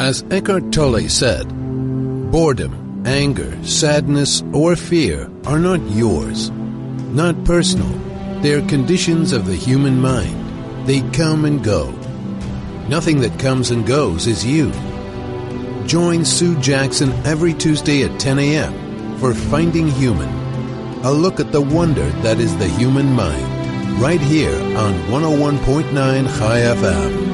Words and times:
As 0.00 0.24
Eckhart 0.30 0.72
Tolle 0.72 1.10
said, 1.10 1.46
boredom, 2.32 3.02
anger, 3.04 3.62
sadness, 3.62 4.42
or 4.54 4.74
fear 4.74 5.30
are 5.44 5.58
not 5.58 5.78
yours, 5.90 6.48
not 7.12 7.44
personal. 7.44 7.92
They 8.40 8.54
are 8.54 8.66
conditions 8.66 9.34
of 9.34 9.44
the 9.44 9.54
human 9.54 10.00
mind. 10.00 10.88
They 10.88 11.02
come 11.10 11.44
and 11.44 11.62
go. 11.62 11.90
Nothing 12.88 13.20
that 13.20 13.38
comes 13.38 13.70
and 13.70 13.86
goes 13.86 14.26
is 14.26 14.42
you. 14.42 14.72
Join 15.86 16.24
Sue 16.24 16.58
Jackson 16.62 17.12
every 17.26 17.52
Tuesday 17.52 18.02
at 18.02 18.18
10 18.18 18.38
a.m. 18.38 19.18
for 19.18 19.34
Finding 19.34 19.88
Human, 19.88 20.30
a 21.04 21.12
look 21.12 21.40
at 21.40 21.52
the 21.52 21.60
wonder 21.60 22.08
that 22.22 22.40
is 22.40 22.56
the 22.56 22.68
human 22.68 23.12
mind, 23.12 24.00
right 24.00 24.22
here 24.22 24.54
on 24.78 24.94
101.9 25.10 26.38
Chai 26.38 26.60
FM. 26.60 27.29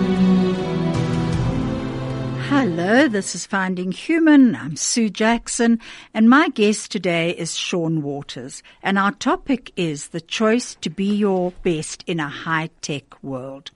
Hello, 2.49 3.09
this 3.09 3.35
is 3.35 3.45
Finding 3.45 3.91
Human. 3.91 4.55
I'm 4.55 4.77
Sue 4.77 5.11
Jackson, 5.11 5.81
and 6.15 6.31
my 6.31 6.49
guest 6.51 6.93
today 6.93 7.31
is 7.31 7.57
Sean 7.57 8.03
Waters. 8.03 8.63
And 8.85 9.01
our 9.01 9.11
topic 9.11 9.73
is 9.77 10.07
the 10.09 10.21
choice 10.21 10.77
to 10.77 10.89
be 10.89 11.13
your 11.13 11.51
best 11.65 12.05
in 12.07 12.21
a 12.21 12.29
high 12.29 12.71
tech 12.83 13.21
world. 13.21 13.73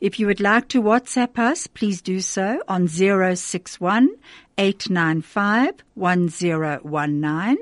If 0.00 0.18
you 0.18 0.26
would 0.26 0.40
like 0.40 0.68
to 0.68 0.80
WhatsApp 0.80 1.38
us, 1.38 1.66
please 1.66 2.00
do 2.00 2.20
so 2.20 2.62
on 2.66 2.88
061 2.88 4.08
895 4.56 5.74
1019 5.94 7.58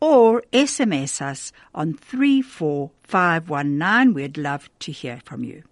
or 0.00 0.42
SMS 0.52 1.22
us 1.22 1.52
on 1.72 1.94
34519. 1.94 4.12
We'd 4.12 4.36
love 4.36 4.68
to 4.80 4.90
hear 4.90 5.20
from 5.24 5.44
you. 5.44 5.62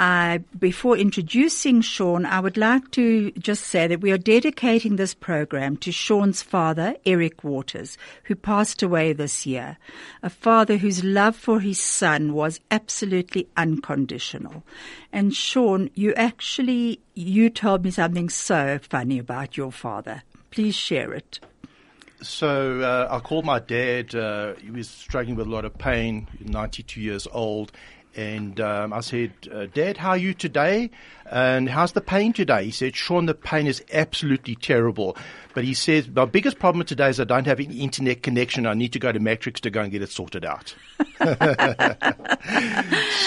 Uh, 0.00 0.38
before 0.58 0.96
introducing 0.96 1.82
Sean, 1.82 2.24
I 2.24 2.40
would 2.40 2.56
like 2.56 2.90
to 2.92 3.32
just 3.32 3.64
say 3.64 3.86
that 3.86 4.00
we 4.00 4.10
are 4.12 4.16
dedicating 4.16 4.96
this 4.96 5.12
program 5.12 5.76
to 5.76 5.92
Sean's 5.92 6.40
father, 6.40 6.96
Eric 7.04 7.44
Waters, 7.44 7.98
who 8.24 8.34
passed 8.34 8.82
away 8.82 9.12
this 9.12 9.44
year. 9.44 9.76
A 10.22 10.30
father 10.30 10.78
whose 10.78 11.04
love 11.04 11.36
for 11.36 11.60
his 11.60 11.78
son 11.78 12.32
was 12.32 12.60
absolutely 12.70 13.46
unconditional. 13.58 14.62
And 15.12 15.34
Sean, 15.34 15.90
you 15.92 16.14
actually, 16.14 17.02
you 17.12 17.50
told 17.50 17.84
me 17.84 17.90
something 17.90 18.30
so 18.30 18.78
funny 18.78 19.18
about 19.18 19.58
your 19.58 19.70
father. 19.70 20.22
Please 20.50 20.74
share 20.74 21.12
it. 21.12 21.40
So 22.22 22.80
uh, 22.80 23.14
I 23.14 23.18
called 23.20 23.44
my 23.44 23.58
dad. 23.58 24.14
Uh, 24.14 24.54
he 24.54 24.70
was 24.70 24.88
struggling 24.88 25.36
with 25.36 25.46
a 25.46 25.50
lot 25.50 25.66
of 25.66 25.76
pain, 25.76 26.26
92 26.40 27.02
years 27.02 27.28
old, 27.32 27.72
and 28.16 28.60
um, 28.60 28.92
I 28.92 29.00
said, 29.00 29.32
uh, 29.52 29.66
Dad, 29.66 29.96
how 29.96 30.10
are 30.10 30.16
you 30.16 30.34
today? 30.34 30.90
And 31.30 31.68
how's 31.68 31.92
the 31.92 32.00
pain 32.00 32.32
today? 32.32 32.64
He 32.64 32.70
said, 32.72 32.96
Sean, 32.96 33.26
the 33.26 33.34
pain 33.34 33.68
is 33.68 33.84
absolutely 33.92 34.56
terrible. 34.56 35.16
But 35.54 35.64
he 35.64 35.74
says, 35.74 36.08
my 36.08 36.24
biggest 36.24 36.58
problem 36.58 36.84
today 36.86 37.08
is 37.08 37.20
I 37.20 37.24
don't 37.24 37.46
have 37.46 37.60
an 37.60 37.70
internet 37.72 38.22
connection. 38.22 38.66
I 38.66 38.74
need 38.74 38.92
to 38.92 38.98
go 38.98 39.12
to 39.12 39.20
Matrix 39.20 39.60
to 39.62 39.70
go 39.70 39.80
and 39.82 39.90
get 39.90 40.02
it 40.02 40.10
sorted 40.10 40.44
out. 40.44 40.74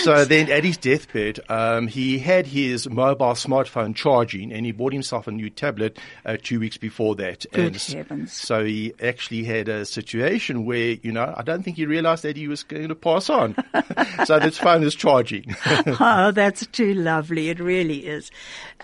so 0.04 0.26
then 0.26 0.50
at 0.50 0.64
his 0.64 0.78
deathbed, 0.78 1.40
um, 1.50 1.88
he 1.88 2.20
had 2.20 2.48
his 2.48 2.90
mobile 2.90 3.34
smartphone 3.34 3.96
charging 3.96 4.54
and 4.54 4.66
he 4.66 4.72
bought 4.72 4.94
himself 4.94 5.28
a 5.28 5.32
new 5.32 5.50
tablet 5.50 5.98
uh, 6.26 6.38
two 6.42 6.60
weeks 6.60 6.78
before 6.78 7.16
that. 7.16 7.46
Good 7.52 7.74
and 7.74 7.82
heavens. 7.82 8.32
So 8.34 8.64
he 8.64 8.94
actually 9.02 9.44
had 9.44 9.68
a 9.68 9.86
situation 9.86 10.66
where, 10.66 10.98
you 11.02 11.12
know, 11.12 11.34
I 11.36 11.44
don't 11.44 11.64
think 11.64 11.78
he 11.78 11.86
realized 11.86 12.24
that 12.24 12.38
he 12.38 12.48
was 12.48 12.64
going 12.64 12.90
to 12.90 12.96
pass 12.96 13.30
on. 13.30 13.56
so 14.26 14.40
this 14.40 14.58
phone 14.58 14.84
is 14.84 14.96
charging. 14.96 15.56
oh, 16.00 16.32
that's 16.32 16.66
too 16.68 16.94
lovely. 16.94 17.50
It 17.50 17.60
really 17.60 17.93
is. 17.98 18.32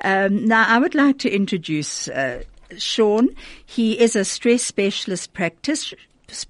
Um, 0.04 0.46
now, 0.46 0.66
I 0.68 0.80
would 0.80 0.96
like 0.96 1.20
to 1.20 1.30
introduce 1.30 2.08
uh, 2.08 2.44
Sean. 2.78 3.30
He 3.66 4.00
is 4.00 4.16
a 4.16 4.26
stress 4.26 4.64
specialist 4.64 5.34
practice, 5.34 5.94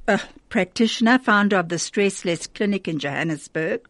uh, 0.07 0.17
practitioner, 0.49 1.19
founder 1.19 1.55
of 1.57 1.69
the 1.69 1.75
Stressless 1.75 2.51
Clinic 2.53 2.87
in 2.87 2.99
Johannesburg. 2.99 3.81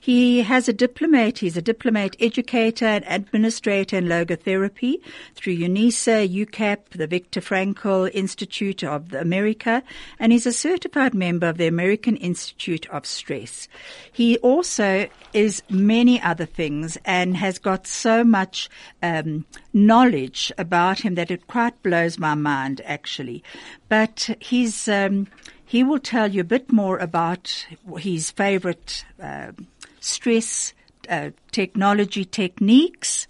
He 0.00 0.42
has 0.42 0.68
a 0.68 0.72
diplomate. 0.72 1.38
He's 1.38 1.56
a 1.56 1.62
diplomate 1.62 2.16
educator 2.20 2.86
and 2.86 3.04
administrator 3.08 3.96
in 3.96 4.06
logotherapy 4.06 5.00
through 5.34 5.56
UNISA, 5.56 6.28
UCAP, 6.28 6.90
the 6.90 7.06
Viktor 7.06 7.40
Frankl 7.40 8.10
Institute 8.14 8.84
of 8.84 9.12
America, 9.12 9.82
and 10.18 10.32
he's 10.32 10.46
a 10.46 10.52
certified 10.52 11.14
member 11.14 11.48
of 11.48 11.58
the 11.58 11.66
American 11.66 12.16
Institute 12.16 12.88
of 12.90 13.04
Stress. 13.04 13.68
He 14.12 14.38
also 14.38 15.08
is 15.32 15.62
many 15.68 16.20
other 16.22 16.46
things 16.46 16.96
and 17.04 17.36
has 17.36 17.58
got 17.58 17.86
so 17.86 18.24
much 18.24 18.68
um, 19.02 19.44
knowledge 19.72 20.52
about 20.56 21.00
him 21.00 21.16
that 21.16 21.30
it 21.30 21.46
quite 21.46 21.82
blows 21.82 22.18
my 22.18 22.34
mind, 22.34 22.80
actually. 22.84 23.42
But 23.88 24.30
he's 24.40 24.88
um, 24.88 25.26
he 25.66 25.84
will 25.84 25.98
tell 25.98 26.30
you 26.30 26.40
a 26.40 26.44
bit 26.44 26.72
more 26.72 26.98
about 26.98 27.66
his 27.98 28.30
favorite 28.30 29.04
uh, 29.20 29.52
stress 30.00 30.72
uh, 31.08 31.30
technology 31.52 32.24
techniques 32.24 33.26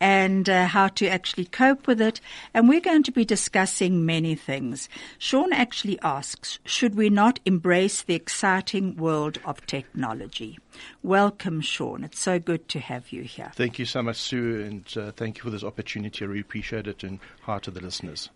and 0.00 0.48
uh, 0.48 0.66
how 0.66 0.88
to 0.88 1.06
actually 1.06 1.44
cope 1.44 1.86
with 1.86 2.00
it. 2.00 2.20
And 2.54 2.68
we're 2.68 2.80
going 2.80 3.02
to 3.04 3.12
be 3.12 3.24
discussing 3.24 4.04
many 4.06 4.34
things. 4.34 4.88
Sean 5.18 5.52
actually 5.52 5.98
asks, 6.00 6.58
should 6.64 6.94
we 6.94 7.10
not 7.10 7.38
embrace 7.44 8.02
the 8.02 8.14
exciting 8.14 8.96
world 8.96 9.38
of 9.44 9.64
technology? 9.66 10.58
Welcome, 11.02 11.60
Sean. 11.60 12.04
It's 12.04 12.20
so 12.20 12.38
good 12.38 12.68
to 12.70 12.80
have 12.80 13.12
you 13.12 13.22
here. 13.22 13.52
Thank 13.54 13.78
you 13.78 13.84
so 13.84 14.02
much, 14.02 14.16
Sue, 14.16 14.64
and 14.64 14.96
uh, 14.96 15.12
thank 15.12 15.38
you 15.38 15.44
for 15.44 15.50
this 15.50 15.64
opportunity. 15.64 16.24
I 16.24 16.28
really 16.28 16.40
appreciate 16.40 16.86
it, 16.86 17.04
and 17.04 17.20
heart 17.42 17.64
to 17.64 17.70
the 17.70 17.80
listeners. 17.80 18.30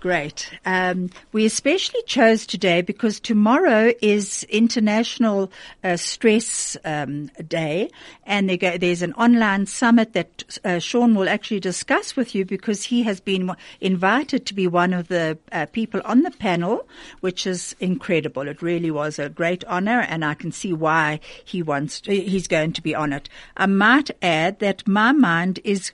Great. 0.00 0.48
Um, 0.64 1.10
we 1.32 1.44
especially 1.44 2.02
chose 2.06 2.46
today 2.46 2.82
because 2.82 3.18
tomorrow 3.18 3.92
is 4.00 4.44
International 4.44 5.50
uh, 5.82 5.96
Stress 5.96 6.76
um, 6.84 7.32
Day, 7.48 7.90
and 8.24 8.60
go, 8.60 8.78
there's 8.78 9.02
an 9.02 9.12
online 9.14 9.66
summit 9.66 10.12
that 10.12 10.60
uh, 10.64 10.78
Sean 10.78 11.16
will 11.16 11.28
actually 11.28 11.58
discuss 11.58 12.14
with 12.14 12.32
you 12.32 12.44
because 12.44 12.84
he 12.84 13.02
has 13.02 13.18
been 13.18 13.50
invited 13.80 14.46
to 14.46 14.54
be 14.54 14.68
one 14.68 14.92
of 14.92 15.08
the 15.08 15.36
uh, 15.50 15.66
people 15.66 16.00
on 16.04 16.22
the 16.22 16.30
panel, 16.30 16.86
which 17.18 17.44
is 17.44 17.74
incredible. 17.80 18.46
It 18.46 18.62
really 18.62 18.92
was 18.92 19.18
a 19.18 19.28
great 19.28 19.64
honor, 19.64 19.98
and 20.02 20.24
I 20.24 20.34
can 20.34 20.52
see 20.52 20.72
why 20.72 21.18
he 21.44 21.60
wants 21.60 22.02
to, 22.02 22.14
he's 22.14 22.46
going 22.46 22.72
to 22.74 22.82
be 22.82 22.94
on 22.94 23.12
it. 23.12 23.28
I 23.56 23.66
might 23.66 24.12
add 24.22 24.60
that 24.60 24.86
my 24.86 25.10
mind 25.10 25.58
is 25.64 25.90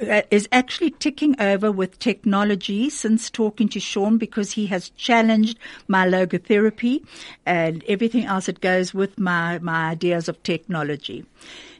Uh, 0.00 0.22
is 0.30 0.48
actually 0.52 0.90
ticking 0.90 1.34
over 1.40 1.72
with 1.72 1.98
technology 1.98 2.90
since 2.90 3.30
talking 3.30 3.68
to 3.68 3.80
Sean 3.80 4.18
because 4.18 4.52
he 4.52 4.66
has 4.66 4.90
challenged 4.90 5.58
my 5.88 6.06
logotherapy 6.06 7.04
and 7.44 7.82
everything 7.88 8.24
else 8.24 8.46
that 8.46 8.60
goes 8.60 8.94
with 8.94 9.18
my, 9.18 9.58
my 9.58 9.90
ideas 9.90 10.28
of 10.28 10.42
technology. 10.42 11.24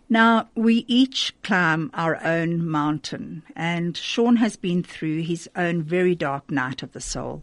Now, 0.09 0.49
we 0.55 0.85
each 0.89 1.35
climb 1.43 1.91
our 1.95 2.23
own 2.23 2.67
mountain, 2.69 3.45
and 3.57 3.97
Sean 3.97 4.37
has 4.37 4.57
been 4.57 4.83
through 4.83 5.23
his 5.23 5.49
own 5.57 5.83
very 5.83 6.15
dark 6.15 6.51
night 6.51 6.83
of 6.83 6.93
the 6.93 7.01
soul. 7.01 7.43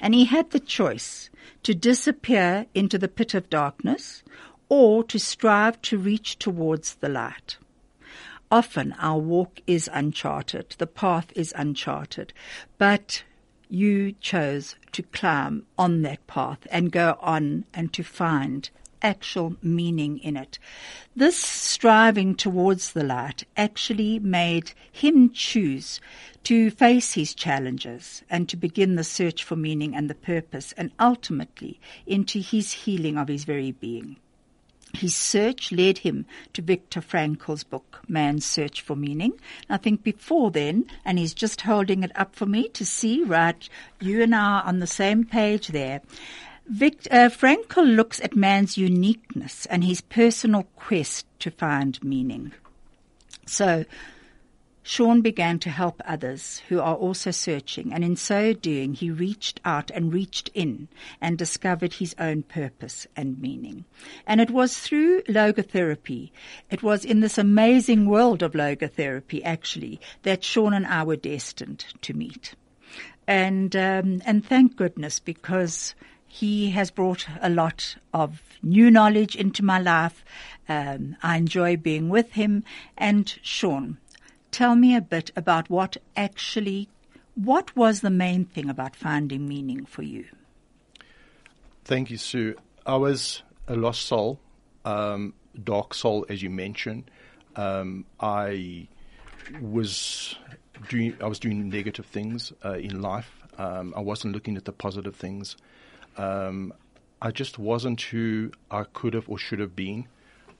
And 0.00 0.14
he 0.14 0.24
had 0.24 0.50
the 0.50 0.60
choice 0.60 1.28
to 1.64 1.74
disappear 1.74 2.66
into 2.74 2.98
the 2.98 3.08
pit 3.08 3.34
of 3.34 3.50
darkness 3.50 4.22
or 4.68 5.04
to 5.04 5.18
strive 5.18 5.80
to 5.82 5.98
reach 5.98 6.38
towards 6.38 6.94
the 6.94 7.08
light. 7.08 7.58
Often 8.50 8.94
our 8.98 9.18
walk 9.18 9.60
is 9.66 9.88
uncharted, 9.92 10.74
the 10.78 10.86
path 10.86 11.32
is 11.36 11.52
uncharted, 11.56 12.32
but 12.78 13.22
you 13.68 14.12
chose 14.20 14.74
to 14.90 15.04
climb 15.04 15.66
on 15.78 16.02
that 16.02 16.26
path 16.26 16.66
and 16.70 16.90
go 16.90 17.16
on 17.20 17.64
and 17.72 17.92
to 17.92 18.02
find 18.02 18.68
actual 19.02 19.56
meaning 19.62 20.18
in 20.18 20.36
it. 20.36 20.58
This 21.14 21.36
striving 21.36 22.34
towards 22.34 22.92
the 22.92 23.04
light 23.04 23.44
actually 23.56 24.18
made 24.18 24.72
him 24.90 25.30
choose 25.30 26.00
to 26.44 26.70
face 26.70 27.14
his 27.14 27.34
challenges 27.34 28.22
and 28.28 28.48
to 28.48 28.56
begin 28.56 28.96
the 28.96 29.04
search 29.04 29.44
for 29.44 29.56
meaning 29.56 29.94
and 29.94 30.10
the 30.10 30.14
purpose 30.14 30.72
and 30.76 30.90
ultimately 30.98 31.80
into 32.06 32.40
his 32.40 32.72
healing 32.72 33.16
of 33.16 33.28
his 33.28 33.44
very 33.44 33.72
being. 33.72 34.16
His 34.94 35.14
search 35.14 35.72
led 35.72 35.98
him 35.98 36.26
to 36.52 36.62
Viktor 36.62 37.00
Frankl's 37.00 37.64
book, 37.64 38.00
Man's 38.08 38.44
Search 38.44 38.80
for 38.80 38.96
Meaning. 38.96 39.32
I 39.68 39.76
think 39.76 40.02
before 40.02 40.50
then, 40.50 40.86
and 41.04 41.18
he's 41.18 41.34
just 41.34 41.62
holding 41.62 42.02
it 42.02 42.12
up 42.16 42.34
for 42.34 42.46
me 42.46 42.68
to 42.70 42.84
see, 42.84 43.22
right, 43.22 43.68
you 44.00 44.22
and 44.22 44.34
I 44.34 44.60
are 44.60 44.64
on 44.64 44.80
the 44.80 44.86
same 44.86 45.24
page 45.24 45.68
there. 45.68 46.02
Victor, 46.66 47.10
uh, 47.10 47.28
Frankl 47.28 47.96
looks 47.96 48.20
at 48.20 48.36
man's 48.36 48.78
uniqueness 48.78 49.66
and 49.66 49.82
his 49.82 50.00
personal 50.00 50.64
quest 50.76 51.26
to 51.40 51.50
find 51.50 52.02
meaning. 52.04 52.52
So, 53.46 53.84
Sean 54.82 55.20
began 55.20 55.58
to 55.58 55.70
help 55.70 56.00
others 56.04 56.62
who 56.68 56.80
are 56.80 56.94
also 56.94 57.30
searching, 57.30 57.92
and 57.92 58.02
in 58.02 58.16
so 58.16 58.52
doing, 58.52 58.94
he 58.94 59.10
reached 59.10 59.60
out 59.64 59.90
and 59.90 60.12
reached 60.12 60.50
in 60.54 60.88
and 61.20 61.36
discovered 61.36 61.94
his 61.94 62.14
own 62.18 62.42
purpose 62.42 63.06
and 63.14 63.40
meaning. 63.40 63.84
And 64.26 64.40
it 64.40 64.50
was 64.50 64.78
through 64.78 65.22
logotherapy, 65.22 66.30
it 66.70 66.82
was 66.82 67.04
in 67.04 67.20
this 67.20 67.36
amazing 67.36 68.06
world 68.06 68.42
of 68.42 68.52
logotherapy, 68.52 69.42
actually, 69.44 70.00
that 70.22 70.44
Sean 70.44 70.72
and 70.72 70.86
I 70.86 71.02
were 71.04 71.16
destined 71.16 71.84
to 72.02 72.14
meet. 72.14 72.54
And, 73.26 73.76
um, 73.76 74.22
and 74.24 74.44
thank 74.44 74.76
goodness 74.76 75.20
because 75.20 75.94
he 76.26 76.70
has 76.70 76.90
brought 76.90 77.26
a 77.40 77.50
lot 77.50 77.96
of 78.14 78.40
new 78.62 78.90
knowledge 78.90 79.36
into 79.36 79.64
my 79.64 79.78
life. 79.78 80.24
Um, 80.68 81.16
I 81.22 81.36
enjoy 81.36 81.76
being 81.76 82.08
with 82.08 82.32
him. 82.32 82.64
And 82.96 83.32
Sean, 83.42 83.98
tell 84.50 84.74
me 84.74 84.94
a 84.94 85.00
bit 85.00 85.30
about 85.36 85.70
what 85.70 85.96
actually, 86.16 86.88
what 87.34 87.74
was 87.76 88.00
the 88.00 88.10
main 88.10 88.44
thing 88.44 88.68
about 88.68 88.96
finding 88.96 89.48
meaning 89.48 89.84
for 89.84 90.02
you? 90.02 90.26
Thank 91.84 92.10
you, 92.10 92.18
Sue. 92.18 92.56
I 92.86 92.96
was 92.96 93.42
a 93.66 93.74
lost 93.74 94.02
soul, 94.02 94.40
um, 94.84 95.34
dark 95.62 95.94
soul, 95.94 96.26
as 96.28 96.42
you 96.42 96.50
mentioned. 96.50 97.10
Um, 97.56 98.06
I 98.20 98.88
was 99.60 100.36
doing, 100.88 101.16
I 101.20 101.26
was 101.26 101.38
doing 101.38 101.68
negative 101.68 102.06
things 102.06 102.52
uh, 102.64 102.74
in 102.74 103.00
life. 103.02 103.30
Um, 103.58 103.92
I 103.96 104.00
wasn't 104.00 104.34
looking 104.34 104.56
at 104.56 104.64
the 104.64 104.72
positive 104.72 105.16
things. 105.16 105.56
Um, 106.16 106.72
I 107.22 107.30
just 107.30 107.58
wasn't 107.58 108.00
who 108.00 108.52
I 108.70 108.84
could 108.84 109.14
have 109.14 109.28
or 109.28 109.38
should 109.38 109.58
have 109.58 109.76
been. 109.76 110.08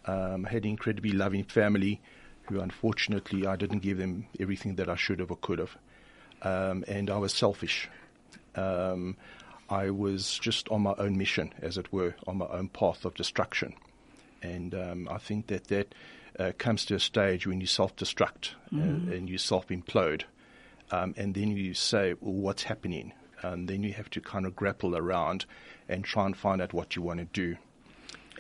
Um, 0.07 0.47
I 0.47 0.51
had 0.51 0.65
an 0.65 0.71
incredibly 0.71 1.13
loving 1.13 1.45
family 1.45 2.01
who 2.51 2.61
unfortunately 2.61 3.47
I 3.47 3.57
didn't 3.57 3.79
give 3.79 3.97
them 3.97 4.27
everything 4.39 4.75
that 4.75 4.89
I 4.89 4.97
should 4.97 5.21
have 5.21 5.31
or 5.31 5.37
could 5.37 5.61
have. 5.61 5.77
Um, 6.43 6.85
and 6.89 7.09
I 7.09 7.17
was 7.17 7.33
selfish. 7.33 7.89
Um, 8.57 9.17
I 9.69 9.91
was 9.91 10.37
just 10.39 10.69
on 10.69 10.83
my 10.83 10.95
own 10.99 11.17
mission, 11.17 11.55
as 11.63 11.79
it 11.79 11.93
were, 11.93 12.17
on 12.27 12.39
my 12.39 12.47
own 12.47 12.69
path 12.69 13.05
of 13.05 13.15
destruction. 13.15 13.75
And 14.43 14.75
um, 14.75 15.09
I 15.09 15.19
think 15.19 15.47
that 15.47 15.69
that 15.69 15.95
uh, 16.39 16.53
comes 16.59 16.85
to 16.87 16.97
a 16.97 17.01
stage 17.01 17.47
when 17.47 17.61
you 17.61 17.67
self 17.69 17.95
destruct 17.95 18.51
mm-hmm. 18.73 19.11
uh, 19.11 19.15
and 19.15 19.31
you 19.31 19.39
self 19.39 19.69
implode. 19.69 20.25
Um, 20.91 21.15
and 21.17 21.35
then 21.35 21.57
you 21.57 21.75
say, 21.75 22.15
well, 22.21 22.35
what's 22.35 22.65
happening? 22.65 23.13
And 23.43 23.69
then 23.69 23.85
you 23.85 23.93
have 23.93 24.11
to 24.11 24.21
kind 24.21 24.45
of 24.45 24.57
grapple 24.57 24.97
around 24.97 25.45
and 25.89 26.05
try 26.05 26.27
and 26.27 26.37
find 26.37 26.61
out 26.61 26.73
what 26.73 26.97
you 26.97 27.03
want 27.03 27.21
to 27.21 27.27
do. 27.27 27.57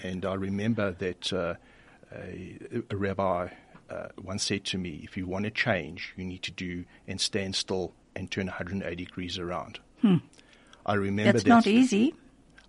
And 0.02 0.26
I 0.26 0.34
remember 0.34 0.90
that 0.92 1.32
uh, 1.32 1.54
a, 2.12 2.58
a 2.90 2.96
rabbi 2.96 3.50
uh, 3.90 4.08
once 4.22 4.44
said 4.44 4.64
to 4.66 4.78
me, 4.78 5.00
if 5.02 5.16
you 5.16 5.26
want 5.26 5.44
to 5.44 5.50
change, 5.50 6.14
you 6.16 6.25
need 6.25 6.42
to 6.42 6.52
do 6.52 6.84
and 7.08 7.20
stand 7.20 7.56
still 7.56 7.92
and 8.14 8.31
turn 8.31 8.46
180 8.46 8.96
degrees 8.96 9.38
around. 9.38 9.81
Hmm. 10.00 10.16
I 10.87 10.94
remember 10.94 11.32
That's 11.32 11.44
that, 11.44 11.48
not 11.48 11.66
easy. 11.66 12.14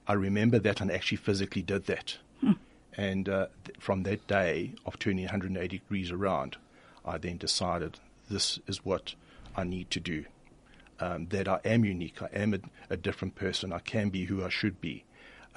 I 0.07 0.13
remember 0.13 0.59
that 0.59 0.81
and 0.81 0.91
actually 0.91 1.17
physically 1.17 1.61
did 1.61 1.85
that. 1.85 2.17
Hmm. 2.41 2.53
And 2.97 3.29
uh, 3.29 3.47
th- 3.65 3.77
from 3.79 4.03
that 4.03 4.27
day 4.27 4.73
of 4.85 4.99
turning 4.99 5.25
180 5.25 5.67
degrees 5.67 6.11
around, 6.11 6.57
I 7.05 7.17
then 7.17 7.37
decided 7.37 7.99
this 8.29 8.59
is 8.67 8.83
what 8.83 9.15
I 9.55 9.63
need 9.63 9.89
to 9.91 9.99
do. 9.99 10.25
Um, 10.99 11.27
that 11.27 11.47
I 11.47 11.59
am 11.65 11.83
unique, 11.83 12.21
I 12.21 12.27
am 12.31 12.53
a, 12.53 12.59
a, 12.91 12.97
different 12.97 13.33
person, 13.33 13.73
I 13.73 13.79
can 13.79 14.09
be 14.09 14.25
who 14.25 14.45
I 14.45 14.49
should 14.49 14.79
be. 14.79 15.03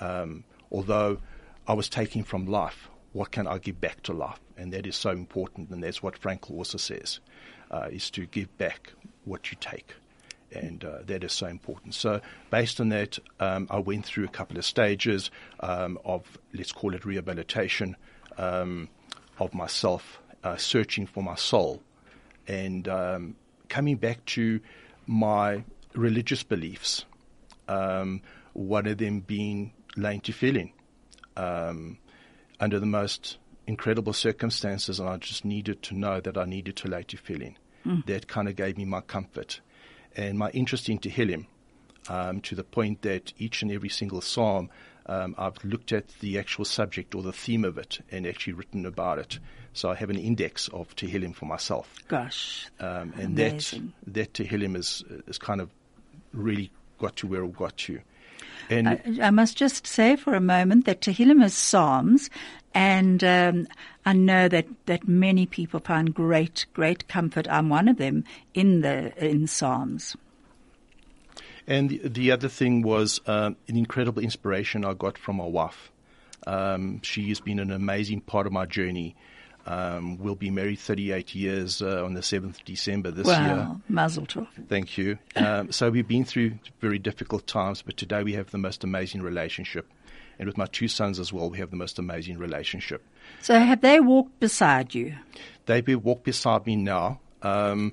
Um, 0.01 0.45
although 0.73 1.19
I 1.69 1.75
was 1.75 1.91
taking 1.91 2.25
from 2.25 2.47
life, 2.47 2.89
what 3.15 3.31
can 3.31 3.47
I 3.47 3.59
give 3.59 3.81
back 3.81 4.03
to 4.03 4.13
life? 4.13 4.41
And 4.59 4.73
that 4.73 4.87
is 4.87 4.97
so 4.97 5.11
important, 5.11 5.71
and 5.71 5.83
that's 5.83 6.03
what 6.03 6.21
Frankl 6.21 6.51
also 6.51 6.79
says, 6.79 7.21
uh, 7.71 7.89
is 7.91 8.11
to 8.11 8.27
give 8.27 8.57
back 8.59 8.93
what 9.25 9.51
you 9.51 9.57
take. 9.61 9.95
And 10.53 10.85
uh, 10.85 10.99
that 11.07 11.25
is 11.25 11.33
so 11.33 11.47
important. 11.47 11.95
So, 11.95 12.21
based 12.51 12.81
on 12.81 12.89
that, 12.91 13.19
um, 13.41 13.69
I 13.71 13.79
went 13.79 14.05
through 14.05 14.25
a 14.25 14.29
couple 14.29 14.59
of 14.59 14.65
stages 14.65 15.31
um, 15.61 15.99
of, 16.05 16.39
let's 16.53 16.73
call 16.73 16.95
it 16.95 17.05
rehabilitation, 17.05 17.97
um, 18.37 18.89
of 19.39 19.55
myself, 19.55 20.21
uh, 20.43 20.57
searching 20.57 21.07
for 21.07 21.23
my 21.23 21.37
soul, 21.37 21.83
and 22.49 22.89
um, 22.89 23.37
coming 23.69 23.97
back 23.97 24.25
to 24.27 24.61
my 25.07 25.63
religious 25.95 26.43
beliefs. 26.43 27.05
Um, 27.69 28.23
one 28.55 28.87
of 28.87 28.99
them 28.99 29.21
being 29.21 29.73
Lain 29.97 30.21
Tefillin. 30.21 30.73
Um, 31.37 31.99
under 32.61 32.79
the 32.79 32.87
most 32.87 33.39
incredible 33.67 34.13
circumstances, 34.13 35.01
and 35.01 35.09
I 35.09 35.17
just 35.17 35.45
needed 35.45 35.83
to 35.85 35.95
know 35.95 36.21
that 36.21 36.37
I 36.37 36.45
needed 36.45 36.77
to 36.77 36.89
lay 36.89 37.03
tefillin. 37.03 37.55
Mm. 37.87 38.07
That 38.07 38.29
kind 38.29 38.49
of 38.49 38.57
gave 38.57 38.79
me 38.79 38.85
my 38.85 39.01
comfort 39.01 39.61
and 40.17 40.39
my 40.39 40.51
interest 40.51 40.89
in 40.89 40.99
Tehillim 40.99 41.47
um, 42.09 42.41
to 42.43 42.55
the 42.55 42.65
point 42.65 43.03
that 43.03 43.33
each 43.39 43.63
and 43.63 43.71
every 43.71 43.89
single 43.89 44.21
psalm 44.21 44.71
um, 45.07 45.35
I've 45.37 45.63
looked 45.65 45.93
at 45.93 46.09
the 46.21 46.39
actual 46.39 46.65
subject 46.65 47.15
or 47.15 47.23
the 47.23 47.33
theme 47.33 47.65
of 47.65 47.77
it 47.77 47.99
and 48.11 48.27
actually 48.27 48.55
written 48.55 48.87
about 48.87 49.19
it. 49.19 49.39
So 49.75 49.91
I 49.91 49.97
have 49.97 50.09
an 50.09 50.17
index 50.17 50.69
of 50.69 50.95
Tehillim 50.97 51.35
for 51.35 51.47
myself. 51.47 51.93
Gosh, 52.09 52.69
um, 52.81 53.13
and 53.19 53.39
amazing. 53.39 53.93
that 54.07 54.33
that 54.33 54.45
Tehillim 54.45 54.77
is 54.77 55.05
is 55.27 55.37
kind 55.37 55.61
of 55.61 55.69
really 56.33 56.71
got 56.99 57.17
to 57.17 57.27
where 57.27 57.45
it 57.45 57.57
got 57.57 57.77
to. 57.79 58.01
And 58.71 58.89
I, 58.89 59.01
I, 59.23 59.31
must 59.31 59.57
just 59.57 59.87
say 59.87 60.17
for 60.17 60.35
a 60.35 60.41
moment 60.41 60.87
that 60.87 61.01
Tehillim 61.01 61.45
is 61.45 61.55
Psalms, 61.55 62.31
and 62.75 63.23
um, 63.23 63.67
I 64.05 64.13
know 64.13 64.49
that, 64.49 64.67
that 64.87 65.07
many 65.07 65.47
people 65.47 65.81
find 65.81 66.15
great, 66.15 66.67
great 66.75 67.09
comfort. 67.09 67.47
I'm 67.49 67.69
one 67.69 67.89
of 67.89 67.99
them 67.99 68.25
in 68.53 68.81
the 68.81 69.13
in 69.25 69.47
Psalms. 69.47 70.17
And 71.67 71.91
the, 71.91 72.09
the 72.09 72.31
other 72.31 72.49
thing 72.49 72.83
was 72.83 73.21
um, 73.27 73.57
an 73.69 73.77
incredible 73.77 74.23
inspiration 74.23 74.85
I 74.85 74.95
got 74.95 75.17
from 75.17 75.37
my 75.37 75.47
wife. 75.47 75.91
Um, 76.47 77.01
she 77.03 77.29
has 77.29 77.41
been 77.41 77.59
an 77.59 77.71
amazing 77.71 78.21
part 78.21 78.47
of 78.47 78.53
my 78.53 78.67
journey. 78.67 79.17
Um, 79.67 80.19
we'll 80.19 80.35
be 80.35 80.51
married 80.51 80.79
38 80.79 81.35
years 81.35 81.81
uh, 81.81 82.05
on 82.05 82.15
the 82.15 82.21
7th 82.21 82.57
of 82.57 82.65
December 82.65 83.11
this 83.11 83.27
wow. 83.27 83.47
year. 83.47 83.77
Mazel 83.89 84.27
tov. 84.27 84.47
Thank 84.69 84.99
you. 84.99 85.19
Um, 85.37 85.73
so 85.73 85.91
we've 85.91 86.07
been 86.07 86.25
through 86.25 86.59
very 86.81 86.99
difficult 86.99 87.47
times, 87.47 87.81
but 87.81 87.97
today 87.97 88.23
we 88.23 88.35
have 88.35 88.51
the 88.51 88.59
most 88.59 88.85
amazing 88.85 89.23
relationship. 89.23 89.91
And 90.39 90.47
with 90.47 90.59
my 90.59 90.67
two 90.67 90.89
sons 90.89 91.19
as 91.19 91.33
well, 91.33 91.49
we 91.49 91.59
have 91.59 91.71
the 91.71 91.77
most 91.77 91.99
amazing 91.99 92.39
relationship. 92.39 93.03
So 93.41 93.59
have 93.59 93.81
they 93.81 94.01
walked 94.01 94.41
beside 94.41 94.95
you? 94.95 95.15
They 95.67 95.81
walk 95.81 96.25
beside 96.25 96.67
me 96.67 96.77
now. 96.77 97.21
Um, 97.43 97.93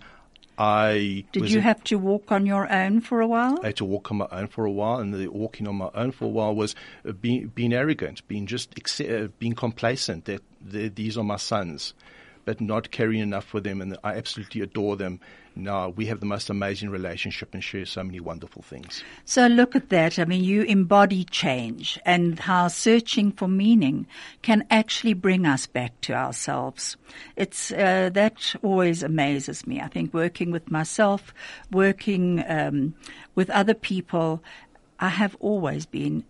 I 0.58 1.26
did 1.32 1.50
you 1.50 1.62
have 1.62 1.84
to 1.86 1.98
walk 1.98 2.32
on 2.32 2.46
your 2.46 2.72
own 2.72 3.02
for 3.02 3.22
a 3.22 3.28
while? 3.28 3.60
I 3.64 3.68
had 3.68 3.78
to 3.78 3.86
walk 3.86 4.12
on 4.12 4.18
my 4.18 4.28
own 4.32 4.48
for 4.48 4.66
a 4.66 4.72
while, 4.72 5.00
and 5.00 5.14
the 5.14 5.28
walking 5.28 5.68
on 5.68 5.76
my 5.76 5.90
own 5.96 6.12
for 6.12 6.26
a 6.26 6.28
while 6.28 6.54
was 6.54 6.76
uh, 7.08 7.14
being, 7.14 7.48
being 7.48 7.74
arrogant, 7.74 8.28
being 8.28 8.46
just 8.46 8.76
uh, 9.02 9.30
being 9.40 9.56
complacent 9.56 10.26
that 10.26 10.44
these 10.66 11.18
are 11.18 11.24
my 11.24 11.38
sons, 11.38 11.94
but 12.46 12.62
not 12.62 12.92
caring 12.92 13.20
enough 13.20 13.46
for 13.46 13.60
them, 13.60 13.82
and 13.82 13.98
I 14.04 14.16
absolutely 14.16 14.62
adore 14.62 14.96
them. 14.96 15.20
Now 15.56 15.90
we 15.90 16.06
have 16.06 16.22
the 16.22 16.26
most 16.26 16.50
amazing 16.50 16.90
relationship 16.90 17.54
and 17.54 17.64
share 17.64 17.86
so 17.86 18.04
many 18.04 18.20
wonderful 18.20 18.62
things. 18.62 19.04
So 19.26 19.48
look 19.48 19.76
at 19.76 19.90
that. 19.90 20.18
I 20.18 20.26
mean, 20.26 20.44
you 20.44 20.62
embody 20.64 21.26
change 21.26 22.00
and 22.06 22.40
how 22.40 22.70
searching 22.70 23.34
for 23.34 23.48
meaning 23.50 24.08
can 24.42 24.66
actually 24.72 25.14
bring 25.14 25.46
us 25.46 25.68
back 25.68 26.00
to 26.02 26.14
ourselves. 26.14 26.96
It's 27.36 27.72
uh, 27.72 28.12
that 28.14 28.56
always 28.64 29.04
amazes 29.04 29.68
me. 29.68 29.82
I 29.82 29.88
think 29.88 30.14
working 30.14 30.52
with 30.52 30.72
myself, 30.72 31.34
working 31.72 32.44
um, 32.48 32.96
with 33.36 33.50
other 33.50 33.74
people, 33.74 34.42
I 35.00 35.10
have 35.10 35.36
always 35.40 35.86
been 35.86 36.24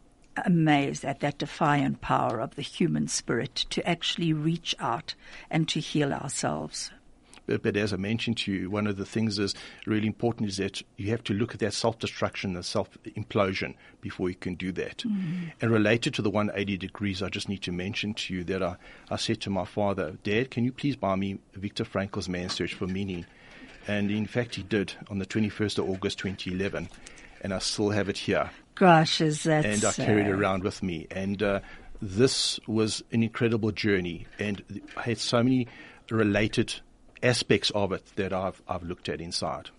amazed 0.45 1.05
at 1.05 1.19
that 1.19 1.37
defiant 1.37 2.01
power 2.01 2.39
of 2.39 2.55
the 2.55 2.61
human 2.61 3.07
spirit 3.07 3.55
to 3.69 3.87
actually 3.87 4.33
reach 4.33 4.75
out 4.79 5.15
and 5.49 5.67
to 5.69 5.79
heal 5.79 6.13
ourselves. 6.13 6.91
But, 7.47 7.63
but, 7.63 7.75
as 7.75 7.91
I 7.91 7.97
mentioned 7.97 8.37
to 8.37 8.51
you, 8.53 8.69
one 8.69 8.87
of 8.87 8.97
the 8.97 9.05
things 9.05 9.39
is 9.39 9.55
really 9.85 10.07
important 10.07 10.47
is 10.47 10.57
that 10.57 10.81
you 10.95 11.09
have 11.09 11.23
to 11.25 11.33
look 11.33 11.53
at 11.53 11.59
that 11.59 11.73
self-destruction 11.73 12.55
and 12.55 12.63
self-implosion 12.63 13.75
before 13.99 14.29
you 14.29 14.35
can 14.35 14.55
do 14.55 14.71
that. 14.73 14.99
Mm-hmm. 14.99 15.47
And 15.59 15.71
related 15.71 16.13
to 16.13 16.21
the 16.21 16.29
180 16.29 16.77
degrees, 16.77 17.23
I 17.23 17.29
just 17.29 17.49
need 17.49 17.61
to 17.63 17.71
mention 17.71 18.13
to 18.13 18.33
you 18.33 18.43
that 18.45 18.61
I, 18.61 18.75
I 19.09 19.15
said 19.15 19.41
to 19.41 19.49
my 19.49 19.65
father, 19.65 20.17
Dad, 20.23 20.51
can 20.51 20.63
you 20.63 20.71
please 20.71 20.95
buy 20.95 21.15
me 21.15 21.39
Viktor 21.53 21.83
Frankl's 21.83 22.29
Man's 22.29 22.53
Search 22.53 22.75
for 22.75 22.87
Meaning? 22.87 23.25
And 23.87 24.11
in 24.11 24.27
fact, 24.27 24.55
he 24.55 24.63
did 24.63 24.93
on 25.09 25.17
the 25.17 25.25
21st 25.25 25.79
of 25.79 25.89
August 25.89 26.19
2011. 26.19 26.89
And 27.41 27.53
I 27.53 27.59
still 27.59 27.89
have 27.89 28.07
it 28.07 28.19
here. 28.19 28.51
Gosh, 28.75 29.21
is 29.21 29.43
that 29.43 29.65
And 29.65 29.83
I 29.83 29.91
carried 29.91 30.27
it 30.27 30.31
around 30.31 30.63
with 30.63 30.81
me. 30.81 31.07
And 31.11 31.41
uh, 31.41 31.59
this 32.01 32.59
was 32.67 33.03
an 33.11 33.23
incredible 33.23 33.71
journey. 33.71 34.27
And 34.39 34.81
I 34.97 35.01
had 35.01 35.17
so 35.17 35.43
many 35.43 35.67
related 36.09 36.73
aspects 37.21 37.69
of 37.71 37.91
it 37.91 38.05
that 38.15 38.33
I've, 38.33 38.61
I've 38.67 38.83
looked 38.83 39.09
at 39.09 39.21
inside. 39.21 39.69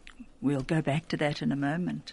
We'll 0.40 0.62
go 0.62 0.82
back 0.82 1.08
to 1.08 1.16
that 1.18 1.42
in 1.42 1.52
a 1.52 1.56
moment. 1.56 2.12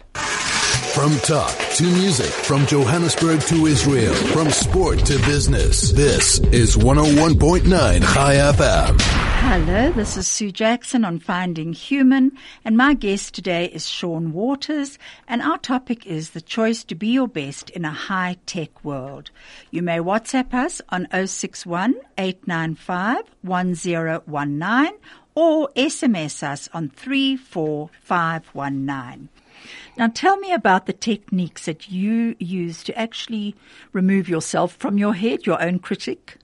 From 0.80 1.16
talk 1.18 1.54
to 1.76 1.84
music, 1.84 2.30
from 2.30 2.66
Johannesburg 2.66 3.42
to 3.42 3.66
Israel, 3.66 4.12
from 4.12 4.50
sport 4.50 4.98
to 5.06 5.18
business, 5.18 5.92
this 5.92 6.40
is 6.50 6.76
101.9 6.76 7.68
Chai 7.68 8.34
FM. 8.34 9.00
Hello, 9.00 9.92
this 9.92 10.16
is 10.16 10.26
Sue 10.26 10.50
Jackson 10.50 11.04
on 11.04 11.20
Finding 11.20 11.74
Human, 11.74 12.32
and 12.64 12.76
my 12.76 12.94
guest 12.94 13.34
today 13.34 13.66
is 13.66 13.88
Sean 13.88 14.32
Waters, 14.32 14.98
and 15.28 15.40
our 15.42 15.58
topic 15.58 16.06
is 16.06 16.30
the 16.30 16.40
choice 16.40 16.82
to 16.84 16.96
be 16.96 17.08
your 17.08 17.28
best 17.28 17.70
in 17.70 17.84
a 17.84 17.92
high 17.92 18.38
tech 18.46 18.84
world. 18.84 19.30
You 19.70 19.82
may 19.82 19.98
WhatsApp 19.98 20.52
us 20.52 20.82
on 20.88 21.06
061 21.12 21.94
895 22.18 23.22
1019 23.42 24.98
or 25.36 25.68
SMS 25.76 26.42
us 26.42 26.68
on 26.72 26.88
34519. 26.88 29.28
Now 29.96 30.08
tell 30.08 30.36
me 30.38 30.52
about 30.52 30.86
the 30.86 30.92
techniques 30.92 31.66
that 31.66 31.90
you 31.90 32.36
use 32.38 32.82
to 32.84 32.98
actually 32.98 33.54
remove 33.92 34.28
yourself 34.28 34.74
from 34.74 34.98
your 34.98 35.14
head, 35.14 35.46
your 35.46 35.62
own 35.62 35.78
critic. 35.78 36.36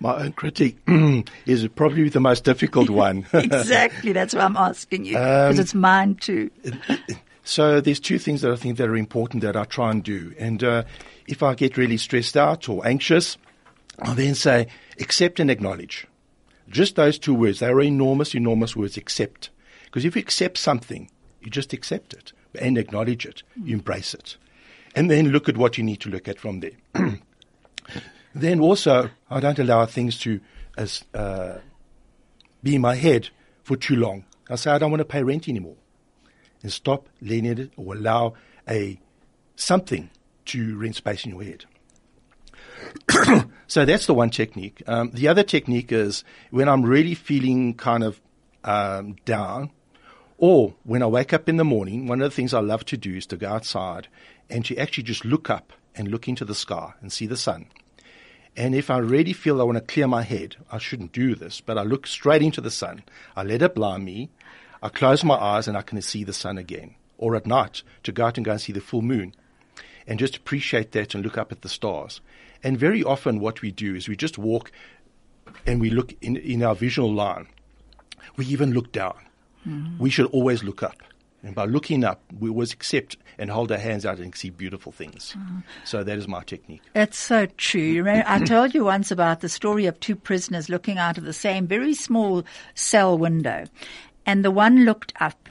My 0.00 0.22
own 0.22 0.32
critic 0.32 0.76
is 1.46 1.66
probably 1.74 2.08
the 2.08 2.20
most 2.20 2.44
difficult 2.44 2.88
one. 3.06 3.26
exactly, 3.32 4.12
that's 4.12 4.34
why 4.34 4.42
I'm 4.42 4.56
asking 4.56 5.04
you, 5.04 5.14
because 5.14 5.58
um, 5.58 5.60
it's 5.60 5.74
mine 5.74 6.14
too. 6.14 6.50
so 7.44 7.80
there's 7.80 7.98
two 8.00 8.18
things 8.18 8.42
that 8.42 8.52
I 8.52 8.56
think 8.56 8.78
that 8.78 8.88
are 8.88 8.96
important 8.96 9.42
that 9.42 9.56
I 9.56 9.64
try 9.64 9.90
and 9.90 10.02
do. 10.02 10.34
And 10.38 10.62
uh, 10.62 10.84
if 11.26 11.42
I 11.42 11.54
get 11.54 11.76
really 11.76 11.96
stressed 11.96 12.36
out 12.36 12.68
or 12.68 12.86
anxious, 12.86 13.38
I 13.98 14.14
then 14.14 14.36
say, 14.36 14.68
accept 15.00 15.40
and 15.40 15.50
acknowledge. 15.50 16.06
Just 16.68 16.96
those 16.96 17.18
two 17.18 17.34
words. 17.34 17.58
They 17.58 17.66
are 17.66 17.80
enormous, 17.80 18.34
enormous 18.34 18.76
words, 18.76 18.96
accept. 18.96 19.50
Because 19.86 20.04
if 20.04 20.14
you 20.14 20.20
accept 20.20 20.58
something, 20.58 21.10
you 21.40 21.50
just 21.50 21.72
accept 21.72 22.12
it 22.12 22.32
and 22.54 22.78
acknowledge 22.78 23.26
it. 23.26 23.42
Embrace 23.66 24.14
it. 24.14 24.36
And 24.94 25.10
then 25.10 25.28
look 25.28 25.48
at 25.48 25.56
what 25.56 25.78
you 25.78 25.84
need 25.84 26.00
to 26.00 26.10
look 26.10 26.28
at 26.28 26.38
from 26.38 26.60
there. 26.60 26.72
Then 28.34 28.60
also, 28.60 29.10
I 29.30 29.40
don't 29.40 29.58
allow 29.58 29.84
things 29.86 30.18
to 30.20 30.40
as, 30.76 31.04
uh, 31.14 31.58
be 32.62 32.76
in 32.76 32.80
my 32.80 32.94
head 32.94 33.30
for 33.62 33.76
too 33.76 33.96
long. 33.96 34.24
I 34.48 34.56
say 34.56 34.70
I 34.70 34.78
don't 34.78 34.90
want 34.90 35.00
to 35.00 35.04
pay 35.04 35.22
rent 35.22 35.48
anymore, 35.48 35.76
and 36.62 36.72
stop 36.72 37.08
letting 37.20 37.46
it 37.46 37.72
or 37.76 37.94
allow 37.94 38.34
a 38.68 39.00
something 39.56 40.10
to 40.46 40.78
rent 40.78 40.96
space 40.96 41.24
in 41.24 41.32
your 41.32 41.42
head. 41.42 41.64
so 43.66 43.84
that's 43.84 44.06
the 44.06 44.14
one 44.14 44.30
technique. 44.30 44.82
Um, 44.86 45.10
the 45.12 45.28
other 45.28 45.42
technique 45.42 45.90
is 45.90 46.22
when 46.50 46.68
I'm 46.68 46.82
really 46.82 47.14
feeling 47.14 47.74
kind 47.74 48.04
of 48.04 48.20
um, 48.64 49.16
down, 49.24 49.70
or 50.38 50.74
when 50.84 51.02
I 51.02 51.06
wake 51.06 51.32
up 51.32 51.48
in 51.48 51.56
the 51.56 51.64
morning. 51.64 52.06
One 52.06 52.22
of 52.22 52.30
the 52.30 52.34
things 52.34 52.54
I 52.54 52.60
love 52.60 52.84
to 52.86 52.96
do 52.96 53.16
is 53.16 53.26
to 53.26 53.36
go 53.36 53.48
outside 53.48 54.08
and 54.48 54.64
to 54.64 54.76
actually 54.76 55.02
just 55.04 55.24
look 55.24 55.50
up 55.50 55.72
and 55.94 56.08
look 56.08 56.28
into 56.28 56.44
the 56.44 56.54
sky 56.54 56.94
and 57.02 57.12
see 57.12 57.26
the 57.26 57.36
sun. 57.36 57.66
And 58.56 58.74
if 58.74 58.88
I 58.88 58.98
really 58.98 59.32
feel 59.32 59.60
I 59.60 59.64
want 59.64 59.78
to 59.78 59.84
clear 59.84 60.06
my 60.06 60.22
head, 60.22 60.56
I 60.70 60.78
shouldn't 60.78 61.12
do 61.12 61.34
this, 61.34 61.60
but 61.60 61.76
I 61.76 61.82
look 61.82 62.06
straight 62.06 62.42
into 62.42 62.60
the 62.60 62.70
sun. 62.70 63.02
I 63.36 63.42
let 63.42 63.62
it 63.62 63.74
blind 63.74 64.04
me. 64.04 64.30
I 64.82 64.88
close 64.88 65.24
my 65.24 65.34
eyes 65.34 65.68
and 65.68 65.76
I 65.76 65.82
can 65.82 66.00
see 66.00 66.24
the 66.24 66.32
sun 66.32 66.56
again. 66.56 66.94
Or 67.18 67.34
at 67.34 67.46
night, 67.46 67.82
to 68.04 68.12
go 68.12 68.26
out 68.26 68.36
and 68.36 68.44
go 68.44 68.52
and 68.52 68.60
see 68.60 68.72
the 68.72 68.80
full 68.80 69.02
moon. 69.02 69.34
And 70.06 70.18
just 70.18 70.36
appreciate 70.36 70.92
that 70.92 71.14
and 71.14 71.24
look 71.24 71.36
up 71.36 71.52
at 71.52 71.62
the 71.62 71.68
stars. 71.68 72.20
And 72.62 72.78
very 72.78 73.02
often 73.02 73.40
what 73.40 73.60
we 73.60 73.70
do 73.70 73.94
is 73.94 74.08
we 74.08 74.16
just 74.16 74.38
walk 74.38 74.72
and 75.66 75.80
we 75.80 75.90
look 75.90 76.14
in, 76.20 76.36
in 76.36 76.62
our 76.62 76.74
visual 76.74 77.12
line. 77.12 77.48
We 78.36 78.46
even 78.46 78.72
look 78.72 78.92
down. 78.92 79.27
Mm-hmm. 79.68 80.02
We 80.02 80.10
should 80.10 80.26
always 80.26 80.64
look 80.64 80.82
up. 80.82 80.96
And 81.42 81.54
by 81.54 81.66
looking 81.66 82.02
up, 82.02 82.20
we 82.40 82.48
always 82.48 82.72
accept 82.72 83.16
and 83.38 83.48
hold 83.50 83.70
our 83.70 83.78
hands 83.78 84.04
out 84.04 84.18
and 84.18 84.34
see 84.34 84.50
beautiful 84.50 84.90
things. 84.90 85.36
Mm. 85.38 85.62
So 85.84 86.02
that 86.02 86.18
is 86.18 86.26
my 86.26 86.42
technique. 86.42 86.82
That's 86.94 87.16
so 87.16 87.46
true. 87.56 88.04
I 88.08 88.40
told 88.44 88.74
you 88.74 88.84
once 88.84 89.12
about 89.12 89.40
the 89.40 89.48
story 89.48 89.86
of 89.86 90.00
two 90.00 90.16
prisoners 90.16 90.68
looking 90.68 90.98
out 90.98 91.16
of 91.16 91.24
the 91.24 91.32
same 91.32 91.68
very 91.68 91.94
small 91.94 92.44
cell 92.74 93.16
window. 93.16 93.66
And 94.26 94.44
the 94.44 94.50
one 94.50 94.84
looked 94.84 95.12
up 95.20 95.48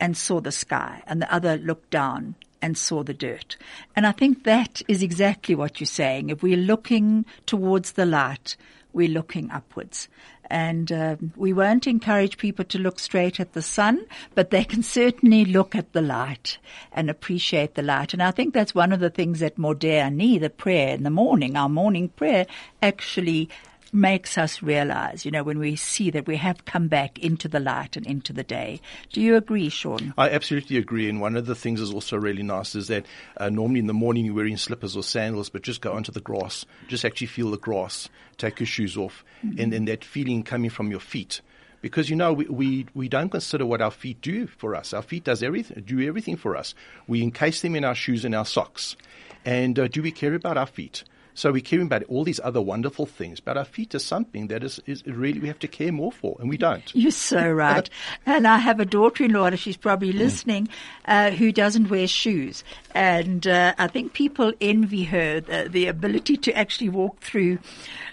and 0.00 0.16
saw 0.16 0.40
the 0.40 0.52
sky, 0.52 1.02
and 1.06 1.22
the 1.22 1.32
other 1.32 1.56
looked 1.56 1.90
down 1.90 2.34
and 2.60 2.76
saw 2.76 3.02
the 3.02 3.14
dirt. 3.14 3.56
And 3.94 4.06
I 4.06 4.12
think 4.12 4.44
that 4.44 4.82
is 4.88 5.02
exactly 5.02 5.54
what 5.54 5.80
you're 5.80 5.86
saying. 5.86 6.30
If 6.30 6.42
we're 6.42 6.56
looking 6.56 7.24
towards 7.46 7.92
the 7.92 8.06
light, 8.06 8.56
we're 8.92 9.08
looking 9.08 9.50
upwards. 9.50 10.08
And 10.50 10.90
uh, 10.90 11.16
we 11.36 11.52
won't 11.52 11.86
encourage 11.86 12.38
people 12.38 12.64
to 12.66 12.78
look 12.78 12.98
straight 12.98 13.38
at 13.38 13.52
the 13.52 13.62
sun, 13.62 14.06
but 14.34 14.50
they 14.50 14.64
can 14.64 14.82
certainly 14.82 15.44
look 15.44 15.74
at 15.74 15.92
the 15.92 16.02
light 16.02 16.58
and 16.92 17.10
appreciate 17.10 17.74
the 17.74 17.82
light. 17.82 18.12
And 18.12 18.22
I 18.22 18.30
think 18.30 18.54
that's 18.54 18.74
one 18.74 18.92
of 18.92 19.00
the 19.00 19.10
things 19.10 19.40
that 19.40 19.56
Modeh 19.56 20.38
the 20.38 20.50
prayer 20.50 20.94
in 20.94 21.02
the 21.02 21.10
morning, 21.10 21.56
our 21.56 21.68
morning 21.68 22.08
prayer, 22.08 22.46
actually 22.82 23.48
makes 23.92 24.36
us 24.36 24.62
realize, 24.62 25.24
you 25.24 25.30
know, 25.30 25.42
when 25.42 25.58
we 25.58 25.76
see 25.76 26.10
that 26.10 26.26
we 26.26 26.36
have 26.36 26.64
come 26.64 26.88
back 26.88 27.18
into 27.18 27.48
the 27.48 27.60
light 27.60 27.96
and 27.96 28.06
into 28.06 28.32
the 28.32 28.44
day. 28.44 28.80
Do 29.12 29.20
you 29.20 29.36
agree, 29.36 29.68
Sean? 29.68 30.14
I 30.18 30.30
absolutely 30.30 30.76
agree. 30.76 31.08
And 31.08 31.20
one 31.20 31.36
of 31.36 31.46
the 31.46 31.54
things 31.54 31.80
is 31.80 31.92
also 31.92 32.16
really 32.16 32.42
nice 32.42 32.74
is 32.74 32.88
that 32.88 33.06
uh, 33.36 33.48
normally 33.48 33.80
in 33.80 33.86
the 33.86 33.94
morning 33.94 34.24
you're 34.24 34.34
wearing 34.34 34.56
slippers 34.56 34.96
or 34.96 35.02
sandals, 35.02 35.48
but 35.48 35.62
just 35.62 35.80
go 35.80 35.92
onto 35.92 36.12
the 36.12 36.20
grass, 36.20 36.64
just 36.88 37.04
actually 37.04 37.26
feel 37.28 37.50
the 37.50 37.58
grass, 37.58 38.08
take 38.36 38.60
your 38.60 38.66
shoes 38.66 38.96
off, 38.96 39.24
mm-hmm. 39.44 39.60
and, 39.60 39.72
and 39.72 39.88
that 39.88 40.04
feeling 40.04 40.42
coming 40.42 40.70
from 40.70 40.90
your 40.90 41.00
feet 41.00 41.40
because 41.80 42.10
you 42.10 42.16
know 42.16 42.32
we, 42.32 42.44
we, 42.46 42.86
we 42.94 43.08
don't 43.08 43.28
consider 43.28 43.64
what 43.64 43.80
our 43.80 43.90
feet 43.90 44.20
do 44.20 44.46
for 44.46 44.74
us. 44.74 44.92
Our 44.92 45.02
feet 45.02 45.24
does 45.24 45.42
everything 45.42 45.82
do 45.86 46.00
everything 46.06 46.36
for 46.36 46.56
us. 46.56 46.74
We 47.06 47.22
encase 47.22 47.62
them 47.62 47.76
in 47.76 47.84
our 47.84 47.94
shoes 47.94 48.24
and 48.24 48.34
our 48.34 48.44
socks, 48.44 48.96
and 49.44 49.78
uh, 49.78 49.88
do 49.88 50.02
we 50.02 50.10
care 50.10 50.34
about 50.34 50.56
our 50.56 50.66
feet? 50.66 51.04
So 51.38 51.52
we 51.52 51.60
care 51.60 51.80
about 51.80 52.02
all 52.08 52.24
these 52.24 52.40
other 52.42 52.60
wonderful 52.60 53.06
things, 53.06 53.38
but 53.38 53.56
our 53.56 53.64
feet 53.64 53.94
are 53.94 54.00
something 54.00 54.48
that 54.48 54.64
is, 54.64 54.80
is 54.86 55.06
really 55.06 55.38
we 55.38 55.46
have 55.46 55.60
to 55.60 55.68
care 55.68 55.92
more 55.92 56.10
for, 56.10 56.36
and 56.40 56.48
we 56.48 56.56
don't. 56.56 56.82
You're 56.96 57.12
so 57.12 57.48
right. 57.48 57.88
and 58.26 58.44
I 58.44 58.58
have 58.58 58.80
a 58.80 58.84
daughter-in-law, 58.84 59.44
and 59.44 59.56
she's 59.56 59.76
probably 59.76 60.12
mm. 60.12 60.18
listening, 60.18 60.68
uh, 61.04 61.30
who 61.30 61.52
doesn't 61.52 61.90
wear 61.90 62.08
shoes, 62.08 62.64
and 62.92 63.46
uh, 63.46 63.72
I 63.78 63.86
think 63.86 64.14
people 64.14 64.52
envy 64.60 65.04
her 65.04 65.38
the, 65.38 65.68
the 65.70 65.86
ability 65.86 66.38
to 66.38 66.52
actually 66.58 66.88
walk 66.88 67.20
through 67.20 67.60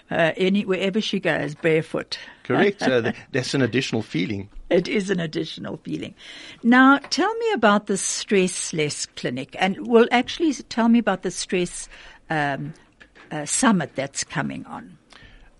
uh, 0.08 0.30
any 0.36 0.64
wherever 0.64 1.00
she 1.00 1.18
goes 1.18 1.56
barefoot. 1.56 2.20
Correct. 2.44 2.80
uh, 2.80 3.10
that's 3.32 3.54
an 3.54 3.62
additional 3.62 4.02
feeling. 4.02 4.50
It 4.70 4.86
is 4.86 5.10
an 5.10 5.18
additional 5.18 5.78
feeling. 5.78 6.14
Now, 6.62 6.98
tell 6.98 7.34
me 7.34 7.52
about 7.54 7.88
the 7.88 7.96
Stress 7.96 8.72
Less 8.72 9.06
Clinic, 9.16 9.56
and 9.58 9.84
well, 9.84 10.06
actually, 10.12 10.52
tell 10.54 10.88
me 10.88 11.00
about 11.00 11.22
the 11.22 11.32
stress 11.32 11.88
um, 12.30 12.72
uh, 13.30 13.44
summit 13.44 13.94
that's 13.94 14.24
coming 14.24 14.64
on? 14.66 14.98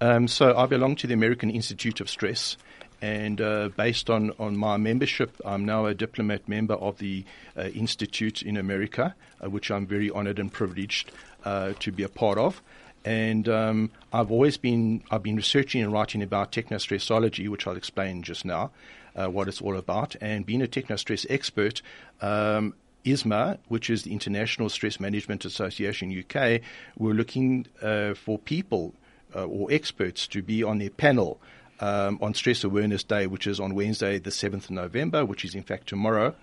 Um, 0.00 0.28
so 0.28 0.56
I 0.56 0.66
belong 0.66 0.96
to 0.96 1.06
the 1.06 1.14
American 1.14 1.50
Institute 1.50 2.00
of 2.00 2.10
Stress. 2.10 2.56
And 3.02 3.40
uh, 3.40 3.68
based 3.76 4.08
on, 4.08 4.32
on 4.38 4.56
my 4.56 4.78
membership, 4.78 5.36
I'm 5.44 5.64
now 5.64 5.86
a 5.86 5.94
diplomat 5.94 6.48
member 6.48 6.74
of 6.74 6.98
the 6.98 7.24
uh, 7.56 7.64
Institute 7.64 8.42
in 8.42 8.56
America, 8.56 9.14
uh, 9.42 9.50
which 9.50 9.70
I'm 9.70 9.86
very 9.86 10.10
honored 10.10 10.38
and 10.38 10.50
privileged 10.50 11.12
uh, 11.44 11.74
to 11.80 11.92
be 11.92 12.02
a 12.02 12.08
part 12.08 12.38
of. 12.38 12.62
And 13.04 13.48
um, 13.48 13.90
I've 14.12 14.32
always 14.32 14.56
been 14.56 15.04
I've 15.10 15.22
been 15.22 15.36
researching 15.36 15.82
and 15.82 15.92
writing 15.92 16.22
about 16.22 16.50
technostressology, 16.50 17.48
which 17.48 17.66
I'll 17.66 17.76
explain 17.76 18.22
just 18.22 18.44
now, 18.44 18.72
uh, 19.14 19.28
what 19.28 19.46
it's 19.46 19.60
all 19.60 19.76
about. 19.76 20.16
And 20.20 20.44
being 20.44 20.62
a 20.62 20.66
technostress 20.66 21.24
expert, 21.30 21.82
um, 22.20 22.74
ISMA, 23.06 23.58
which 23.68 23.88
is 23.88 24.02
the 24.02 24.12
International 24.12 24.68
Stress 24.68 24.98
Management 25.00 25.44
Association 25.44 26.10
UK, 26.10 26.60
were 26.98 27.14
looking 27.14 27.66
uh, 27.80 28.14
for 28.14 28.38
people 28.38 28.94
uh, 29.34 29.44
or 29.44 29.70
experts 29.70 30.26
to 30.28 30.42
be 30.42 30.62
on 30.62 30.78
their 30.78 30.90
panel 30.90 31.40
um, 31.80 32.18
on 32.20 32.34
Stress 32.34 32.64
Awareness 32.64 33.04
Day, 33.04 33.26
which 33.26 33.46
is 33.46 33.60
on 33.60 33.74
Wednesday, 33.74 34.18
the 34.18 34.30
7th 34.30 34.64
of 34.64 34.70
November, 34.70 35.24
which 35.24 35.44
is 35.44 35.54
in 35.54 35.62
fact 35.62 35.86
tomorrow. 35.88 36.34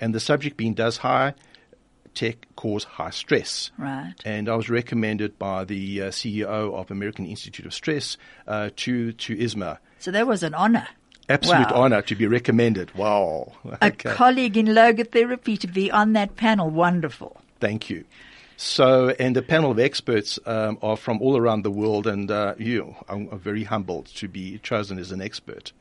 And 0.00 0.14
the 0.14 0.20
subject 0.20 0.56
being 0.56 0.74
Does 0.74 0.98
High 0.98 1.34
Tech 2.14 2.46
Cause 2.56 2.84
High 2.84 3.10
Stress? 3.10 3.70
Right. 3.78 4.14
And 4.24 4.48
I 4.48 4.56
was 4.56 4.70
recommended 4.70 5.38
by 5.38 5.64
the 5.64 6.02
uh, 6.02 6.04
CEO 6.08 6.74
of 6.74 6.90
American 6.90 7.26
Institute 7.26 7.66
of 7.66 7.74
Stress 7.74 8.16
uh, 8.46 8.70
to, 8.76 9.12
to 9.12 9.36
ISMA. 9.36 9.78
So 9.98 10.10
that 10.10 10.26
was 10.26 10.42
an 10.42 10.54
honor 10.54 10.86
absolute 11.28 11.70
wow. 11.70 11.82
honor 11.82 12.02
to 12.02 12.14
be 12.14 12.26
recommended. 12.26 12.94
Wow. 12.94 13.52
A 13.80 13.90
colleague 13.90 14.56
in 14.56 14.66
logotherapy 14.66 15.58
to 15.58 15.66
be 15.66 15.90
on 15.90 16.12
that 16.14 16.36
panel. 16.36 16.70
Wonderful. 16.70 17.40
Thank 17.60 17.90
you. 17.90 18.04
So, 18.56 19.10
and 19.18 19.36
a 19.36 19.42
panel 19.42 19.70
of 19.70 19.78
experts 19.78 20.38
um, 20.46 20.78
are 20.80 20.96
from 20.96 21.20
all 21.20 21.36
around 21.36 21.62
the 21.62 21.70
world, 21.70 22.06
and 22.06 22.30
uh, 22.30 22.54
you, 22.58 22.94
I'm 23.08 23.38
very 23.38 23.64
humbled 23.64 24.06
to 24.16 24.28
be 24.28 24.58
chosen 24.58 24.98
as 24.98 25.12
an 25.12 25.20
expert. 25.20 25.72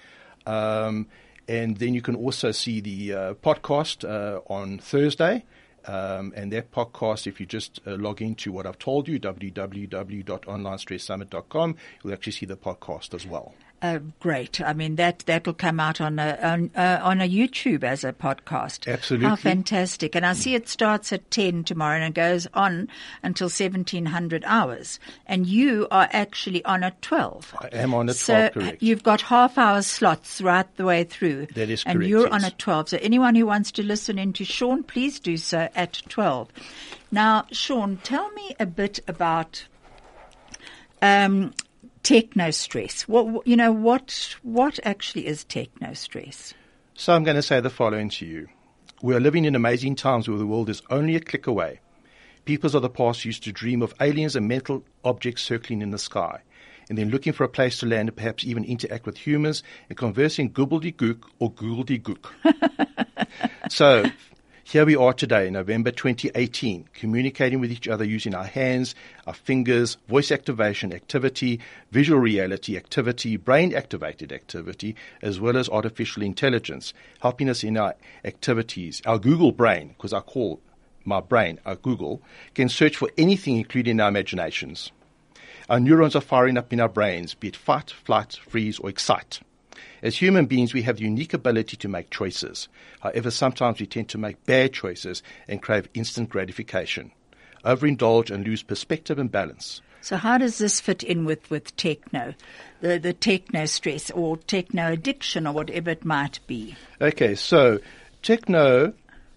Um, 0.46 1.06
and 1.48 1.76
then 1.76 1.94
you 1.94 2.02
can 2.02 2.16
also 2.16 2.50
see 2.52 2.80
the 2.80 3.12
uh, 3.12 3.34
podcast 3.34 4.08
uh, 4.08 4.40
on 4.46 4.78
Thursday. 4.78 5.44
Um, 5.84 6.32
and 6.36 6.52
that 6.52 6.70
podcast, 6.70 7.26
if 7.26 7.40
you 7.40 7.46
just 7.46 7.80
uh, 7.86 7.96
log 7.96 8.22
into 8.22 8.52
what 8.52 8.66
I've 8.66 8.78
told 8.78 9.08
you, 9.08 9.18
www.onlinestresssummit.com, 9.18 11.76
you'll 12.02 12.12
actually 12.12 12.32
see 12.32 12.46
the 12.46 12.56
podcast 12.56 13.14
as 13.14 13.26
well. 13.26 13.54
Uh, 13.82 13.98
great. 14.20 14.60
I 14.60 14.74
mean 14.74 14.94
that 14.94 15.24
that 15.26 15.44
will 15.44 15.54
come 15.54 15.80
out 15.80 16.00
on 16.00 16.20
a 16.20 16.38
on, 16.40 16.70
uh, 16.76 17.00
on 17.02 17.20
a 17.20 17.28
YouTube 17.28 17.82
as 17.82 18.04
a 18.04 18.12
podcast. 18.12 18.86
Absolutely. 18.86 19.28
How 19.28 19.34
fantastic! 19.34 20.14
And 20.14 20.24
I 20.24 20.34
see 20.34 20.54
it 20.54 20.68
starts 20.68 21.12
at 21.12 21.28
ten 21.32 21.64
tomorrow 21.64 21.96
and 21.96 22.04
it 22.04 22.14
goes 22.14 22.46
on 22.54 22.88
until 23.24 23.48
seventeen 23.48 24.06
hundred 24.06 24.44
hours. 24.46 25.00
And 25.26 25.48
you 25.48 25.88
are 25.90 26.08
actually 26.12 26.64
on 26.64 26.84
at 26.84 27.02
twelve. 27.02 27.56
I 27.58 27.70
am 27.72 27.92
on 27.92 28.08
at 28.08 28.14
so 28.14 28.50
12, 28.50 28.52
correct. 28.52 28.82
you've 28.84 29.02
got 29.02 29.22
half 29.22 29.58
hour 29.58 29.82
slots 29.82 30.40
right 30.40 30.66
the 30.76 30.84
way 30.84 31.02
through. 31.02 31.46
That 31.46 31.68
is 31.68 31.82
correct. 31.82 31.96
And 31.98 32.08
you're 32.08 32.26
yes. 32.28 32.32
on 32.32 32.44
at 32.44 32.58
twelve. 32.60 32.88
So 32.88 32.98
anyone 33.02 33.34
who 33.34 33.46
wants 33.46 33.72
to 33.72 33.82
listen 33.82 34.16
into 34.16 34.44
Sean, 34.44 34.84
please 34.84 35.18
do 35.18 35.36
so 35.36 35.68
at 35.74 36.02
twelve. 36.08 36.50
Now, 37.10 37.46
Sean, 37.50 37.96
tell 38.04 38.30
me 38.30 38.54
a 38.60 38.66
bit 38.66 39.00
about 39.08 39.66
um, 41.02 41.52
techno 42.02 42.50
stress. 42.50 43.02
What 43.02 43.46
you 43.46 43.56
know? 43.56 43.72
What 43.72 44.36
what 44.42 44.78
actually 44.84 45.26
is 45.26 45.44
techno 45.44 45.94
stress? 45.94 46.54
So 46.94 47.14
I'm 47.14 47.24
going 47.24 47.36
to 47.36 47.42
say 47.42 47.60
the 47.60 47.70
following 47.70 48.10
to 48.10 48.26
you. 48.26 48.48
We 49.02 49.14
are 49.14 49.20
living 49.20 49.44
in 49.44 49.56
amazing 49.56 49.96
times 49.96 50.28
where 50.28 50.38
the 50.38 50.46
world 50.46 50.68
is 50.68 50.82
only 50.90 51.16
a 51.16 51.20
click 51.20 51.46
away. 51.46 51.80
Peoples 52.44 52.74
of 52.74 52.82
the 52.82 52.90
past 52.90 53.24
used 53.24 53.44
to 53.44 53.52
dream 53.52 53.82
of 53.82 53.94
aliens 54.00 54.36
and 54.36 54.46
metal 54.46 54.84
objects 55.04 55.42
circling 55.42 55.80
in 55.82 55.90
the 55.90 55.98
sky, 55.98 56.40
and 56.88 56.98
then 56.98 57.10
looking 57.10 57.32
for 57.32 57.44
a 57.44 57.48
place 57.48 57.78
to 57.78 57.86
land 57.86 58.08
and 58.08 58.16
perhaps 58.16 58.44
even 58.44 58.64
interact 58.64 59.06
with 59.06 59.16
humans 59.16 59.62
and 59.88 59.96
converse 59.96 60.38
in 60.38 60.50
gobbledygook 60.50 61.22
or 61.38 61.52
googledygook. 61.52 62.26
so, 63.70 64.04
here 64.72 64.86
we 64.86 64.96
are 64.96 65.12
today, 65.12 65.50
November 65.50 65.90
2018, 65.90 66.88
communicating 66.94 67.60
with 67.60 67.70
each 67.70 67.88
other 67.88 68.04
using 68.04 68.34
our 68.34 68.46
hands, 68.46 68.94
our 69.26 69.34
fingers, 69.34 69.98
voice 70.08 70.32
activation 70.32 70.94
activity, 70.94 71.60
visual 71.90 72.18
reality 72.18 72.74
activity, 72.74 73.36
brain 73.36 73.74
activated 73.74 74.32
activity, 74.32 74.96
as 75.20 75.38
well 75.38 75.58
as 75.58 75.68
artificial 75.68 76.22
intelligence, 76.22 76.94
helping 77.20 77.50
us 77.50 77.62
in 77.62 77.76
our 77.76 77.94
activities. 78.24 79.02
Our 79.04 79.18
Google 79.18 79.52
brain, 79.52 79.88
because 79.88 80.14
I 80.14 80.20
call 80.20 80.58
my 81.04 81.20
brain 81.20 81.60
our 81.66 81.76
Google, 81.76 82.22
can 82.54 82.70
search 82.70 82.96
for 82.96 83.10
anything, 83.18 83.58
including 83.58 84.00
our 84.00 84.08
imaginations. 84.08 84.90
Our 85.68 85.80
neurons 85.80 86.16
are 86.16 86.22
firing 86.22 86.56
up 86.56 86.72
in 86.72 86.80
our 86.80 86.88
brains, 86.88 87.34
be 87.34 87.48
it 87.48 87.56
fight, 87.56 87.90
flight, 87.90 88.38
freeze, 88.48 88.78
or 88.78 88.88
excite. 88.88 89.40
As 90.02 90.16
human 90.16 90.46
beings, 90.46 90.74
we 90.74 90.82
have 90.82 90.96
the 90.96 91.04
unique 91.04 91.34
ability 91.34 91.76
to 91.78 91.88
make 91.88 92.10
choices. 92.10 92.68
However, 93.00 93.30
sometimes 93.30 93.80
we 93.80 93.86
tend 93.86 94.08
to 94.10 94.18
make 94.18 94.44
bad 94.46 94.72
choices 94.72 95.22
and 95.48 95.62
crave 95.62 95.88
instant 95.94 96.30
gratification, 96.30 97.12
overindulge 97.64 98.30
and 98.30 98.46
lose 98.46 98.62
perspective 98.62 99.18
and 99.18 99.30
balance. 99.30 99.80
So, 100.00 100.16
how 100.16 100.38
does 100.38 100.58
this 100.58 100.80
fit 100.80 101.04
in 101.04 101.24
with 101.24 101.48
with 101.48 101.76
techno, 101.76 102.34
the 102.80 102.98
the 102.98 103.12
techno 103.12 103.66
stress 103.66 104.10
or 104.10 104.36
techno 104.36 104.92
addiction 104.92 105.46
or 105.46 105.52
whatever 105.52 105.90
it 105.90 106.04
might 106.04 106.40
be? 106.48 106.74
Okay, 107.00 107.36
so 107.36 107.78
techno 108.22 108.94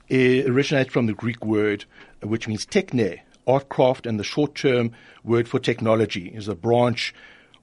eh, 0.10 0.44
originates 0.48 0.92
from 0.92 1.06
the 1.06 1.14
Greek 1.14 1.46
word 1.46 1.86
which 2.26 2.48
means 2.48 2.66
techne, 2.66 3.20
art 3.48 3.70
craft, 3.70 4.06
and 4.06 4.20
the 4.20 4.24
short 4.24 4.56
term 4.56 4.92
word 5.24 5.48
for 5.48 5.60
technology 5.60 6.30
is 6.30 6.48
a 6.48 6.56
branch 6.56 7.14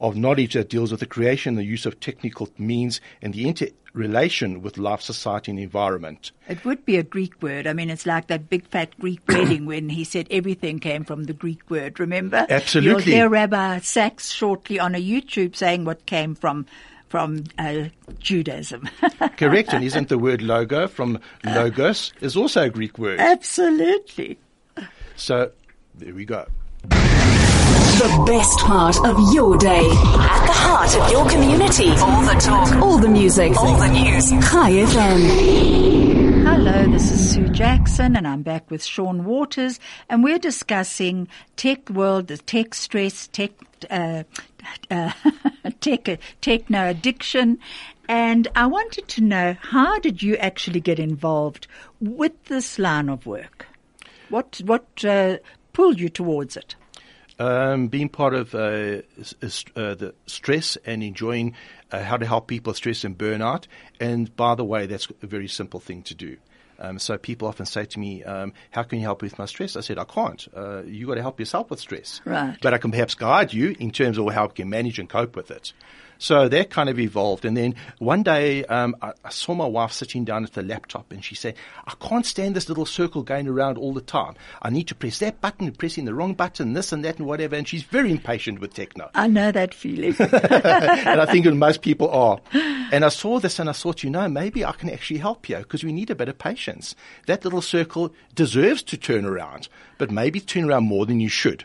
of 0.03 0.17
knowledge 0.17 0.55
that 0.55 0.69
deals 0.69 0.91
with 0.91 1.01
the 1.01 1.07
creation 1.07 1.51
and 1.51 1.59
the 1.59 1.65
use 1.65 1.87
of 1.87 2.01
technical 2.01 2.49
means 2.59 3.01
and 3.23 3.33
the 3.33 3.47
interrelation 3.47 4.61
with 4.61 4.77
life, 4.77 5.01
society, 5.01 5.53
and 5.53 5.61
environment. 5.61 6.33
It 6.49 6.65
would 6.65 6.85
be 6.85 6.97
a 6.97 7.05
Greek 7.05 7.41
word. 7.41 7.69
I 7.69 7.73
mean, 7.73 7.89
it's 7.89 8.05
like 8.05 8.27
that 8.27 8.51
big 8.51 8.67
fat 8.67 8.99
Greek 8.99 9.21
wedding 9.29 9.65
when 9.65 9.89
he 9.89 10.03
said 10.03 10.27
everything 10.29 10.81
came 10.81 11.05
from 11.05 11.25
the 11.25 11.33
Greek 11.33 11.71
word. 11.71 12.01
Remember? 12.01 12.45
Absolutely. 12.51 13.13
You'll 13.13 13.21
hear 13.21 13.29
Rabbi 13.29 13.79
Sacks 13.79 14.33
shortly 14.33 14.81
on 14.81 14.97
a 14.97 15.03
YouTube 15.03 15.55
saying 15.55 15.85
what 15.85 16.05
came 16.05 16.35
from 16.35 16.67
from 17.09 17.45
uh, 17.59 17.85
Judaism. 18.19 18.89
Correct, 19.37 19.75
and 19.75 19.85
isn't 19.85 20.09
the 20.09 20.19
word 20.19 20.41
logo 20.41 20.89
from 20.89 21.21
logos 21.45 22.11
is 22.23 22.37
also 22.37 22.63
a 22.63 22.71
Greek 22.71 22.99
word? 22.99 23.21
Absolutely. 23.21 24.39
So 25.15 25.53
there 25.95 26.15
we 26.15 26.25
go. 26.25 26.47
The 28.03 28.25
best 28.27 28.59
part 28.59 28.99
of 29.05 29.17
your 29.33 29.57
day. 29.57 29.87
At 29.87 30.47
the 30.47 30.53
heart 30.53 30.97
of 30.97 31.09
your 31.13 31.25
community. 31.31 31.91
All 31.91 32.23
the 32.23 32.35
talk. 32.41 32.75
All 32.83 32.99
the 32.99 33.07
music. 33.07 33.57
All 33.57 33.77
the 33.77 33.87
news. 33.87 34.31
Chai 34.31 34.73
FM. 34.73 36.43
Hello, 36.45 36.91
this 36.91 37.13
is 37.13 37.33
Sue 37.33 37.47
Jackson, 37.51 38.17
and 38.17 38.27
I'm 38.27 38.43
back 38.43 38.69
with 38.73 38.83
Sean 38.83 39.23
Waters, 39.25 39.79
and 40.09 40.25
we're 40.25 40.41
discussing 40.41 41.29
tech 41.55 41.89
world, 41.91 42.27
the 42.27 42.39
tech 42.39 42.75
stress, 42.75 43.29
tech, 43.29 43.53
uh, 43.89 44.25
uh, 44.91 45.13
tech, 45.81 46.19
techno 46.41 46.89
addiction, 46.89 47.61
and 48.09 48.49
I 48.57 48.67
wanted 48.67 49.07
to 49.07 49.21
know 49.21 49.57
how 49.61 50.01
did 50.01 50.25
you 50.25 50.37
actually 50.39 50.81
get 50.81 50.99
involved 50.99 51.69
with 52.01 52.47
this 52.47 52.81
line 52.81 53.09
of 53.09 53.27
work? 53.27 53.69
What 54.29 54.61
what 54.65 55.05
uh, 55.05 55.37
pulled 55.73 56.01
you 56.01 56.09
towards 56.09 56.57
it? 56.57 56.75
Um, 57.43 57.89
being 57.89 58.09
part 58.09 58.35
of 58.35 58.55
uh, 58.55 59.03
s- 59.43 59.65
uh, 59.75 59.95
the 59.95 60.15
stress 60.27 60.77
and 60.87 61.03
enjoying 61.03 61.55
uh, 61.91 62.03
how 62.03 62.17
to 62.17 62.25
help 62.27 62.47
people 62.47 62.71
with 62.71 62.77
stress 62.77 63.03
and 63.05 63.19
burnout. 63.19 63.67
And 63.99 64.35
by 64.37 64.55
the 64.55 64.65
way, 64.65 64.87
that's 64.87 65.09
a 65.23 65.27
very 65.27 65.49
simple 65.49 65.81
thing 65.81 66.03
to 66.05 66.15
do. 66.15 66.37
Um, 66.79 66.99
so 66.99 67.19
people 67.19 67.49
often 67.49 67.67
say 67.67 67.85
to 67.85 67.99
me, 67.99 68.23
um, 68.25 68.53
"How 68.71 68.85
can 68.85 68.99
you 68.99 69.05
help 69.05 69.23
with 69.23 69.39
my 69.39 69.47
stress?" 69.47 69.77
I 69.77 69.81
said, 69.81 69.99
"I 69.99 70.05
can't. 70.05 70.47
Uh, 70.57 70.83
you 70.85 71.07
got 71.07 71.17
to 71.17 71.23
help 71.23 71.41
yourself 71.41 71.69
with 71.71 71.81
stress, 71.81 72.21
Right. 72.25 72.57
But 72.63 72.75
I 72.75 72.79
can 72.79 72.91
perhaps 72.93 73.15
guide 73.15 73.53
you 73.53 73.75
in 73.79 73.91
terms 73.91 74.19
of 74.19 74.33
how 74.33 74.45
you 74.45 74.51
can 74.55 74.71
manage 74.71 74.99
and 75.01 75.09
cope 75.09 75.35
with 75.37 75.51
it." 75.51 75.73
So 76.23 76.49
that 76.49 76.71
kind 76.71 76.89
of 76.89 77.01
evolved. 77.01 77.45
And 77.45 77.57
then 77.57 77.75
one 77.99 78.23
day, 78.23 78.65
um, 78.67 78.95
I, 79.03 79.13
I 79.25 79.31
saw 79.31 79.55
my 79.55 79.67
wife 79.67 79.91
sitting 79.91 80.25
down 80.25 80.45
at 80.45 80.53
the 80.53 80.63
laptop 80.63 81.11
and 81.11 81.25
she 81.25 81.35
said, 81.35 81.57
I 81.85 81.95
can't 82.01 82.25
stand 82.25 82.55
this 82.55 82.69
little 82.69 82.87
circle 82.87 83.25
going 83.25 83.49
around 83.49 83.77
all 83.77 83.93
the 83.93 84.01
time. 84.01 84.37
I 84.63 84.71
need 84.71 84.87
to 84.87 84.95
press 84.95 85.19
that 85.19 85.41
button, 85.41 85.67
and 85.67 85.77
pressing 85.77 86.05
the 86.05 86.15
wrong 86.15 86.35
button, 86.35 86.75
this 86.75 86.93
and 86.93 87.05
that 87.05 87.19
and 87.19 87.27
whatever. 87.27 87.57
And 87.57 87.67
she's 87.67 87.83
very 87.83 88.13
impatient 88.13 88.61
with 88.61 88.73
techno. 88.73 89.11
I 89.17 89.27
know 89.27 89.51
that 89.51 89.75
feeling. 89.75 90.15
and 90.21 91.21
I 91.21 91.27
think 91.27 91.45
most 91.57 91.83
people 91.83 92.09
are. 92.11 92.39
And 92.53 93.05
I 93.05 93.09
saw 93.09 93.41
this 93.41 93.59
and 93.59 93.69
I 93.69 93.73
thought, 93.73 94.05
you 94.05 94.11
know, 94.11 94.29
maybe 94.29 94.65
I 94.65 94.71
can 94.71 94.91
actually 94.91 95.19
help 95.19 95.49
you 95.49 95.57
because 95.57 95.83
we 95.83 95.93
need 95.93 96.11
a 96.11 96.15
bit 96.15 96.29
of 96.29 96.39
patience. 96.39 96.95
That 97.27 97.43
little 97.43 97.63
circle 97.63 98.15
deserves 98.37 98.85
to 98.85 98.97
turn 98.97 99.25
around, 99.25 99.69
but 99.99 100.13
maybe 100.13 100.39
turn 100.39 100.71
around 100.71 100.85
more 100.85 101.05
than 101.05 101.19
you 101.19 101.29
should. 101.29 101.65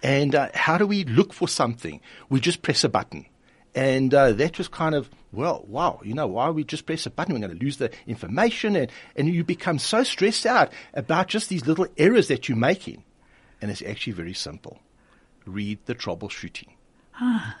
And 0.00 0.36
uh, 0.36 0.50
how 0.54 0.78
do 0.78 0.86
we 0.86 1.02
look 1.02 1.32
for 1.32 1.48
something? 1.48 2.00
We 2.28 2.38
just 2.38 2.62
press 2.62 2.84
a 2.84 2.88
button. 2.88 3.26
And 3.74 4.12
uh, 4.12 4.32
that 4.32 4.58
was 4.58 4.66
kind 4.68 4.94
of, 4.94 5.08
well, 5.32 5.64
wow, 5.68 6.00
you 6.04 6.14
know, 6.14 6.26
why 6.26 6.50
we 6.50 6.64
just 6.64 6.86
press 6.86 7.06
a 7.06 7.10
button? 7.10 7.34
We're 7.34 7.46
going 7.46 7.56
to 7.58 7.64
lose 7.64 7.76
the 7.76 7.90
information. 8.06 8.74
And, 8.76 8.90
and 9.16 9.28
you 9.28 9.44
become 9.44 9.78
so 9.78 10.02
stressed 10.02 10.44
out 10.46 10.72
about 10.94 11.28
just 11.28 11.48
these 11.48 11.66
little 11.66 11.86
errors 11.96 12.28
that 12.28 12.48
you're 12.48 12.58
making. 12.58 13.04
And 13.62 13.70
it's 13.70 13.82
actually 13.82 14.14
very 14.14 14.34
simple. 14.34 14.80
Read 15.46 15.78
the 15.86 15.94
troubleshooting. 15.94 16.68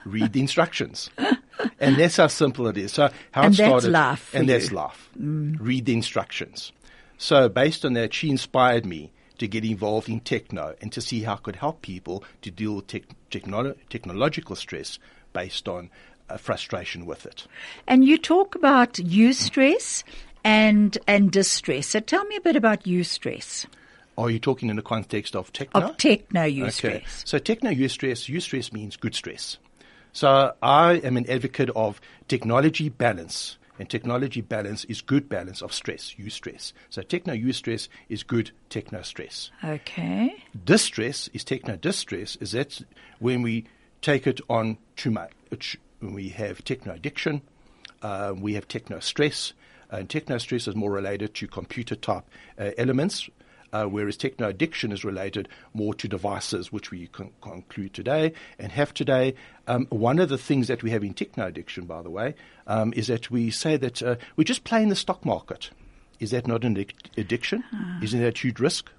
Read 0.04 0.32
the 0.32 0.40
instructions. 0.40 1.10
and 1.80 1.96
that's 1.96 2.16
how 2.16 2.26
simple 2.28 2.66
it 2.68 2.76
is. 2.78 2.92
So 2.92 3.10
how 3.32 3.42
And 3.42 3.54
it 3.54 3.58
that's 3.58 3.68
started. 3.68 3.90
life 3.92 4.20
for 4.20 4.36
and 4.38 4.48
that's 4.48 4.70
you. 4.70 4.76
life. 4.76 5.10
Read 5.16 5.84
the 5.84 5.92
instructions. 5.92 6.72
So 7.18 7.48
based 7.48 7.84
on 7.84 7.92
that, 7.92 8.14
she 8.14 8.30
inspired 8.30 8.86
me 8.86 9.12
to 9.38 9.46
get 9.46 9.64
involved 9.64 10.08
in 10.08 10.20
techno 10.20 10.74
and 10.80 10.90
to 10.92 11.00
see 11.00 11.22
how 11.22 11.34
I 11.34 11.38
could 11.38 11.56
help 11.56 11.82
people 11.82 12.24
to 12.42 12.50
deal 12.50 12.76
with 12.76 12.86
tech, 12.86 13.02
technolo- 13.30 13.76
technological 13.90 14.56
stress 14.56 14.98
based 15.32 15.68
on 15.68 15.90
uh, 16.28 16.36
frustration 16.36 17.06
with 17.06 17.26
it. 17.26 17.46
and 17.86 18.04
you 18.04 18.16
talk 18.18 18.54
about 18.54 18.94
eustress 18.94 20.04
and 20.44 20.96
and 21.06 21.30
distress. 21.32 21.88
So 21.88 22.00
tell 22.00 22.24
me 22.26 22.36
a 22.36 22.40
bit 22.40 22.56
about 22.56 22.84
eustress. 22.84 23.66
Are 24.16 24.30
you 24.30 24.38
talking 24.38 24.70
in 24.70 24.76
the 24.76 24.82
context 24.82 25.34
of 25.34 25.52
techno? 25.52 25.80
Of 25.80 25.96
techno 25.96 26.42
Okay. 26.42 26.52
eustress. 26.60 27.26
So 27.26 27.38
techno 27.38 27.70
eustress, 27.70 28.28
eustress 28.28 28.72
means 28.72 28.96
good 28.96 29.14
stress. 29.14 29.58
So 30.12 30.52
I 30.62 30.94
am 31.04 31.16
an 31.16 31.28
advocate 31.30 31.70
of 31.74 32.00
technology 32.28 32.88
balance 32.88 33.56
And 33.80 33.88
technology 33.88 34.42
balance 34.42 34.84
is 34.90 35.00
good 35.00 35.26
balance 35.30 35.62
of 35.64 35.72
stress, 35.72 36.14
eustress. 36.18 36.74
So 36.90 37.00
techno 37.00 37.32
eustress 37.34 37.88
is 38.10 38.22
good 38.22 38.50
techno 38.68 39.00
stress. 39.02 39.50
Okay. 39.64 40.34
Distress 40.66 41.30
is 41.32 41.44
techno 41.44 41.76
distress, 41.76 42.36
is 42.42 42.52
that 42.52 42.82
when 43.20 43.40
we 43.40 43.64
take 44.02 44.26
it 44.26 44.40
on 44.48 44.78
too 44.96 45.10
much. 45.10 45.76
We 46.00 46.30
have 46.30 46.64
techno 46.64 46.94
addiction, 46.94 47.42
uh, 48.02 48.34
we 48.36 48.54
have 48.54 48.66
techno 48.68 49.00
stress, 49.00 49.52
and 49.90 50.08
techno 50.08 50.38
stress 50.38 50.68
is 50.68 50.74
more 50.74 50.90
related 50.90 51.34
to 51.34 51.46
computer 51.46 51.94
type 51.94 52.24
uh, 52.58 52.70
elements, 52.78 53.28
uh, 53.72 53.84
whereas 53.84 54.16
techno 54.16 54.48
addiction 54.48 54.92
is 54.92 55.04
related 55.04 55.48
more 55.74 55.94
to 55.94 56.08
devices, 56.08 56.72
which 56.72 56.90
we 56.90 57.06
con- 57.08 57.32
conclude 57.40 57.94
today 57.94 58.32
and 58.58 58.72
have 58.72 58.94
today. 58.94 59.34
Um, 59.66 59.86
one 59.90 60.18
of 60.18 60.28
the 60.28 60.38
things 60.38 60.68
that 60.68 60.82
we 60.82 60.90
have 60.90 61.04
in 61.04 61.14
techno 61.14 61.46
addiction, 61.46 61.84
by 61.84 62.02
the 62.02 62.10
way, 62.10 62.34
um, 62.66 62.92
is 62.96 63.08
that 63.08 63.30
we 63.30 63.50
say 63.50 63.76
that 63.76 64.02
uh, 64.02 64.16
we 64.36 64.44
just 64.44 64.64
play 64.64 64.82
in 64.82 64.88
the 64.88 64.96
stock 64.96 65.24
market. 65.24 65.70
Is 66.18 66.32
that 66.32 66.46
not 66.46 66.64
an 66.64 66.84
addiction? 67.16 67.64
Isn't 68.02 68.20
that 68.20 68.36
a 68.36 68.40
huge 68.40 68.60
risk? 68.60 68.90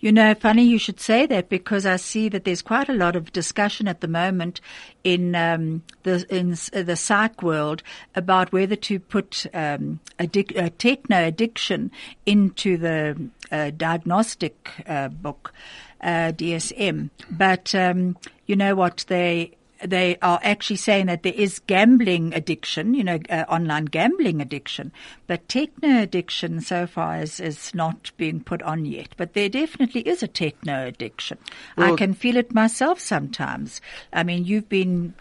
You 0.00 0.12
know, 0.12 0.34
funny 0.34 0.64
you 0.64 0.78
should 0.78 1.00
say 1.00 1.26
that 1.26 1.48
because 1.48 1.84
I 1.84 1.96
see 1.96 2.28
that 2.28 2.44
there's 2.44 2.62
quite 2.62 2.88
a 2.88 2.94
lot 2.94 3.16
of 3.16 3.32
discussion 3.32 3.88
at 3.88 4.00
the 4.00 4.08
moment 4.08 4.60
in 5.04 5.34
um, 5.34 5.82
the 6.04 6.24
in 6.28 6.50
the 6.84 6.96
psych 6.96 7.42
world 7.42 7.82
about 8.14 8.52
whether 8.52 8.76
to 8.76 9.00
put 9.00 9.46
um, 9.52 10.00
addic- 10.18 10.56
uh, 10.56 10.70
techno 10.78 11.26
addiction 11.26 11.90
into 12.26 12.76
the 12.76 13.30
uh, 13.50 13.70
diagnostic 13.76 14.70
uh, 14.86 15.08
book. 15.08 15.52
Uh, 16.00 16.30
DSM, 16.30 17.10
but 17.28 17.74
um, 17.74 18.16
you 18.46 18.54
know 18.54 18.76
what 18.76 19.04
they 19.08 19.57
they 19.84 20.16
are 20.22 20.40
actually 20.42 20.76
saying 20.76 21.06
that 21.06 21.22
there 21.22 21.32
is 21.34 21.60
gambling 21.60 22.34
addiction, 22.34 22.94
you 22.94 23.04
know, 23.04 23.18
uh, 23.30 23.44
online 23.48 23.86
gambling 23.86 24.40
addiction, 24.40 24.92
but 25.26 25.48
techno 25.48 26.02
addiction 26.02 26.60
so 26.60 26.86
far 26.86 27.20
is, 27.20 27.40
is 27.40 27.74
not 27.74 28.10
being 28.16 28.40
put 28.40 28.62
on 28.62 28.84
yet. 28.84 29.08
But 29.16 29.34
there 29.34 29.48
definitely 29.48 30.02
is 30.02 30.22
a 30.22 30.28
techno 30.28 30.86
addiction. 30.86 31.38
Well, 31.76 31.94
I 31.94 31.96
can 31.96 32.14
feel 32.14 32.36
it 32.36 32.54
myself 32.54 32.98
sometimes. 32.98 33.80
I 34.12 34.22
mean, 34.24 34.44
you've 34.44 34.68
been 34.68 35.14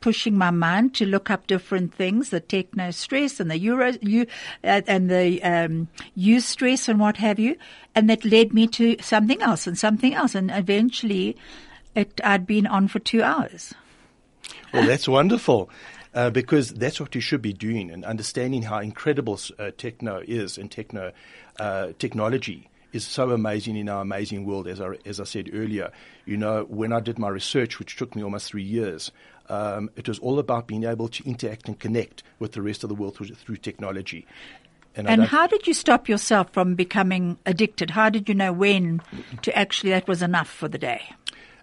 pushing 0.00 0.36
my 0.36 0.50
mind 0.50 0.94
to 0.94 1.06
look 1.06 1.30
up 1.30 1.46
different 1.46 1.94
things, 1.94 2.28
the 2.28 2.38
techno 2.38 2.90
stress 2.90 3.40
and 3.40 3.50
the 3.50 3.58
euro, 3.58 3.94
you, 4.02 4.26
uh, 4.62 4.82
and 4.86 5.10
the 5.10 5.42
um, 5.42 5.88
eustress 6.16 6.88
and 6.88 7.00
what 7.00 7.16
have 7.16 7.38
you, 7.38 7.56
and 7.94 8.10
that 8.10 8.24
led 8.24 8.52
me 8.52 8.66
to 8.66 8.96
something 9.00 9.40
else 9.40 9.66
and 9.66 9.78
something 9.78 10.14
else, 10.14 10.34
and 10.34 10.50
eventually, 10.50 11.36
it, 11.94 12.20
I'd 12.22 12.46
been 12.46 12.66
on 12.66 12.86
for 12.86 12.98
two 12.98 13.22
hours. 13.22 13.72
Well, 14.72 14.86
that's 14.86 15.08
wonderful. 15.08 15.70
Uh, 16.14 16.30
because 16.30 16.70
that's 16.70 17.00
what 17.00 17.12
you 17.16 17.20
should 17.20 17.42
be 17.42 17.52
doing 17.52 17.90
and 17.90 18.04
understanding 18.04 18.62
how 18.62 18.78
incredible 18.78 19.36
uh, 19.58 19.72
techno 19.76 20.22
is 20.24 20.58
and 20.58 20.70
techno 20.70 21.10
uh, 21.58 21.88
technology 21.98 22.70
is 22.92 23.04
so 23.04 23.32
amazing 23.32 23.76
in 23.76 23.88
our 23.88 24.00
amazing 24.00 24.46
world. 24.46 24.68
As 24.68 24.80
I, 24.80 24.90
as 25.04 25.18
I 25.18 25.24
said 25.24 25.50
earlier, 25.52 25.90
you 26.24 26.36
know, 26.36 26.64
when 26.68 26.92
I 26.92 27.00
did 27.00 27.18
my 27.18 27.28
research, 27.28 27.80
which 27.80 27.96
took 27.96 28.14
me 28.14 28.22
almost 28.22 28.46
three 28.46 28.62
years, 28.62 29.10
um, 29.48 29.90
it 29.96 30.06
was 30.06 30.20
all 30.20 30.38
about 30.38 30.68
being 30.68 30.84
able 30.84 31.08
to 31.08 31.24
interact 31.24 31.66
and 31.66 31.78
connect 31.78 32.22
with 32.38 32.52
the 32.52 32.62
rest 32.62 32.84
of 32.84 32.88
the 32.88 32.94
world 32.94 33.16
through, 33.16 33.34
through 33.34 33.56
technology. 33.56 34.26
And, 34.96 35.08
and 35.08 35.24
how 35.24 35.48
did 35.48 35.66
you 35.66 35.74
stop 35.74 36.08
yourself 36.08 36.52
from 36.52 36.76
becoming 36.76 37.36
addicted? 37.44 37.90
How 37.90 38.10
did 38.10 38.28
you 38.28 38.34
know 38.36 38.52
when 38.52 39.02
to 39.42 39.58
actually 39.58 39.90
that 39.90 40.06
was 40.06 40.22
enough 40.22 40.48
for 40.48 40.68
the 40.68 40.78
day? 40.78 41.02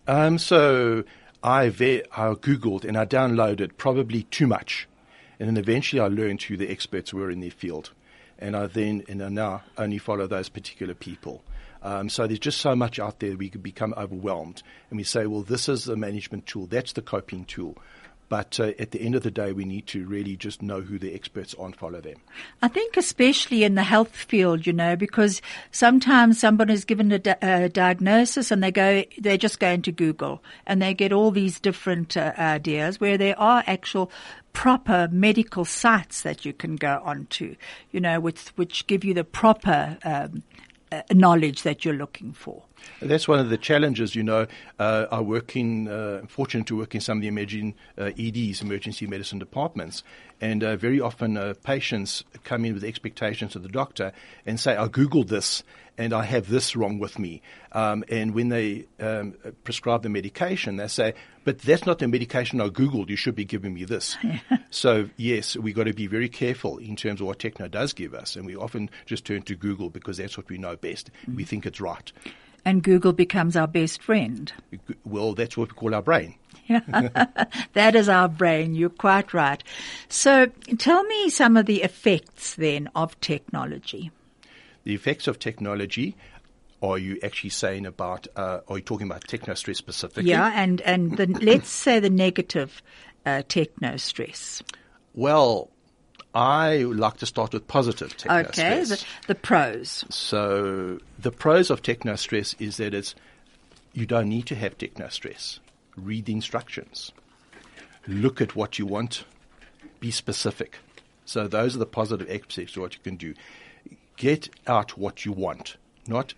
Um, 0.08 0.38
so 0.38 1.06
I, 1.44 1.70
ve- 1.70 2.04
I 2.12 2.34
Googled 2.34 2.86
and 2.86 2.98
I 2.98 3.06
downloaded 3.06 3.78
probably 3.78 4.24
too 4.24 4.48
much. 4.48 4.88
And 5.40 5.48
then 5.48 5.58
eventually 5.58 6.00
I 6.00 6.08
learned 6.08 6.44
who 6.44 6.56
the 6.56 6.70
experts 6.70 7.14
were 7.14 7.32
in 7.32 7.40
their 7.40 7.52
field. 7.52 7.92
And 8.38 8.56
I 8.56 8.68
then, 8.68 9.04
and 9.08 9.24
I 9.24 9.30
now 9.30 9.64
only 9.78 9.98
follow 9.98 10.28
those 10.28 10.50
particular 10.50 10.94
people. 10.94 11.44
Um, 11.84 12.10
so 12.10 12.28
there's 12.28 12.40
just 12.40 12.62
so 12.62 12.76
much 12.76 13.00
out 13.00 13.20
there 13.20 13.36
we 13.36 13.50
could 13.50 13.64
become 13.64 13.94
overwhelmed. 13.98 14.62
And 14.90 14.98
we 14.98 15.04
say, 15.04 15.26
well, 15.26 15.42
this 15.42 15.68
is 15.68 15.86
the 15.86 15.96
management 15.96 16.46
tool. 16.46 16.68
That's 16.68 16.94
the 16.94 17.02
coping 17.02 17.46
tool. 17.46 17.76
But 18.32 18.62
uh, 18.62 18.72
at 18.80 18.92
the 18.92 19.02
end 19.02 19.16
of 19.16 19.24
the 19.24 19.30
day, 19.30 19.52
we 19.52 19.66
need 19.66 19.88
to 19.88 20.08
really 20.08 20.38
just 20.38 20.62
know 20.62 20.80
who 20.80 20.98
the 20.98 21.14
experts 21.14 21.54
are 21.56 21.66
and 21.66 21.76
follow 21.76 22.00
them. 22.00 22.16
I 22.62 22.70
think, 22.70 22.96
especially 22.96 23.66
in 23.66 23.76
the 23.76 23.84
health 23.84 24.16
field, 24.16 24.66
you 24.66 24.72
know, 24.72 24.96
because 24.96 25.42
sometimes 25.72 26.40
somebody 26.40 26.72
is 26.72 26.86
given 26.86 27.12
a, 27.12 27.20
di- 27.20 27.36
a 27.42 27.68
diagnosis 27.68 28.50
and 28.50 28.64
they 28.64 28.72
go, 28.72 29.04
they're 29.18 29.36
just 29.36 29.60
going 29.60 29.82
to 29.82 29.92
Google 29.92 30.42
and 30.66 30.82
they 30.82 30.94
get 30.94 31.12
all 31.12 31.32
these 31.32 31.60
different 31.60 32.16
uh, 32.16 32.32
ideas 32.38 33.02
where 33.02 33.18
there 33.18 33.38
are 33.38 33.66
actual 33.68 34.10
proper 34.54 35.10
medical 35.12 35.66
sites 35.66 36.22
that 36.22 36.46
you 36.46 36.54
can 36.54 36.78
go 36.78 37.02
onto, 37.04 37.58
you 37.92 38.00
know, 38.00 38.22
which, 38.22 38.48
which 38.56 38.88
give 38.88 39.04
you 39.04 39.14
the 39.14 39.26
proper 39.26 39.98
um, 40.06 40.42
knowledge 41.14 41.64
that 41.64 41.86
you're 41.86 41.94
looking 41.94 42.34
for. 42.34 42.64
That's 43.02 43.28
one 43.28 43.40
of 43.40 43.50
the 43.50 43.58
challenges, 43.58 44.16
you 44.16 44.24
know. 44.24 44.48
Uh, 44.80 45.06
I 45.12 45.22
work 45.22 45.56
in, 45.56 45.88
uh, 45.88 46.24
fortunate 46.28 46.68
to 46.68 46.78
work 46.78 46.96
in 46.96 47.02
some 47.02 47.18
of 47.18 47.22
the 47.22 47.28
emerging 47.28 47.76
uh, 47.98 48.12
EDs, 48.18 48.62
emergency 48.62 49.08
medicine 49.08 49.40
departments, 49.40 50.04
and 50.40 50.64
uh, 50.64 50.76
very 50.76 51.00
often 51.00 51.38
uh, 51.38 51.54
patients 51.64 52.24
come 52.44 52.66
in 52.66 52.74
with 52.74 52.84
expectations 52.84 53.56
of 53.56 53.64
the 53.64 53.70
doctor 53.70 54.12
and 54.46 54.60
say, 54.60 54.76
I 54.76 54.88
Googled 54.88 55.28
this 55.28 55.64
and 55.98 56.14
I 56.14 56.24
have 56.24 56.48
this 56.50 56.76
wrong 56.76 57.00
with 57.00 57.20
me. 57.20 57.42
Um, 57.72 58.04
and 58.10 58.34
when 58.34 58.50
they 58.50 58.88
um, 59.00 59.36
prescribe 59.64 60.04
the 60.04 60.10
medication, 60.10 60.78
they 60.78 60.88
say, 60.88 61.14
but 61.44 61.60
that's 61.60 61.86
not 61.86 62.00
the 62.00 62.08
medication 62.08 62.62
I 62.62 62.70
Googled. 62.70 63.10
You 63.10 63.16
should 63.16 63.36
be 63.36 63.46
giving 63.46 63.74
me 63.74 63.84
this. 63.84 64.18
so, 64.70 65.10
yes, 65.18 65.56
we've 65.56 65.76
got 65.76 65.86
to 65.86 65.94
be 65.94 66.08
very 66.08 66.30
careful 66.30 66.78
in 66.78 66.96
terms 66.96 67.22
of 67.22 67.28
what 67.28 67.40
techno 67.40 67.68
does 67.68 67.94
give 67.94 68.14
us. 68.14 68.36
And 68.36 68.46
we 68.46 68.56
often 68.56 68.90
just 69.06 69.26
turn 69.26 69.42
to 69.44 69.56
Google 69.56 69.90
because 69.90 70.18
that's 70.18 70.38
what 70.38 70.50
we 70.50 70.58
know 70.58 70.76
best. 70.76 71.12
Mm. 71.28 71.36
We 71.36 71.44
think 71.46 71.66
it's 71.66 71.82
right 71.82 72.12
and 72.66 72.84
Google 72.84 73.14
becomes 73.14 73.56
our 73.56 73.68
best 73.68 74.02
friend. 74.04 74.52
Well, 75.04 75.34
that's 75.34 75.58
what 75.58 75.70
we 75.70 75.76
call 75.76 75.96
our 75.96 76.02
brain. 76.02 76.36
that 76.68 77.96
is 77.96 78.08
our 78.08 78.30
brain. 78.30 78.76
You're 78.76 78.90
quite 78.90 79.34
right. 79.34 79.64
So 80.10 80.48
tell 80.78 81.04
me 81.04 81.30
some 81.30 81.58
of 81.58 81.66
the 81.66 81.84
effects 81.84 82.56
then 82.56 82.90
of 82.96 83.20
technology. 83.20 84.12
The 84.84 84.94
effects 84.94 85.28
of 85.28 85.40
technology. 85.40 86.16
Are 86.82 86.98
you 86.98 87.20
actually 87.22 87.52
saying 87.52 87.86
about? 87.86 88.28
Uh, 88.36 88.62
are 88.68 88.78
you 88.78 88.84
talking 88.84 89.06
about 89.06 89.28
techno 89.28 89.54
stress 89.54 89.78
specifically? 89.78 90.32
Yeah, 90.32 90.52
and 90.56 90.82
and 90.82 91.16
the, 91.16 91.28
let's 91.42 91.70
say 91.70 92.00
the 92.00 92.10
negative 92.10 92.82
uh, 93.26 93.44
techno 93.48 93.98
stress. 93.98 94.64
Well, 95.14 95.70
I 96.34 96.78
like 96.78 97.18
to 97.18 97.26
start 97.26 97.54
with 97.54 97.68
positive 97.68 98.16
techno 98.16 98.40
okay, 98.40 98.84
stress. 98.84 98.90
The, 98.90 99.06
the 99.28 99.36
pros. 99.36 100.06
So 100.10 101.00
the 101.20 101.32
pros 101.32 101.70
of 101.70 101.82
techno 101.82 102.16
stress 102.16 102.56
is 102.60 102.78
that 102.78 102.94
it's 102.94 103.16
you 103.94 104.06
don't 104.06 104.30
need 104.30 104.46
to 104.48 104.56
have 104.56 104.78
techno 104.78 105.10
stress. 105.10 105.60
Read 105.98 106.26
the 106.26 106.34
instructions. 106.34 107.12
Look 108.08 108.42
at 108.42 108.56
what 108.56 108.80
you 108.80 108.86
want. 108.86 109.26
Be 110.00 110.12
specific. 110.12 110.80
So 111.26 111.48
those 111.48 111.76
are 111.76 111.80
the 111.80 111.86
positive 111.86 112.30
aspects 112.30 112.76
of 112.76 112.82
what 112.82 112.94
you 112.94 113.02
can 113.04 113.18
do. 113.18 113.34
Get 114.22 114.50
out 114.68 115.00
what 115.00 115.26
you 115.26 115.32
want, 115.32 115.78
not 116.06 116.36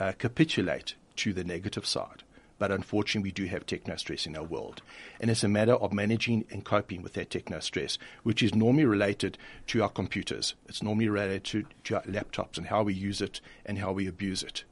uh, 0.00 0.10
capitulate 0.18 0.96
to 1.14 1.32
the 1.32 1.44
negative 1.44 1.86
side 1.86 2.24
but 2.58 2.72
unfortunately 2.72 3.28
we 3.28 3.32
do 3.32 3.44
have 3.44 3.66
techno 3.66 3.96
stress 3.96 4.26
in 4.26 4.36
our 4.36 4.44
world. 4.44 4.80
And 5.20 5.30
it's 5.30 5.44
a 5.44 5.48
matter 5.48 5.74
of 5.74 5.92
managing 5.92 6.44
and 6.50 6.64
coping 6.64 7.02
with 7.02 7.12
that 7.14 7.30
techno 7.30 7.60
stress, 7.60 7.98
which 8.22 8.42
is 8.42 8.54
normally 8.54 8.84
related 8.84 9.36
to 9.66 9.82
our 9.82 9.88
computers. 9.88 10.54
It's 10.68 10.82
normally 10.82 11.08
related 11.08 11.44
to, 11.44 11.64
to 11.84 11.96
our 11.96 12.02
laptops 12.02 12.56
and 12.56 12.68
how 12.68 12.84
we 12.84 12.94
use 12.94 13.20
it 13.20 13.40
and 13.66 13.78
how 13.78 13.92
we 13.92 14.06
abuse 14.06 14.42
it. 14.42 14.64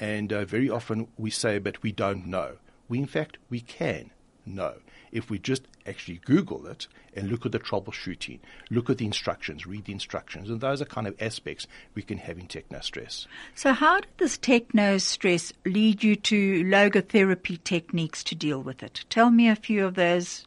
And 0.00 0.32
uh, 0.32 0.44
very 0.44 0.68
often 0.68 1.08
we 1.16 1.30
say, 1.30 1.58
but 1.58 1.82
we 1.82 1.92
don't 1.92 2.26
know. 2.26 2.56
We, 2.88 2.98
in 2.98 3.06
fact, 3.06 3.38
we 3.48 3.60
can 3.60 4.10
know 4.44 4.76
if 5.16 5.30
we 5.30 5.38
just 5.38 5.62
actually 5.86 6.20
Google 6.24 6.66
it 6.66 6.86
and 7.14 7.30
look 7.30 7.46
at 7.46 7.52
the 7.52 7.58
troubleshooting, 7.58 8.38
look 8.70 8.90
at 8.90 8.98
the 8.98 9.06
instructions, 9.06 9.66
read 9.66 9.86
the 9.86 9.92
instructions, 9.92 10.50
and 10.50 10.60
those 10.60 10.82
are 10.82 10.84
kind 10.84 11.06
of 11.06 11.20
aspects 11.20 11.66
we 11.94 12.02
can 12.02 12.18
have 12.18 12.38
in 12.38 12.46
techno 12.46 12.80
stress. 12.80 13.26
So, 13.54 13.72
how 13.72 14.00
did 14.00 14.10
this 14.18 14.36
techno 14.36 14.98
stress 14.98 15.54
lead 15.64 16.04
you 16.04 16.16
to 16.16 16.64
logotherapy 16.64 17.62
techniques 17.64 18.22
to 18.24 18.34
deal 18.34 18.62
with 18.62 18.82
it? 18.82 19.04
Tell 19.08 19.30
me 19.30 19.48
a 19.48 19.56
few 19.56 19.86
of 19.86 19.94
those 19.94 20.46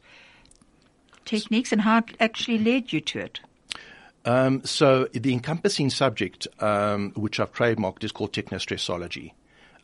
techniques 1.24 1.72
and 1.72 1.80
how 1.80 1.98
it 1.98 2.16
actually 2.20 2.58
led 2.58 2.92
you 2.92 3.00
to 3.00 3.18
it. 3.18 3.40
Um, 4.24 4.64
so, 4.64 5.08
the 5.12 5.32
encompassing 5.32 5.90
subject, 5.90 6.46
um, 6.60 7.10
which 7.16 7.40
I've 7.40 7.52
trademarked, 7.52 8.04
is 8.04 8.12
called 8.12 8.32
technostressology, 8.32 9.32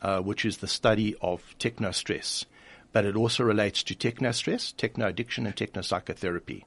uh, 0.01 0.21
which 0.21 0.45
is 0.45 0.57
the 0.57 0.67
study 0.67 1.13
of 1.21 1.43
techno 1.59 1.91
stress 1.91 2.45
but 2.91 3.05
it 3.05 3.15
also 3.15 3.43
relates 3.43 3.83
to 3.83 3.95
techno 3.95 4.31
stress, 4.31 4.71
techno 4.71 5.07
addiction, 5.07 5.45
and 5.45 5.55
techno 5.55 5.81
psychotherapy. 5.81 6.65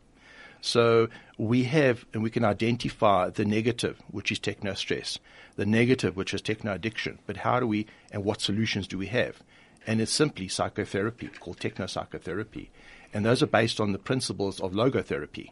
So 0.60 1.08
we 1.38 1.64
have, 1.64 2.04
and 2.12 2.22
we 2.22 2.30
can 2.30 2.44
identify 2.44 3.30
the 3.30 3.44
negative, 3.44 3.98
which 4.10 4.30
is 4.30 4.38
techno 4.38 4.74
stress, 4.74 5.18
the 5.56 5.66
negative, 5.66 6.16
which 6.16 6.34
is 6.34 6.42
techno 6.42 6.74
addiction. 6.74 7.18
But 7.26 7.38
how 7.38 7.60
do 7.60 7.66
we, 7.66 7.86
and 8.12 8.24
what 8.24 8.42
solutions 8.42 8.86
do 8.86 8.98
we 8.98 9.06
have? 9.06 9.42
And 9.86 10.00
it's 10.00 10.12
simply 10.12 10.48
psychotherapy 10.48 11.28
called 11.28 11.60
techno 11.60 11.86
psychotherapy. 11.86 12.70
And 13.14 13.24
those 13.24 13.42
are 13.42 13.46
based 13.46 13.80
on 13.80 13.92
the 13.92 13.98
principles 13.98 14.60
of 14.60 14.72
logotherapy. 14.72 15.50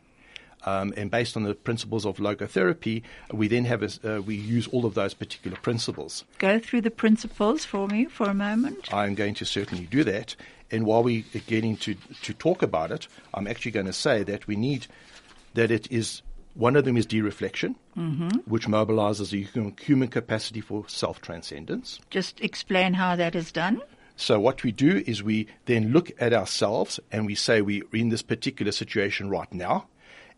Um, 0.64 0.92
and 0.96 1.10
based 1.10 1.36
on 1.36 1.44
the 1.44 1.54
principles 1.54 2.04
of 2.04 2.16
logotherapy, 2.16 3.02
we 3.32 3.48
then 3.48 3.64
have 3.64 3.82
a, 3.82 4.16
uh, 4.16 4.20
we 4.20 4.34
use 4.34 4.66
all 4.68 4.84
of 4.84 4.94
those 4.94 5.14
particular 5.14 5.56
principles. 5.56 6.24
Go 6.38 6.58
through 6.58 6.80
the 6.82 6.90
principles 6.90 7.64
for 7.64 7.86
me 7.86 8.06
for 8.06 8.28
a 8.28 8.34
moment. 8.34 8.92
I'm 8.92 9.14
going 9.14 9.34
to 9.34 9.44
certainly 9.44 9.86
do 9.86 10.04
that. 10.04 10.34
And 10.70 10.84
while 10.84 11.02
we 11.02 11.24
are 11.34 11.38
getting 11.40 11.76
to 11.78 11.94
to 12.22 12.34
talk 12.34 12.62
about 12.62 12.90
it, 12.90 13.08
I'm 13.32 13.46
actually 13.46 13.70
going 13.70 13.86
to 13.86 13.92
say 13.92 14.22
that 14.24 14.46
we 14.46 14.56
need 14.56 14.86
that 15.54 15.70
it 15.70 15.90
is 15.90 16.22
one 16.54 16.74
of 16.74 16.84
them 16.84 16.96
is 16.96 17.06
dereflection, 17.06 17.76
mm-hmm. 17.96 18.38
which 18.46 18.66
mobilizes 18.66 19.30
the 19.30 19.72
human 19.80 20.08
capacity 20.08 20.60
for 20.60 20.88
self 20.88 21.20
transcendence. 21.20 22.00
Just 22.10 22.40
explain 22.40 22.94
how 22.94 23.16
that 23.16 23.34
is 23.34 23.52
done. 23.52 23.80
So 24.16 24.40
what 24.40 24.64
we 24.64 24.72
do 24.72 25.04
is 25.06 25.22
we 25.22 25.46
then 25.66 25.92
look 25.92 26.10
at 26.20 26.32
ourselves 26.32 26.98
and 27.12 27.24
we 27.24 27.36
say 27.36 27.62
we're 27.62 27.84
in 27.92 28.08
this 28.08 28.22
particular 28.22 28.72
situation 28.72 29.30
right 29.30 29.52
now, 29.54 29.86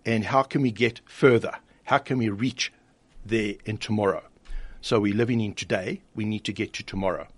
and 0.05 0.25
how 0.25 0.43
can 0.43 0.63
we 0.63 0.71
get 0.71 1.01
further? 1.05 1.53
How 1.85 1.99
can 1.99 2.19
we 2.19 2.29
reach 2.29 2.73
there 3.25 3.55
in 3.65 3.79
tomorrow? 3.79 4.23
So 4.81 5.01
we're 5.01 5.15
living 5.15 5.41
in 5.41 5.55
today, 5.55 6.01
we 6.15 6.25
need 6.25 6.45
to 6.45 6.53
get 6.53 6.73
to 6.75 6.83
tomorrow. 6.83 7.29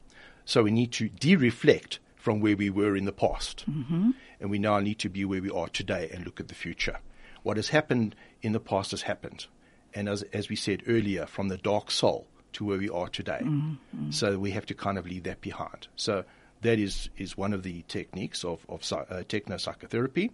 So 0.44 0.62
we 0.62 0.70
need 0.70 0.92
to 0.92 1.08
de-reflect 1.08 1.98
from 2.16 2.40
where 2.40 2.56
we 2.56 2.70
were 2.70 2.96
in 2.96 3.04
the 3.04 3.12
past. 3.12 3.64
Mm-hmm. 3.68 4.10
And 4.40 4.50
we 4.50 4.58
now 4.58 4.78
need 4.78 4.98
to 5.00 5.08
be 5.08 5.24
where 5.24 5.42
we 5.42 5.50
are 5.50 5.68
today 5.68 6.08
and 6.12 6.24
look 6.24 6.38
at 6.38 6.48
the 6.48 6.54
future. 6.54 6.98
What 7.42 7.56
has 7.56 7.68
happened 7.68 8.14
in 8.42 8.52
the 8.52 8.60
past 8.60 8.92
has 8.92 9.02
happened. 9.02 9.46
And 9.94 10.08
as, 10.08 10.22
as 10.32 10.48
we 10.48 10.56
said 10.56 10.82
earlier, 10.86 11.26
from 11.26 11.48
the 11.48 11.56
dark 11.56 11.90
soul 11.90 12.26
to 12.52 12.64
where 12.64 12.78
we 12.78 12.88
are 12.88 13.08
today. 13.08 13.40
Mm-hmm. 13.42 14.10
So 14.10 14.38
we 14.38 14.52
have 14.52 14.66
to 14.66 14.74
kind 14.74 14.98
of 14.98 15.06
leave 15.06 15.24
that 15.24 15.40
behind. 15.40 15.88
So 15.96 16.24
that 16.62 16.78
is, 16.78 17.10
is 17.16 17.36
one 17.36 17.52
of 17.52 17.62
the 17.62 17.84
techniques 17.88 18.44
of, 18.44 18.64
of 18.68 18.90
uh, 18.92 19.22
techno 19.28 19.56
psychotherapy. 19.56 20.30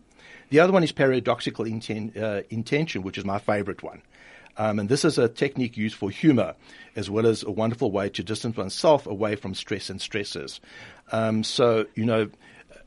The 0.51 0.61
other 0.61 0.73
one 0.73 0.83
is 0.83 0.93
paradoxical 0.93 1.65
inten- 1.65 2.17
uh, 2.17 2.43
intention, 2.51 3.03
which 3.03 3.19
is 3.19 3.25
my 3.25 3.39
favorite 3.39 3.83
one. 3.83 4.03
Um, 4.57 4.81
and 4.81 4.89
this 4.89 5.05
is 5.05 5.19
a 5.19 5.29
technique 5.29 5.77
used 5.77 5.95
for 5.95 6.11
humor, 6.11 6.55
as 6.97 7.09
well 7.09 7.27
as 7.27 7.45
a 7.45 7.51
wonderful 7.51 7.93
way 7.93 8.09
to 8.11 8.25
distance 8.25 8.57
oneself 8.57 9.07
away 9.07 9.37
from 9.37 9.55
stress 9.55 9.89
and 9.89 10.01
stresses. 10.01 10.61
Um, 11.13 11.45
so, 11.45 11.87
you 11.95 12.05
know, 12.05 12.29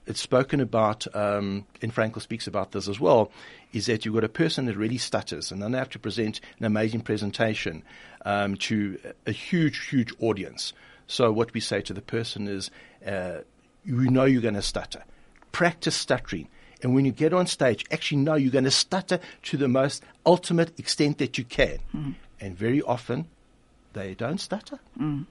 it's 0.05 0.19
spoken 0.19 0.59
about, 0.59 1.07
um, 1.15 1.65
and 1.81 1.93
Frankl 1.93 2.21
speaks 2.21 2.47
about 2.47 2.71
this 2.71 2.89
as 2.89 2.99
well, 2.99 3.31
is 3.71 3.85
that 3.85 4.03
you've 4.03 4.15
got 4.15 4.25
a 4.25 4.29
person 4.29 4.65
that 4.65 4.75
really 4.75 4.97
stutters 4.97 5.51
and 5.51 5.61
then 5.61 5.71
they 5.71 5.77
have 5.77 5.89
to 5.91 5.99
present 5.99 6.41
an 6.59 6.65
amazing 6.65 7.01
presentation 7.01 7.83
um, 8.25 8.55
to 8.57 8.99
a 9.25 9.31
huge, 9.31 9.87
huge 9.87 10.13
audience. 10.19 10.73
So 11.11 11.29
what 11.29 11.53
we 11.53 11.59
say 11.59 11.81
to 11.81 11.93
the 11.93 12.01
person 12.01 12.47
is, 12.47 12.71
uh, 13.05 13.39
you 13.83 14.09
know 14.09 14.23
you're 14.23 14.41
going 14.41 14.53
to 14.53 14.61
stutter. 14.61 15.03
Practice 15.51 15.93
stuttering. 15.93 16.47
And 16.81 16.95
when 16.95 17.03
you 17.03 17.11
get 17.11 17.33
on 17.33 17.47
stage, 17.47 17.83
actually 17.91 18.21
know 18.21 18.35
you're 18.35 18.49
going 18.49 18.63
to 18.63 18.71
stutter 18.71 19.19
to 19.43 19.57
the 19.57 19.67
most 19.67 20.03
ultimate 20.25 20.79
extent 20.79 21.17
that 21.17 21.37
you 21.37 21.43
can. 21.43 21.79
Mm. 21.93 22.15
And 22.39 22.57
very 22.57 22.81
often, 22.81 23.27
they 23.91 24.13
don't 24.13 24.39
stutter. 24.39 24.79
Mm. 24.97 25.25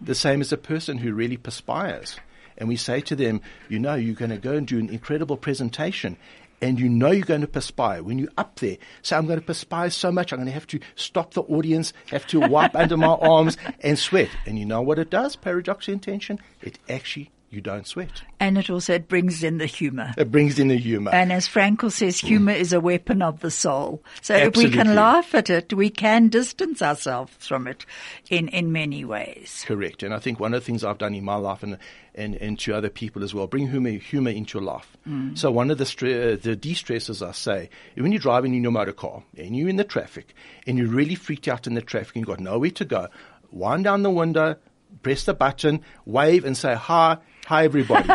The 0.00 0.16
same 0.16 0.40
as 0.40 0.52
a 0.52 0.56
person 0.56 0.98
who 0.98 1.14
really 1.14 1.36
perspires. 1.36 2.16
And 2.58 2.68
we 2.68 2.76
say 2.76 3.00
to 3.02 3.14
them, 3.14 3.40
you 3.68 3.78
know, 3.78 3.94
you're 3.94 4.16
going 4.16 4.32
to 4.32 4.36
go 4.36 4.54
and 4.54 4.66
do 4.66 4.80
an 4.80 4.90
incredible 4.90 5.36
presentation 5.36 6.16
and 6.60 6.78
you 6.78 6.88
know 6.88 7.10
you're 7.10 7.24
going 7.24 7.40
to 7.40 7.46
perspire 7.46 8.02
when 8.02 8.18
you're 8.18 8.28
up 8.36 8.58
there. 8.60 8.76
So 9.02 9.16
I'm 9.16 9.26
going 9.26 9.40
to 9.40 9.44
perspire 9.44 9.90
so 9.90 10.12
much, 10.12 10.32
I'm 10.32 10.38
going 10.38 10.46
to 10.46 10.52
have 10.52 10.66
to 10.68 10.80
stop 10.94 11.34
the 11.34 11.42
audience, 11.42 11.92
have 12.10 12.26
to 12.28 12.40
wipe 12.40 12.74
under 12.74 12.96
my 12.96 13.14
arms 13.14 13.56
and 13.80 13.98
sweat. 13.98 14.30
And 14.46 14.58
you 14.58 14.66
know 14.66 14.82
what 14.82 14.98
it 14.98 15.10
does, 15.10 15.36
paradoxical 15.36 15.94
intention? 15.94 16.38
It 16.60 16.78
actually 16.88 17.30
you 17.50 17.60
don't 17.60 17.86
sweat. 17.86 18.22
And 18.38 18.56
it 18.56 18.70
also 18.70 18.94
it 18.94 19.08
brings 19.08 19.42
in 19.42 19.58
the 19.58 19.66
humor. 19.66 20.14
It 20.16 20.30
brings 20.30 20.58
in 20.58 20.68
the 20.68 20.76
humor. 20.76 21.10
And 21.12 21.32
as 21.32 21.48
Frankl 21.48 21.90
says, 21.90 22.18
humor 22.18 22.54
mm. 22.54 22.58
is 22.58 22.72
a 22.72 22.80
weapon 22.80 23.22
of 23.22 23.40
the 23.40 23.50
soul. 23.50 24.02
So 24.22 24.34
Absolutely. 24.34 24.64
if 24.64 24.70
we 24.70 24.76
can 24.76 24.94
laugh 24.94 25.34
at 25.34 25.50
it, 25.50 25.72
we 25.72 25.90
can 25.90 26.28
distance 26.28 26.80
ourselves 26.80 27.32
from 27.44 27.66
it 27.66 27.84
in, 28.28 28.48
in 28.48 28.70
many 28.70 29.04
ways. 29.04 29.64
Correct. 29.66 30.04
And 30.04 30.14
I 30.14 30.20
think 30.20 30.38
one 30.38 30.54
of 30.54 30.60
the 30.60 30.64
things 30.64 30.84
I've 30.84 30.98
done 30.98 31.14
in 31.14 31.24
my 31.24 31.36
life 31.36 31.62
and 31.62 31.76
and, 32.12 32.34
and 32.36 32.58
to 32.58 32.74
other 32.74 32.90
people 32.90 33.22
as 33.22 33.32
well, 33.32 33.46
bring 33.46 33.68
humor, 33.68 33.90
humor 33.90 34.30
into 34.30 34.58
your 34.58 34.64
life. 34.64 34.96
Mm. 35.08 35.38
So 35.38 35.50
one 35.50 35.70
of 35.70 35.78
the 35.78 35.84
stre- 35.84 36.32
uh, 36.32 36.36
the 36.42 36.56
de-stresses 36.56 37.22
I 37.22 37.30
say, 37.30 37.70
when 37.94 38.10
you're 38.10 38.20
driving 38.20 38.52
in 38.52 38.64
your 38.64 38.72
motor 38.72 38.92
car 38.92 39.22
and 39.38 39.56
you're 39.56 39.68
in 39.68 39.76
the 39.76 39.84
traffic 39.84 40.34
and 40.66 40.76
you're 40.76 40.88
really 40.88 41.14
freaked 41.14 41.46
out 41.46 41.68
in 41.68 41.74
the 41.74 41.80
traffic 41.80 42.16
and 42.16 42.22
you've 42.22 42.36
got 42.36 42.40
nowhere 42.40 42.70
to 42.70 42.84
go, 42.84 43.08
wind 43.52 43.84
down 43.84 44.02
the 44.02 44.10
window, 44.10 44.56
press 45.02 45.24
the 45.24 45.34
button, 45.34 45.82
wave 46.04 46.44
and 46.44 46.56
say 46.56 46.74
hi, 46.74 47.18
hi 47.50 47.64
everybody. 47.64 48.08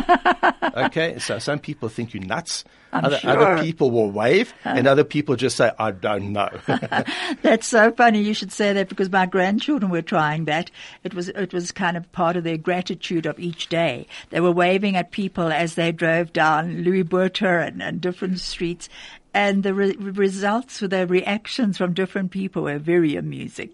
okay, 0.78 1.19
so 1.19 1.39
some 1.39 1.60
people 1.60 1.89
think 1.89 2.13
you're 2.13 2.24
nuts. 2.24 2.63
Other, 2.93 3.17
sure. 3.17 3.32
other, 3.32 3.62
people 3.62 3.91
will 3.91 4.10
wave, 4.10 4.54
uh. 4.65 4.69
and 4.69 4.88
other 4.88 5.04
people 5.04 5.36
just 5.36 5.58
say, 5.58 5.71
"I 5.78 5.91
don't 5.91 6.32
know." 6.32 6.50
That's 7.41 7.67
so 7.67 7.91
funny. 7.91 8.21
You 8.21 8.34
should 8.34 8.54
say 8.54 8.71
that 8.71 8.88
because 8.88 9.12
my 9.12 9.26
grandchildren 9.26 9.91
were 9.91 10.02
trying 10.02 10.45
that. 10.45 10.71
It 11.04 11.13
was 11.13 11.28
it 11.28 11.54
was 11.54 11.74
kind 11.74 11.98
of 11.98 12.10
part 12.13 12.38
of 12.38 12.45
their 12.45 12.56
gratitude 12.56 13.26
of 13.26 13.38
each 13.38 13.67
day. 13.67 14.08
They 14.30 14.39
were 14.39 14.54
waving 14.54 14.95
at 14.95 15.12
people 15.12 15.52
as 15.52 15.76
they 15.76 15.91
drove 15.91 16.32
down 16.32 16.84
Louis 16.84 17.04
Botha 17.04 17.60
and, 17.60 17.84
and 17.84 18.00
different 18.00 18.39
streets, 18.39 18.88
and 19.34 19.63
the 19.63 19.74
re- 19.74 19.98
results, 19.98 20.80
for 20.80 20.88
the 20.88 21.06
reactions 21.06 21.78
from 21.78 21.93
different 21.93 22.32
people 22.32 22.63
were 22.63 22.80
very 22.80 23.17
amusing. 23.17 23.71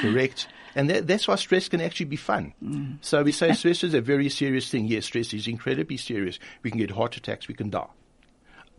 Correct. 0.00 0.46
And 0.74 0.90
that, 0.90 1.06
that's 1.06 1.28
why 1.28 1.36
stress 1.36 1.68
can 1.68 1.80
actually 1.80 2.06
be 2.06 2.16
fun. 2.16 2.54
Mm. 2.62 2.98
So 3.00 3.22
we 3.22 3.32
say 3.32 3.52
stress 3.54 3.84
is 3.84 3.94
a 3.94 4.00
very 4.00 4.28
serious 4.28 4.70
thing. 4.70 4.86
Yes, 4.86 5.06
stress 5.06 5.32
is 5.34 5.46
incredibly 5.46 5.96
serious. 5.96 6.38
We 6.62 6.70
can 6.70 6.78
get 6.78 6.90
heart 6.90 7.16
attacks, 7.16 7.48
we 7.48 7.54
can 7.54 7.70
die. 7.70 7.88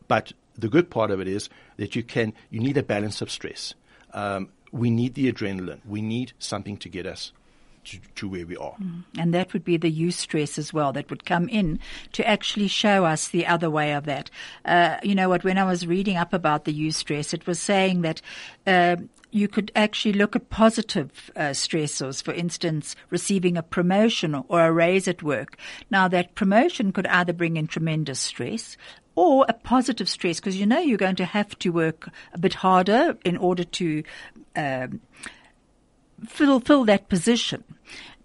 But 0.07 0.33
the 0.57 0.69
good 0.69 0.89
part 0.89 1.11
of 1.11 1.19
it 1.19 1.27
is 1.27 1.49
that 1.77 1.95
you 1.95 2.03
can, 2.03 2.33
you 2.49 2.59
need 2.59 2.77
a 2.77 2.83
balance 2.83 3.21
of 3.21 3.31
stress. 3.31 3.73
Um, 4.13 4.49
we 4.71 4.89
need 4.89 5.13
the 5.13 5.31
adrenaline. 5.31 5.79
We 5.85 6.01
need 6.01 6.33
something 6.39 6.77
to 6.77 6.89
get 6.89 7.05
us 7.05 7.31
to, 7.85 7.99
to, 8.15 8.27
where 8.27 8.45
we 8.45 8.57
are. 8.57 8.75
Mm. 8.81 9.03
And 9.17 9.33
that 9.33 9.53
would 9.53 9.63
be 9.63 9.77
the 9.77 9.91
eustress 9.91 10.57
as 10.57 10.73
well 10.73 10.93
that 10.93 11.09
would 11.09 11.25
come 11.25 11.49
in 11.49 11.79
to 12.13 12.27
actually 12.27 12.67
show 12.67 13.05
us 13.05 13.27
the 13.27 13.45
other 13.45 13.69
way 13.69 13.93
of 13.93 14.05
that. 14.05 14.29
Uh, 14.65 14.97
you 15.03 15.15
know 15.15 15.29
what, 15.29 15.43
when 15.43 15.57
I 15.57 15.63
was 15.63 15.85
reading 15.85 16.17
up 16.17 16.33
about 16.33 16.65
the 16.65 16.73
eustress, 16.73 17.33
it 17.33 17.45
was 17.45 17.59
saying 17.59 18.01
that 18.01 18.21
uh, 18.65 18.97
you 19.33 19.47
could 19.47 19.71
actually 19.75 20.13
look 20.13 20.35
at 20.35 20.49
positive 20.49 21.31
uh, 21.35 21.49
stressors, 21.49 22.21
for 22.21 22.33
instance, 22.33 22.95
receiving 23.09 23.57
a 23.57 23.63
promotion 23.63 24.43
or 24.47 24.65
a 24.65 24.71
raise 24.71 25.07
at 25.07 25.23
work. 25.23 25.57
Now, 25.89 26.07
that 26.09 26.35
promotion 26.35 26.91
could 26.91 27.07
either 27.07 27.33
bring 27.33 27.57
in 27.57 27.67
tremendous 27.67 28.19
stress 28.19 28.77
or 29.15 29.45
a 29.49 29.53
positive 29.53 30.07
stress 30.07 30.39
because 30.39 30.59
you 30.59 30.65
know 30.65 30.79
you're 30.79 30.97
going 30.97 31.15
to 31.15 31.25
have 31.25 31.57
to 31.59 31.71
work 31.71 32.09
a 32.33 32.37
bit 32.37 32.53
harder 32.53 33.17
in 33.25 33.37
order 33.37 33.63
to 33.63 34.03
um, 34.55 35.01
that 36.85 37.09
position. 37.09 37.63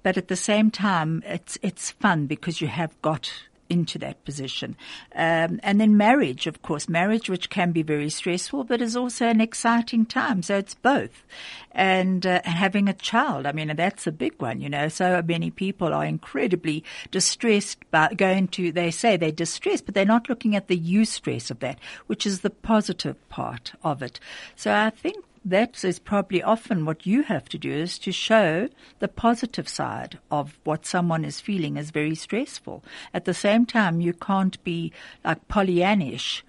But 0.03 0.17
at 0.17 0.29
the 0.29 0.37
same 0.37 0.71
time, 0.71 1.23
it's 1.27 1.59
it's 1.63 1.91
fun 1.91 2.27
because 2.27 2.61
you 2.61 2.69
have 2.69 3.01
got 3.03 3.33
into 3.71 3.99
that 3.99 4.25
position. 4.25 4.77
Um, 5.15 5.61
and 5.63 5.81
then 5.81 5.97
marriage, 5.97 6.47
of 6.47 6.63
course, 6.63 6.89
marriage, 6.89 7.29
which 7.29 7.51
can 7.51 7.73
be 7.73 7.83
very 7.83 8.11
stressful, 8.11 8.65
but 8.65 8.81
is 8.81 8.97
also 8.97 9.27
an 9.27 9.41
exciting 9.41 10.07
time. 10.07 10.43
So 10.43 10.57
it's 10.57 10.75
both. 10.75 11.25
And, 11.73 12.27
uh, 12.27 12.41
having 12.45 12.89
a 12.89 12.95
child, 12.95 13.47
I 13.47 13.53
mean, 13.53 13.73
that's 13.77 14.07
a 14.07 14.13
big 14.13 14.41
one, 14.41 14.61
you 14.61 14.69
know. 14.69 14.89
So 14.89 15.23
many 15.27 15.51
people 15.51 15.95
are 15.95 16.05
incredibly 16.05 16.83
distressed 17.11 17.79
by 17.91 18.15
going 18.15 18.49
to, 18.49 18.73
they 18.73 18.91
say 18.91 19.17
they're 19.17 19.31
distressed, 19.31 19.87
but 19.87 19.95
they're 19.95 20.05
not 20.05 20.29
looking 20.29 20.57
at 20.57 20.69
the 20.69 20.79
eustress 20.79 21.51
of 21.51 21.61
that, 21.61 21.79
which 22.07 22.27
is 22.27 22.41
the 22.41 22.51
positive 22.51 23.17
part 23.29 23.73
of 23.85 24.03
it. 24.03 24.19
So 24.57 24.73
I 24.73 24.91
think 24.91 25.25
that 25.45 25.85
is 25.85 25.99
probably 25.99 26.43
often 26.43 26.85
what 26.85 27.07
you 27.07 27.23
have 27.23 27.49
to 27.51 27.59
do 27.59 27.73
is 27.73 27.99
to 28.01 28.13
show 28.13 28.69
the 28.99 29.09
positive 29.09 29.69
side 29.69 30.19
of 30.31 30.59
what 30.65 30.87
someone 30.87 31.25
is 31.25 31.41
feeling 31.41 31.77
is 31.77 31.91
very 31.91 32.15
stressful. 32.15 32.85
At 33.15 33.25
the 33.25 33.35
same 33.35 33.67
time, 33.67 34.01
you 34.01 34.13
can't 34.13 34.63
be 34.65 34.93
like 35.25 35.47
Pollyannish, 35.49 36.43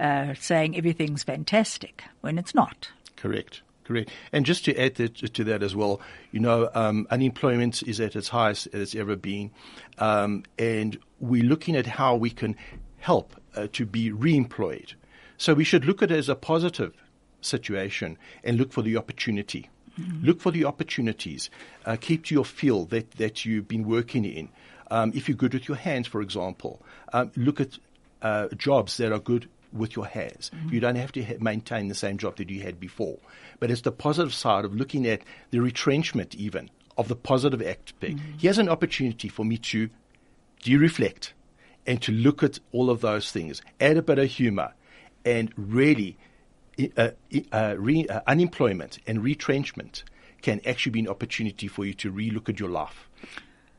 uh, 0.00 0.34
saying 0.38 0.76
everything's 0.76 1.22
fantastic 1.22 2.04
when 2.20 2.38
it's 2.38 2.54
not. 2.54 2.90
Correct. 3.16 3.62
Correct. 3.84 4.10
And 4.32 4.46
just 4.46 4.64
to 4.64 4.76
add 4.78 4.96
to 4.96 5.44
that 5.44 5.62
as 5.62 5.76
well, 5.76 6.00
you 6.32 6.40
know, 6.40 6.70
um, 6.74 7.06
unemployment 7.10 7.82
is 7.82 8.00
at 8.00 8.16
its 8.16 8.28
highest 8.28 8.68
as 8.72 8.80
it's 8.80 8.94
ever 8.94 9.14
been. 9.14 9.50
Um, 9.98 10.44
and 10.58 10.98
we're 11.20 11.44
looking 11.44 11.76
at 11.76 11.86
how 11.86 12.16
we 12.16 12.30
can 12.30 12.56
help 12.98 13.34
uh, 13.54 13.68
to 13.74 13.84
be 13.84 14.10
re-employed. 14.10 14.94
So 15.36 15.52
we 15.52 15.64
should 15.64 15.84
look 15.84 16.02
at 16.02 16.10
it 16.10 16.16
as 16.16 16.30
a 16.30 16.34
positive 16.34 16.94
situation 17.44 18.18
and 18.42 18.58
look 18.58 18.72
for 18.72 18.82
the 18.82 18.96
opportunity. 18.96 19.68
Mm-hmm. 19.98 20.26
Look 20.26 20.40
for 20.40 20.50
the 20.50 20.64
opportunities. 20.64 21.50
Uh, 21.84 21.96
keep 22.00 22.24
to 22.26 22.34
your 22.34 22.44
field 22.44 22.90
that, 22.90 23.12
that 23.12 23.44
you've 23.44 23.68
been 23.68 23.84
working 23.84 24.24
in. 24.24 24.48
Um, 24.90 25.12
if 25.14 25.28
you're 25.28 25.36
good 25.36 25.54
with 25.54 25.68
your 25.68 25.76
hands, 25.76 26.06
for 26.06 26.20
example, 26.20 26.82
um, 27.12 27.30
look 27.36 27.60
at 27.60 27.78
uh, 28.22 28.48
jobs 28.56 28.96
that 28.96 29.12
are 29.12 29.18
good 29.18 29.48
with 29.72 29.96
your 29.96 30.06
hands. 30.06 30.50
Mm-hmm. 30.54 30.74
You 30.74 30.80
don't 30.80 30.96
have 30.96 31.12
to 31.12 31.24
ha- 31.24 31.34
maintain 31.40 31.88
the 31.88 31.94
same 31.94 32.18
job 32.18 32.36
that 32.36 32.50
you 32.50 32.62
had 32.62 32.78
before. 32.80 33.18
But 33.60 33.70
it's 33.70 33.82
the 33.82 33.92
positive 33.92 34.34
side 34.34 34.64
of 34.64 34.74
looking 34.74 35.06
at 35.06 35.22
the 35.50 35.60
retrenchment, 35.60 36.34
even 36.34 36.70
of 36.96 37.08
the 37.08 37.16
positive 37.16 37.60
aspect. 37.60 38.16
Mm-hmm. 38.16 38.38
Here's 38.38 38.58
an 38.58 38.68
opportunity 38.68 39.28
for 39.28 39.44
me 39.44 39.58
to 39.58 39.90
de-reflect 40.62 41.34
and 41.86 42.00
to 42.02 42.12
look 42.12 42.42
at 42.42 42.58
all 42.72 42.88
of 42.88 43.00
those 43.00 43.30
things, 43.30 43.62
add 43.80 43.96
a 43.96 44.02
bit 44.02 44.18
of 44.18 44.30
humor, 44.30 44.72
and 45.24 45.52
really 45.56 46.16
re, 46.78 48.06
uh, 48.08 48.20
unemployment 48.26 48.98
and 49.06 49.22
retrenchment 49.22 50.04
can 50.42 50.60
actually 50.66 50.90
be 50.90 51.00
an 51.00 51.08
opportunity 51.08 51.68
for 51.68 51.84
you 51.84 51.94
to 51.94 52.12
relook 52.12 52.48
at 52.48 52.60
your 52.60 52.68
life 52.68 53.08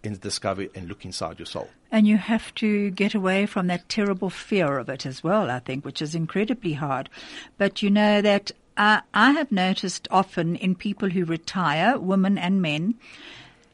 and 0.03 0.19
discover 0.19 0.67
and 0.75 0.87
look 0.87 1.05
inside 1.05 1.39
your 1.39 1.45
soul. 1.45 1.69
And 1.91 2.07
you 2.07 2.17
have 2.17 2.53
to 2.55 2.91
get 2.91 3.15
away 3.15 3.45
from 3.45 3.67
that 3.67 3.89
terrible 3.89 4.29
fear 4.29 4.77
of 4.77 4.89
it 4.89 5.05
as 5.05 5.23
well, 5.23 5.49
I 5.49 5.59
think, 5.59 5.85
which 5.85 6.01
is 6.01 6.15
incredibly 6.15 6.73
hard. 6.73 7.09
But 7.57 7.81
you 7.81 7.89
know 7.89 8.21
that 8.21 8.51
uh, 8.77 9.01
I 9.13 9.31
have 9.31 9.51
noticed 9.51 10.07
often 10.11 10.55
in 10.55 10.75
people 10.75 11.09
who 11.09 11.25
retire, 11.25 11.97
women 11.97 12.37
and 12.37 12.61
men, 12.61 12.95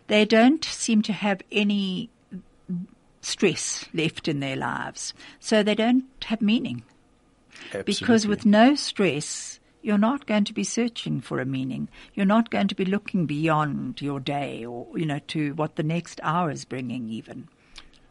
they 0.08 0.26
don't 0.26 0.64
seem 0.64 1.02
to 1.04 1.14
have 1.14 1.42
any 1.52 2.10
stress 3.22 3.86
left 3.94 4.28
in 4.28 4.40
their 4.40 4.56
lives. 4.56 5.14
So 5.40 5.64
they 5.64 5.76
don't 5.76 6.06
have 6.26 6.42
meaning. 6.42 6.84
Because 7.86 8.28
with 8.28 8.46
no 8.46 8.76
stress, 8.76 9.60
you're 9.82 9.98
not 9.98 10.26
going 10.26 10.46
to 10.46 10.54
be 10.54 10.64
searching 10.64 11.22
for 11.22 11.40
a 11.40 11.46
meaning. 11.46 11.90
You're 12.14 12.26
not 12.26 12.50
going 12.50 12.68
to 12.68 12.76
be 12.76 12.86
looking 12.86 13.26
beyond 13.26 14.02
your 14.02 14.20
day 14.20 14.66
or, 14.66 14.88
you 14.98 15.06
know, 15.06 15.20
to 15.30 15.54
what 15.56 15.76
the 15.76 15.84
next 15.84 16.20
hour 16.24 16.52
is 16.52 16.66
bringing 16.66 17.10
even. 17.10 17.48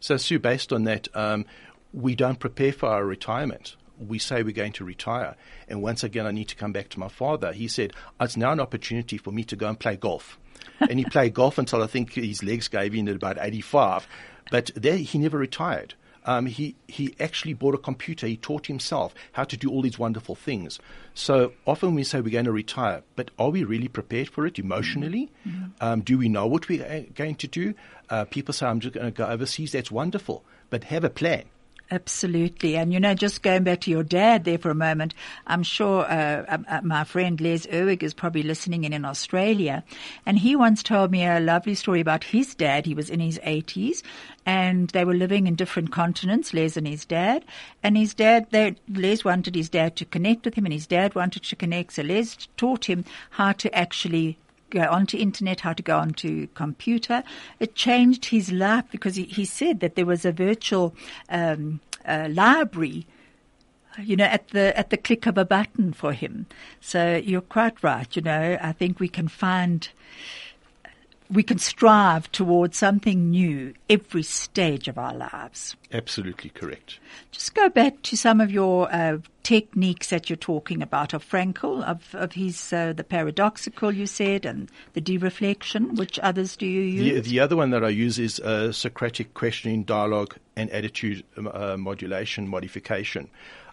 So, 0.01 0.17
Sue, 0.17 0.39
based 0.39 0.73
on 0.73 0.85
that, 0.85 1.09
um, 1.15 1.45
we 1.93 2.15
don't 2.15 2.39
prepare 2.39 2.73
for 2.73 2.89
our 2.89 3.05
retirement. 3.05 3.77
We 3.99 4.19
say 4.19 4.43
we're 4.43 4.53
going 4.53 4.73
to 4.73 4.85
retire. 4.85 5.37
And 5.69 5.83
once 5.83 6.03
again, 6.03 6.27
I 6.27 6.31
need 6.31 6.49
to 6.49 6.57
come 6.57 6.73
back 6.73 6.89
to 6.91 7.01
my 7.01 7.09
father. 7.09 7.53
He 7.53 7.69
said, 7.69 7.93
It's 8.21 8.37
now 8.37 8.53
an 8.53 8.61
opportunity 8.61 9.19
for 9.19 9.31
me 9.31 9.45
to 9.45 9.57
go 9.57 9.69
and 9.69 9.79
play 9.79 9.97
golf. 9.97 10.39
and 10.81 10.99
he 10.99 11.05
played 11.11 11.35
golf 11.35 11.59
until 11.59 11.83
I 11.83 11.87
think 11.87 12.15
his 12.15 12.43
legs 12.43 12.69
gave 12.69 12.95
in 12.95 13.09
at 13.09 13.17
about 13.17 13.37
85. 13.39 14.09
But 14.51 14.71
there, 14.75 14.97
he 14.97 15.19
never 15.19 15.39
retired. 15.39 15.95
Um, 16.26 16.46
he, 16.46 16.74
he 16.87 17.14
actually 17.18 17.54
bought 17.54 17.74
a 17.74 17.78
computer. 17.78 18.26
He 18.26 18.37
taught 18.37 18.66
himself 18.66 19.14
how 19.33 19.44
to 19.44 19.56
do 19.56 19.70
all 19.70 19.83
these 19.83 19.98
wonderful 19.98 20.35
things. 20.35 20.78
So 21.14 21.52
often 21.66 21.94
we 21.94 22.04
say 22.04 22.20
we're 22.20 22.30
going 22.30 22.44
to 22.44 22.52
retire, 22.52 23.02
but 23.16 23.30
are 23.38 23.50
we 23.50 23.64
really 23.64 23.88
prepared 23.88 24.28
for 24.28 24.46
it 24.46 24.59
emotionally? 24.59 25.30
Um, 25.80 26.02
do 26.02 26.18
we 26.18 26.28
know 26.28 26.46
what 26.46 26.68
we're 26.68 26.85
uh, 26.85 27.02
going 27.14 27.37
to 27.37 27.48
do? 27.48 27.74
Uh, 28.11 28.24
people 28.24 28.52
say, 28.52 28.66
I'm 28.66 28.80
just 28.80 28.94
going 28.94 29.06
to 29.06 29.12
go 29.12 29.26
overseas. 29.26 29.72
That's 29.72 29.90
wonderful, 29.90 30.44
but 30.68 30.85
have 30.85 31.04
a 31.04 31.11
plan. 31.11 31.44
Absolutely. 31.92 32.76
And, 32.76 32.92
you 32.92 33.00
know, 33.00 33.14
just 33.14 33.42
going 33.42 33.64
back 33.64 33.81
to 33.81 33.90
your 33.90 34.05
dad 34.05 34.44
there 34.44 34.59
for 34.59 34.70
a 34.70 34.76
moment, 34.76 35.12
I'm 35.48 35.64
sure 35.64 36.05
uh, 36.05 36.44
uh, 36.48 36.59
uh, 36.68 36.81
my 36.85 37.03
friend 37.03 37.40
Les 37.40 37.66
Erwig 37.66 38.05
is 38.05 38.14
probably 38.14 38.44
listening 38.44 38.85
in 38.85 38.92
in 38.92 39.05
Australia. 39.05 39.83
And 40.24 40.38
he 40.38 40.55
once 40.55 40.85
told 40.85 41.11
me 41.11 41.26
a 41.26 41.40
lovely 41.40 41.74
story 41.74 42.00
about 42.00 42.22
his 42.22 42.55
dad. 42.55 42.87
He 42.87 42.94
was 42.94 43.11
in 43.11 43.18
his 43.18 43.40
80s 43.40 44.03
and 44.46 44.88
they 44.90 45.05
were 45.05 45.14
living 45.14 45.48
in 45.48 45.57
different 45.57 45.90
continents, 45.90 46.55
Les 46.55 46.76
and 46.76 46.87
his 46.87 47.05
dad. 47.05 47.44
And 47.83 47.96
his 47.96 48.14
dad, 48.14 48.46
they, 48.50 48.76
Les 48.88 49.24
wanted 49.24 49.57
his 49.57 49.68
dad 49.68 49.96
to 49.96 50.05
connect 50.05 50.44
with 50.44 50.55
him 50.55 50.66
and 50.66 50.72
his 50.72 50.87
dad 50.87 51.16
wanted 51.16 51.42
to 51.42 51.57
connect. 51.57 51.94
So 51.94 52.03
Les 52.03 52.37
taught 52.57 52.85
him 52.85 53.05
how 53.31 53.50
to 53.53 53.74
actually 53.74 54.38
go 54.70 54.88
onto 54.88 55.16
internet, 55.16 55.61
how 55.61 55.72
to 55.72 55.83
go 55.83 55.98
onto 55.98 56.46
computer. 56.48 57.22
It 57.59 57.74
changed 57.74 58.26
his 58.26 58.50
life 58.52 58.85
because 58.90 59.16
he, 59.16 59.24
he 59.24 59.44
said 59.44 59.80
that 59.80 59.94
there 59.94 60.06
was 60.06 60.24
a 60.24 60.33
virtual 60.33 60.94
um, 61.28 61.80
uh, 62.06 62.28
library, 62.30 63.06
you 63.98 64.16
know, 64.16 64.24
at 64.24 64.48
the 64.48 64.76
at 64.78 64.90
the 64.90 64.96
click 64.96 65.26
of 65.26 65.37
a 65.37 65.44
button 65.44 65.92
for 65.92 66.12
him. 66.12 66.46
So 66.80 67.16
you're 67.16 67.40
quite 67.40 67.83
right. 67.83 68.14
You 68.14 68.22
know, 68.22 68.59
I 68.61 68.72
think 68.72 69.00
we 69.00 69.09
can 69.09 69.28
find. 69.28 69.88
We 71.30 71.44
can 71.44 71.59
strive 71.59 72.33
towards 72.33 72.76
something 72.76 73.30
new 73.30 73.74
every 73.88 74.24
stage 74.24 74.88
of 74.88 74.98
our 74.98 75.14
lives. 75.14 75.76
Absolutely 75.92 76.50
correct. 76.50 76.98
Just 77.30 77.54
go 77.54 77.68
back 77.68 78.02
to 78.02 78.16
some 78.16 78.40
of 78.40 78.50
your 78.50 78.92
uh, 78.92 79.18
techniques 79.42 80.11
that 80.11 80.29
you're 80.29 80.37
talking 80.37 80.83
about 80.83 81.14
of 81.14 81.29
Frankl, 81.29 81.83
of, 81.85 82.14
of 82.14 82.33
his 82.33 82.72
uh, 82.72 82.92
the 82.92 83.05
paradoxical 83.05 83.92
you 83.92 84.07
said, 84.07 84.44
and 84.44 84.70
the 84.92 85.00
dereflection. 85.00 85.96
Which 85.96 86.18
others 86.20 86.57
do 86.57 86.66
you 86.66 86.81
use? 86.83 87.29
the 87.29 87.40
other 87.40 87.57
one 87.57 87.70
that 87.70 87.85
I 87.85 87.88
use 87.88 88.18
is 88.18 88.40
uh, 88.40 88.72
Socratic 88.72 89.35
questioning, 89.35 89.85
dialogue, 89.85 90.37
and 90.57 90.70
attitude 90.70 91.24
um, 91.37 91.50
uh, 91.53 91.76
modulation, 91.76 92.48
modification. 92.48 93.29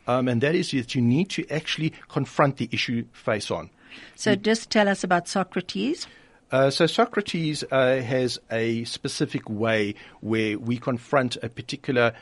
Um, 0.08 0.27
and 0.27 0.41
that 0.41 0.56
is 0.56 0.71
that 0.71 0.95
you 0.95 1.01
need 1.01 1.30
to 1.32 1.47
actually 1.49 1.93
confront 2.08 2.58
the 2.58 2.69
issue 2.71 3.06
face 3.12 3.51
on. 3.51 3.69
so 4.15 4.36
just 4.36 4.69
tell 4.69 4.88
us 4.88 5.03
about 5.03 5.27
Socrates. 5.27 6.08
Uh, 6.49 6.69
so 6.69 6.86
Socrates 6.86 7.65
uh, 7.71 7.97
has 7.97 8.39
a 8.49 8.86
specific 8.86 9.49
way 9.49 9.95
where 10.21 10.58
we 10.58 10.77
confront 10.77 11.36
a 11.43 11.49
particular 11.49 12.13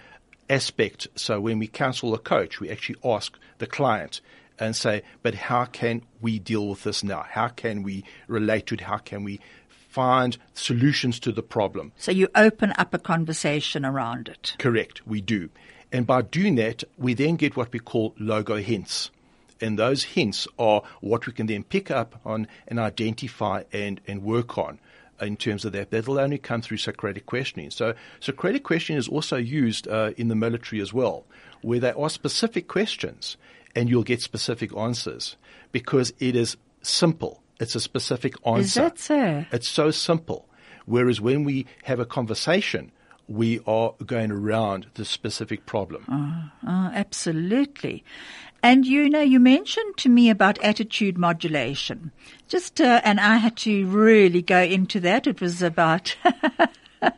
aspect. 0.49 1.07
So 1.15 1.39
when 1.39 1.59
we 1.59 1.67
counsel 1.67 2.13
a 2.13 2.19
coach, 2.19 2.59
we 2.59 2.69
actually 2.69 2.97
ask 3.03 3.37
the 3.57 3.67
client 3.67 4.21
and 4.59 4.75
say, 4.75 5.03
"But 5.21 5.35
how 5.35 5.65
can 5.65 6.01
we 6.21 6.39
deal 6.39 6.67
with 6.67 6.83
this 6.83 7.03
now? 7.03 7.25
How 7.29 7.49
can 7.49 7.83
we 7.83 8.03
relate 8.27 8.67
to 8.67 8.75
it? 8.75 8.81
How 8.81 8.97
can 8.97 9.23
we 9.23 9.39
find 9.69 10.37
solutions 10.53 11.19
to 11.21 11.31
the 11.31 11.43
problem?" 11.43 11.91
So 11.97 12.11
you 12.11 12.29
open 12.35 12.73
up 12.77 12.93
a 12.93 12.99
conversation 12.99 13.85
around 13.85 14.29
it. 14.29 14.55
Correct, 14.57 15.05
we 15.05 15.21
do. 15.21 15.49
And 15.91 16.07
by 16.07 16.21
doing 16.21 16.55
that, 16.55 16.83
we 16.97 17.13
then 17.13 17.35
get 17.35 17.55
what 17.55 17.71
we 17.71 17.79
call 17.79 18.13
logo 18.19 18.57
hints. 18.57 19.11
And 19.61 19.79
those 19.79 20.03
hints 20.03 20.47
are 20.59 20.81
what 20.99 21.25
we 21.25 21.33
can 21.33 21.47
then 21.47 21.63
pick 21.63 21.89
up 21.89 22.19
on 22.25 22.47
and 22.67 22.79
identify 22.79 23.63
and, 23.71 24.01
and 24.05 24.21
work 24.21 24.57
on 24.57 24.79
in 25.21 25.37
terms 25.37 25.65
of 25.65 25.71
that. 25.73 25.91
That'll 25.91 26.19
only 26.19 26.37
come 26.37 26.61
through 26.61 26.77
Socratic 26.77 27.25
questioning. 27.25 27.71
So 27.71 27.93
Socratic 28.19 28.63
questioning 28.63 28.99
is 28.99 29.07
also 29.07 29.37
used 29.37 29.87
uh, 29.87 30.11
in 30.17 30.27
the 30.27 30.35
military 30.35 30.81
as 30.81 30.93
well, 30.93 31.25
where 31.61 31.79
they 31.79 31.91
ask 31.91 32.15
specific 32.15 32.67
questions 32.67 33.37
and 33.75 33.89
you'll 33.89 34.03
get 34.03 34.21
specific 34.21 34.75
answers 34.75 35.35
because 35.71 36.13
it 36.19 36.35
is 36.35 36.57
simple. 36.81 37.41
It's 37.59 37.75
a 37.75 37.79
specific 37.79 38.35
answer. 38.45 38.61
Is 38.61 38.73
that 38.73 38.99
so? 38.99 39.45
It's 39.51 39.69
so 39.69 39.91
simple. 39.91 40.47
Whereas 40.85 41.19
when 41.19 41.43
we 41.43 41.65
have 41.83 41.99
a 41.99 42.05
conversation, 42.05 42.91
we 43.27 43.59
are 43.65 43.93
going 44.05 44.31
around 44.31 44.87
the 44.95 45.05
specific 45.05 45.65
problem. 45.65 46.05
Oh, 46.63 46.91
absolutely. 46.93 48.03
And 48.65 48.87
you 48.87 49.11
know, 49.11 49.21
you 49.21 49.39
mentioned 49.39 49.95
to 49.97 50.09
me 50.09 50.27
about 50.31 50.57
attitude 50.57 51.19
modulation. 51.19 52.11
Just, 52.47 52.81
uh, 52.81 52.99
and 53.03 53.19
I 53.19 53.35
had 53.35 53.57
to 53.57 53.85
really 53.85 54.41
go 54.41 54.59
into 54.59 54.99
that. 55.01 55.27
It 55.27 55.39
was 55.39 55.61
about 55.61 56.15
uh, 57.03 57.11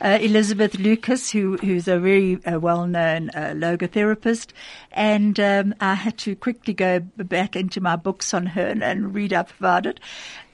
Elisabeth 0.00 0.78
Lukas, 0.78 1.32
who, 1.32 1.56
who's 1.56 1.88
a 1.88 1.98
very 1.98 2.38
uh, 2.44 2.60
well-known 2.60 3.30
uh, 3.30 3.54
logotherapist, 3.56 4.52
and 4.92 5.40
um, 5.40 5.74
I 5.80 5.94
had 5.94 6.18
to 6.18 6.36
quickly 6.36 6.72
go 6.72 7.00
back 7.00 7.56
into 7.56 7.80
my 7.80 7.96
books 7.96 8.32
on 8.32 8.46
her 8.46 8.68
and, 8.68 8.84
and 8.84 9.12
read 9.12 9.32
up 9.32 9.50
about 9.58 9.86
it. 9.86 9.98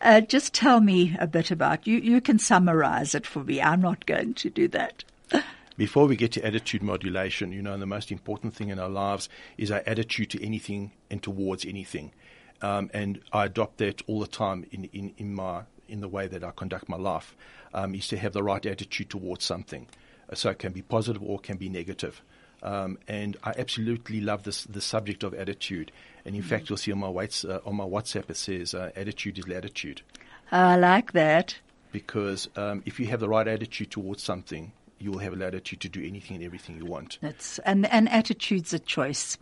Uh, 0.01 0.23
just 0.23 0.55
tell 0.55 0.81
me 0.81 1.15
a 1.21 1.27
bit 1.27 1.51
about 1.51 1.87
you. 1.87 1.99
You 1.99 2.23
can 2.23 2.39
summarize 2.39 3.15
it 3.15 3.27
for 3.27 3.45
me. 3.45 3.61
I'm 3.61 3.83
not 3.83 4.07
going 4.07 4.33
to 4.33 4.49
do 4.49 4.67
that. 4.69 5.05
Before 5.79 6.07
we 6.07 6.17
get 6.17 6.33
to 6.33 6.45
attitude 6.45 6.83
modulation, 6.83 7.53
you 7.53 7.63
know, 7.63 7.79
the 7.79 7.87
most 7.87 8.11
important 8.11 8.53
thing 8.53 8.69
in 8.69 8.81
our 8.81 8.89
lives 8.89 9.29
is 9.57 9.71
our 9.71 9.83
attitude 9.87 10.29
to 10.31 10.45
anything 10.45 10.91
and 11.09 11.23
towards 11.23 11.65
anything. 11.65 12.13
Um, 12.61 12.91
and 12.93 13.21
I 13.33 13.45
adopt 13.45 13.79
that 13.79 14.03
all 14.09 14.19
the 14.19 14.27
time 14.27 14.67
in, 14.73 14.85
in, 14.93 15.15
in 15.17 15.35
my 15.35 15.63
in 15.89 16.01
the 16.01 16.09
way 16.09 16.27
that 16.27 16.43
I 16.45 16.51
conduct 16.51 16.89
my 16.89 16.97
life 16.99 17.35
um, 17.73 17.95
is 17.95 18.09
to 18.09 18.19
have 18.19 18.33
the 18.33 18.43
right 18.43 18.67
attitude 18.67 19.09
towards 19.09 19.45
something. 19.45 19.87
So 20.35 20.51
it 20.51 20.59
can 20.59 20.73
be 20.73 20.83
positive 20.83 21.23
or 21.23 21.37
it 21.37 21.45
can 21.45 21.57
be 21.57 21.69
negative. 21.69 22.21
Um, 22.63 22.99
and 23.07 23.37
I 23.45 23.55
absolutely 23.57 24.21
love 24.21 24.43
this 24.43 24.65
the 24.65 24.81
subject 24.81 25.23
of 25.23 25.33
attitude. 25.33 25.93
And 26.25 26.35
in 26.35 26.43
fact, 26.43 26.69
you'll 26.69 26.77
see 26.77 26.91
on 26.91 26.99
my 26.99 27.09
weights, 27.09 27.45
uh, 27.45 27.61
on 27.65 27.77
my 27.77 27.85
WhatsApp 27.85 28.29
it 28.29 28.37
says 28.37 28.75
uh, 28.75 28.91
attitude 28.97 29.39
is 29.39 29.47
latitude 29.47 30.03
I 30.51 30.77
like 30.77 31.13
that. 31.13 31.57
because 31.93 32.49
um, 32.57 32.83
if 32.85 32.99
you 32.99 33.07
have 33.07 33.21
the 33.21 33.29
right 33.29 33.47
attitude 33.47 33.91
towards 33.91 34.23
something, 34.23 34.73
you 34.99 35.13
will 35.13 35.19
have 35.19 35.35
latitude 35.37 35.81
to 35.81 35.89
do 35.89 36.05
anything 36.05 36.37
and 36.37 36.45
everything 36.45 36.77
you 36.77 36.87
want. 36.87 37.19
That's 37.21 37.59
and 37.61 37.87
and 37.87 38.09
attitude's 38.09 38.73
a 38.73 38.79
choice, 38.79 39.39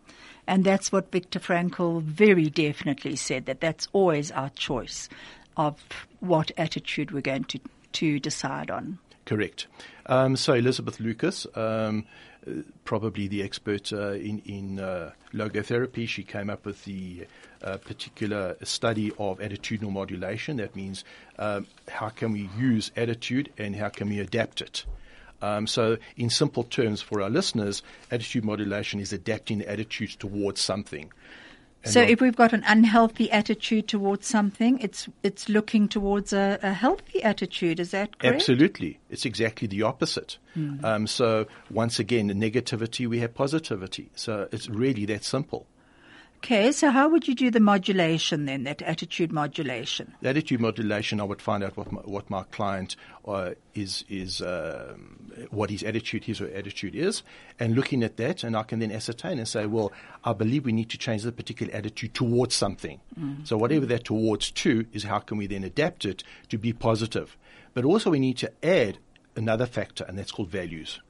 and 0.47 0.65
that's 0.65 0.93
what 0.93 1.13
Viktor 1.13 1.41
Frankl 1.41 2.03
very 2.03 2.51
definitely 2.51 3.17
said 3.17 3.47
that 3.47 3.61
that's 3.61 3.89
always 3.93 4.31
our 4.31 4.51
choice 4.51 5.09
of 5.57 5.83
what 6.21 6.51
attitude 6.57 7.11
we're 7.13 7.21
going 7.21 7.45
to 7.45 7.61
to 7.93 8.19
decide 8.21 8.71
on. 8.71 8.99
Correct. 9.25 9.67
Um, 10.07 10.37
so 10.37 10.55
Elisabeth 10.55 11.01
Lukas, 11.01 11.47
um, 11.57 12.05
probably 12.85 13.27
the 13.27 13.43
expert 13.43 13.93
uh, 13.93 14.13
in 14.13 14.41
in 14.45 14.79
uh, 14.79 15.13
logotherapy, 15.35 16.07
she 16.07 16.23
came 16.23 16.49
up 16.49 16.65
with 16.65 16.85
the 16.85 17.27
uh, 17.63 17.79
particular 17.79 18.57
study 18.63 19.11
of 19.19 19.39
attitudinal 19.39 19.91
modulation. 19.91 20.59
That 20.59 20.77
means 20.77 21.05
um, 21.39 21.67
how 21.89 22.11
can 22.11 22.33
we 22.33 22.49
use 22.57 22.93
attitude 22.97 23.53
and 23.59 23.75
how 23.75 23.89
can 23.89 24.09
we 24.09 24.21
adapt 24.21 24.61
it. 24.61 24.85
Um, 25.43 25.67
so, 25.67 25.99
in 26.17 26.31
simple 26.31 26.65
terms, 26.65 27.03
for 27.03 27.21
our 27.21 27.31
listeners, 27.31 27.83
attitude 28.11 28.45
modulation 28.45 29.01
is 29.01 29.13
adapting 29.13 29.59
the 29.59 29.71
attitudes 29.71 30.17
towards 30.17 30.61
something. 30.61 31.13
And 31.87 31.93
so 31.93 32.01
if 32.01 32.21
we've 32.21 32.35
got 32.35 32.53
an 32.53 32.65
unhealthy 32.67 33.31
attitude 33.31 33.87
towards 33.87 34.27
something, 34.27 34.81
it's 34.81 35.09
it's 35.23 35.49
looking 35.49 35.87
towards 35.87 36.33
a, 36.33 36.59
a 36.61 36.73
healthy 36.73 37.23
attitude. 37.23 37.79
Is 37.79 37.93
that 37.93 38.19
correct? 38.19 38.35
Absolutely. 38.35 38.99
It's 39.09 39.25
exactly 39.25 39.69
the 39.69 39.83
opposite. 39.83 40.39
Um, 40.83 41.07
so 41.07 41.47
once 41.71 42.01
again, 42.01 42.29
in 42.29 42.41
negativity, 42.41 43.07
we 43.07 43.21
have 43.21 43.35
positivity. 43.35 44.11
So 44.17 44.49
it's 44.51 44.69
really 44.69 45.05
that 45.07 45.23
simple. 45.23 45.67
Okay, 46.47 46.71
so 46.71 46.93
how 46.93 47.09
would 47.09 47.27
you 47.27 47.35
do 47.35 47.51
the 47.51 47.59
modulation 47.59 48.45
then, 48.45 48.63
that 48.65 48.81
attitude 48.83 49.33
modulation? 49.33 50.15
The 50.21 50.29
attitude 50.29 50.61
modulation, 50.61 51.21
I 51.21 51.25
would 51.25 51.43
find 51.43 51.65
out 51.65 51.77
what 51.77 51.91
my, 51.91 52.01
what 52.03 52.31
my 52.31 52.45
client 52.45 52.95
uh, 53.27 53.55
is 53.75 54.05
is 54.09 54.41
um, 54.43 55.33
what 55.51 55.71
his 55.71 55.83
attitude, 55.83 56.23
his 56.23 56.41
or 56.41 56.47
attitude 56.55 56.95
is, 56.95 57.25
and 57.59 57.75
looking 57.75 58.05
at 58.05 58.17
that, 58.19 58.45
and 58.45 58.57
I 58.57 58.63
can 58.63 58.79
then 58.79 58.93
ascertain 58.93 59.41
and 59.41 59.49
say, 59.49 59.67
well, 59.67 59.91
I 60.23 60.35
believe 60.35 60.65
we 60.65 60.71
need 60.71 60.89
to 60.91 60.99
change 60.99 61.25
the 61.25 61.33
particular 61.33 61.75
attitude 61.75 62.15
towards 62.15 62.55
something. 62.55 63.01
So 63.43 63.57
whatever 63.57 63.87
that 63.87 64.05
towards 64.05 64.53
to 64.53 64.87
is, 64.93 65.03
how 65.03 65.19
can 65.19 65.39
we 65.39 65.49
then 65.49 65.65
adapt 65.65 66.05
it 66.05 66.23
to 66.51 66.59
be 66.59 66.73
positive? 66.73 67.37
But 67.75 67.85
also 67.85 68.11
we 68.11 68.21
need 68.21 68.37
to 68.39 68.53
add 68.65 68.99
another 69.35 69.67
factor, 69.67 70.05
and 70.05 70.17
that's 70.17 70.31
called 70.31 70.51
values. 70.51 71.01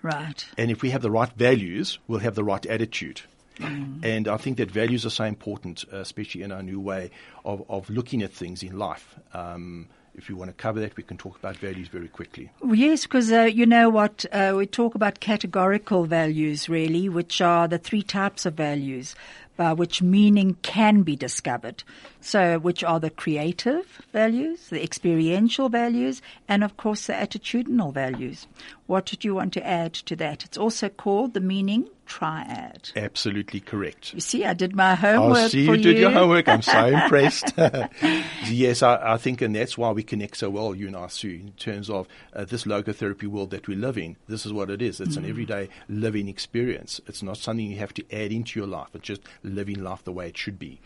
Right. 0.00 0.46
And 0.56 0.70
if 0.70 0.80
we 0.80 0.88
have 0.90 1.02
the 1.02 1.10
right 1.10 1.32
values, 1.36 1.98
we'll 2.08 2.20
have 2.20 2.36
the 2.36 2.44
right 2.44 2.64
attitude. 2.64 3.20
And 3.60 4.28
I 4.28 4.36
think 4.36 4.58
that 4.58 4.70
values 4.70 5.04
are 5.04 5.10
so 5.10 5.24
important, 5.24 5.84
uh, 5.92 5.98
especially 5.98 6.42
in 6.42 6.52
our 6.52 6.62
new 6.62 6.80
way 6.80 7.10
of, 7.44 7.64
of 7.68 7.90
looking 7.90 8.22
at 8.22 8.32
things 8.32 8.62
in 8.62 8.78
life. 8.78 9.16
Um, 9.34 9.88
if 10.14 10.28
you 10.28 10.36
want 10.36 10.50
to 10.50 10.54
cover 10.54 10.80
that, 10.80 10.96
we 10.96 11.04
can 11.04 11.16
talk 11.16 11.38
about 11.38 11.56
values 11.56 11.88
very 11.88 12.08
quickly. 12.08 12.50
Yes, 12.68 13.02
because 13.02 13.30
uh, 13.30 13.42
you 13.42 13.66
know 13.66 13.88
what? 13.88 14.24
Uh, 14.32 14.54
we 14.56 14.66
talk 14.66 14.96
about 14.96 15.20
categorical 15.20 16.04
values, 16.04 16.68
really, 16.68 17.08
which 17.08 17.40
are 17.40 17.68
the 17.68 17.78
three 17.78 18.02
types 18.02 18.44
of 18.44 18.54
values 18.54 19.14
by 19.58 19.72
which 19.72 20.00
meaning 20.00 20.56
can 20.62 21.02
be 21.02 21.16
discovered. 21.16 21.82
So, 22.20 22.58
which 22.58 22.82
are 22.84 23.00
the 23.00 23.10
creative 23.10 24.00
values, 24.12 24.68
the 24.70 24.82
experiential 24.82 25.68
values, 25.68 26.22
and 26.48 26.64
of 26.64 26.76
course 26.76 27.06
the 27.06 27.12
attitudinal 27.12 27.92
values. 27.92 28.46
What 28.86 29.04
did 29.04 29.24
you 29.24 29.34
want 29.34 29.52
to 29.54 29.66
add 29.66 29.92
to 29.94 30.16
that? 30.16 30.44
It's 30.44 30.56
also 30.56 30.88
called 30.88 31.34
the 31.34 31.40
meaning 31.40 31.90
triad. 32.08 32.90
Absolutely 32.96 33.60
correct. 33.60 34.14
You 34.14 34.20
see, 34.20 34.44
I 34.44 34.54
did 34.54 34.74
my 34.74 34.94
homework 34.94 35.36
I 35.36 35.48
see 35.48 35.64
you 35.64 35.76
did 35.76 35.96
you. 35.96 36.02
your 36.04 36.10
homework. 36.10 36.48
I'm 36.48 36.62
so 36.62 36.86
impressed. 37.02 37.52
yes, 38.46 38.82
I, 38.82 39.14
I 39.14 39.16
think, 39.18 39.42
and 39.42 39.54
that's 39.54 39.76
why 39.78 39.90
we 39.92 40.02
connect 40.02 40.38
so 40.38 40.50
well, 40.50 40.74
you 40.74 40.86
and 40.86 40.96
I, 40.96 41.08
Sue, 41.08 41.40
in 41.42 41.52
terms 41.52 41.90
of 41.90 42.08
uh, 42.32 42.44
this 42.44 42.64
logotherapy 42.64 43.26
world 43.26 43.50
that 43.50 43.68
we 43.68 43.76
live 43.76 43.98
in. 43.98 44.16
This 44.26 44.46
is 44.46 44.52
what 44.52 44.70
it 44.70 44.82
is. 44.82 45.00
It's 45.00 45.16
an 45.16 45.26
everyday 45.26 45.68
living 45.88 46.28
experience. 46.28 47.00
It's 47.06 47.22
not 47.22 47.36
something 47.36 47.70
you 47.70 47.78
have 47.78 47.94
to 47.94 48.04
add 48.10 48.32
into 48.32 48.58
your 48.58 48.68
life. 48.68 48.88
It's 48.94 49.04
just 49.04 49.22
living 49.48 49.82
life 49.82 50.04
the 50.04 50.12
way 50.12 50.28
it 50.28 50.36
should 50.36 50.58
be. 50.58 50.80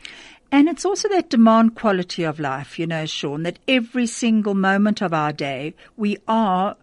And 0.51 0.69
it's 0.69 0.85
also 0.85 1.09
that 1.09 1.31
demand 1.31 1.77
quality 1.77 2.25
of 2.25 2.39
life, 2.39 2.79
you 2.79 2.87
know, 2.87 3.07
Sean, 3.07 3.43
that 3.45 3.59
every 3.67 4.07
single 4.07 4.55
moment 4.55 5.01
of 5.01 5.15
our 5.15 5.33
day, 5.33 5.75
we 5.97 6.19
are 6.29 6.77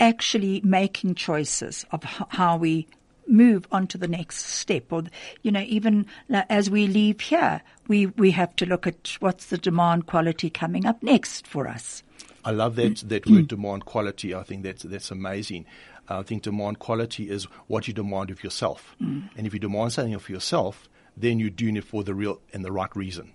actually 0.00 0.60
making 0.64 1.14
choices 1.14 1.86
of 1.92 2.02
how 2.02 2.56
we 2.56 2.88
move 3.28 3.68
on 3.70 3.86
to 3.86 3.98
the 3.98 4.08
next 4.08 4.44
step. 4.46 4.92
Or, 4.92 5.04
you 5.42 5.52
know, 5.52 5.60
even 5.60 6.06
uh, 6.32 6.42
as 6.50 6.68
we 6.68 6.88
leave 6.88 7.20
here, 7.20 7.62
we, 7.86 8.06
we 8.06 8.32
have 8.32 8.56
to 8.56 8.66
look 8.66 8.88
at 8.88 9.16
what's 9.20 9.46
the 9.46 9.58
demand 9.58 10.06
quality 10.06 10.50
coming 10.50 10.84
up 10.84 11.00
next 11.02 11.46
for 11.46 11.68
us. 11.68 12.02
I 12.44 12.50
love 12.50 12.74
that 12.76 12.96
that 13.08 13.26
word 13.28 13.48
demand 13.48 13.84
quality. 13.84 14.34
I 14.34 14.42
think 14.42 14.64
that's 14.64 14.82
that's 14.82 15.10
amazing. 15.10 15.64
I 16.08 16.22
think 16.22 16.42
demand 16.42 16.80
quality 16.80 17.30
is 17.30 17.44
what 17.68 17.86
you 17.86 17.94
demand 17.94 18.30
of 18.30 18.42
yourself, 18.42 18.96
mm. 19.00 19.28
and 19.36 19.46
if 19.46 19.54
you 19.54 19.60
demand 19.60 19.92
something 19.92 20.14
of 20.14 20.28
yourself, 20.28 20.88
then 21.16 21.38
you're 21.38 21.50
doing 21.50 21.76
it 21.76 21.84
for 21.84 22.04
the 22.04 22.14
real 22.14 22.40
and 22.52 22.64
the 22.64 22.72
right 22.72 22.94
reason. 22.96 23.32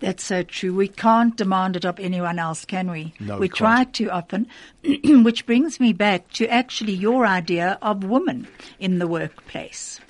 That's 0.00 0.24
so 0.24 0.42
true. 0.42 0.74
We 0.74 0.88
can't 0.88 1.36
demand 1.36 1.76
it 1.76 1.84
of 1.84 2.00
anyone 2.00 2.38
else, 2.38 2.64
can 2.64 2.90
we? 2.90 3.14
No, 3.20 3.34
we 3.34 3.42
we 3.42 3.48
try 3.48 3.84
too 3.84 4.10
often, 4.10 4.48
which 5.04 5.46
brings 5.46 5.78
me 5.78 5.92
back 5.92 6.30
to 6.32 6.48
actually 6.48 6.94
your 6.94 7.26
idea 7.26 7.78
of 7.82 8.04
women 8.04 8.48
in 8.78 8.98
the 8.98 9.06
workplace. 9.06 10.00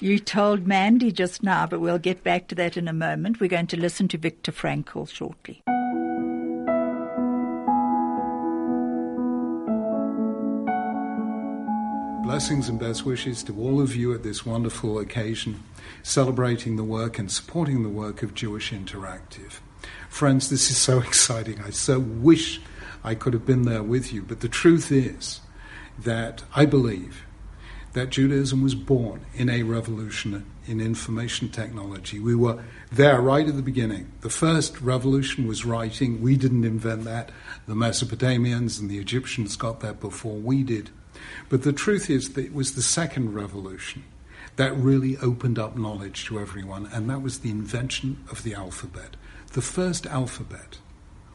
You 0.00 0.18
told 0.18 0.66
Mandy 0.66 1.12
just 1.12 1.44
now, 1.44 1.66
but 1.66 1.80
we'll 1.80 1.98
get 1.98 2.24
back 2.24 2.48
to 2.48 2.54
that 2.56 2.76
in 2.76 2.88
a 2.88 2.92
moment. 2.92 3.40
We're 3.40 3.48
going 3.48 3.68
to 3.68 3.80
listen 3.80 4.08
to 4.08 4.18
Viktor 4.18 4.50
Frankl 4.50 5.08
shortly. 5.08 5.62
Blessings 12.22 12.68
and 12.68 12.78
best 12.78 13.04
wishes 13.04 13.42
to 13.42 13.60
all 13.60 13.80
of 13.80 13.96
you 13.96 14.14
at 14.14 14.22
this 14.22 14.46
wonderful 14.46 15.00
occasion, 15.00 15.60
celebrating 16.04 16.76
the 16.76 16.84
work 16.84 17.18
and 17.18 17.30
supporting 17.30 17.82
the 17.82 17.88
work 17.88 18.22
of 18.22 18.32
Jewish 18.32 18.70
Interactive. 18.70 19.54
Friends, 20.08 20.48
this 20.48 20.70
is 20.70 20.76
so 20.76 20.98
exciting. 21.00 21.60
I 21.60 21.70
so 21.70 21.98
wish 21.98 22.60
I 23.02 23.16
could 23.16 23.32
have 23.32 23.44
been 23.44 23.62
there 23.62 23.82
with 23.82 24.12
you. 24.12 24.22
But 24.22 24.38
the 24.38 24.48
truth 24.48 24.92
is 24.92 25.40
that 25.98 26.44
I 26.54 26.64
believe 26.64 27.26
that 27.92 28.10
Judaism 28.10 28.62
was 28.62 28.76
born 28.76 29.26
in 29.34 29.50
a 29.50 29.64
revolution 29.64 30.46
in 30.64 30.80
information 30.80 31.48
technology. 31.48 32.20
We 32.20 32.36
were 32.36 32.62
there 32.92 33.20
right 33.20 33.48
at 33.48 33.56
the 33.56 33.62
beginning. 33.62 34.12
The 34.20 34.30
first 34.30 34.80
revolution 34.80 35.48
was 35.48 35.64
writing. 35.64 36.22
We 36.22 36.36
didn't 36.36 36.64
invent 36.64 37.02
that. 37.02 37.32
The 37.66 37.74
Mesopotamians 37.74 38.80
and 38.80 38.88
the 38.88 38.98
Egyptians 38.98 39.56
got 39.56 39.80
that 39.80 39.98
before 39.98 40.36
we 40.36 40.62
did. 40.62 40.90
But 41.48 41.62
the 41.62 41.72
truth 41.72 42.10
is 42.10 42.30
that 42.34 42.44
it 42.44 42.54
was 42.54 42.74
the 42.74 42.82
second 42.82 43.34
revolution 43.34 44.04
that 44.56 44.76
really 44.76 45.16
opened 45.18 45.58
up 45.58 45.76
knowledge 45.76 46.24
to 46.26 46.38
everyone, 46.38 46.86
and 46.92 47.08
that 47.08 47.22
was 47.22 47.38
the 47.40 47.50
invention 47.50 48.24
of 48.30 48.42
the 48.42 48.54
alphabet. 48.54 49.16
The 49.52 49.62
first 49.62 50.06
alphabet 50.06 50.78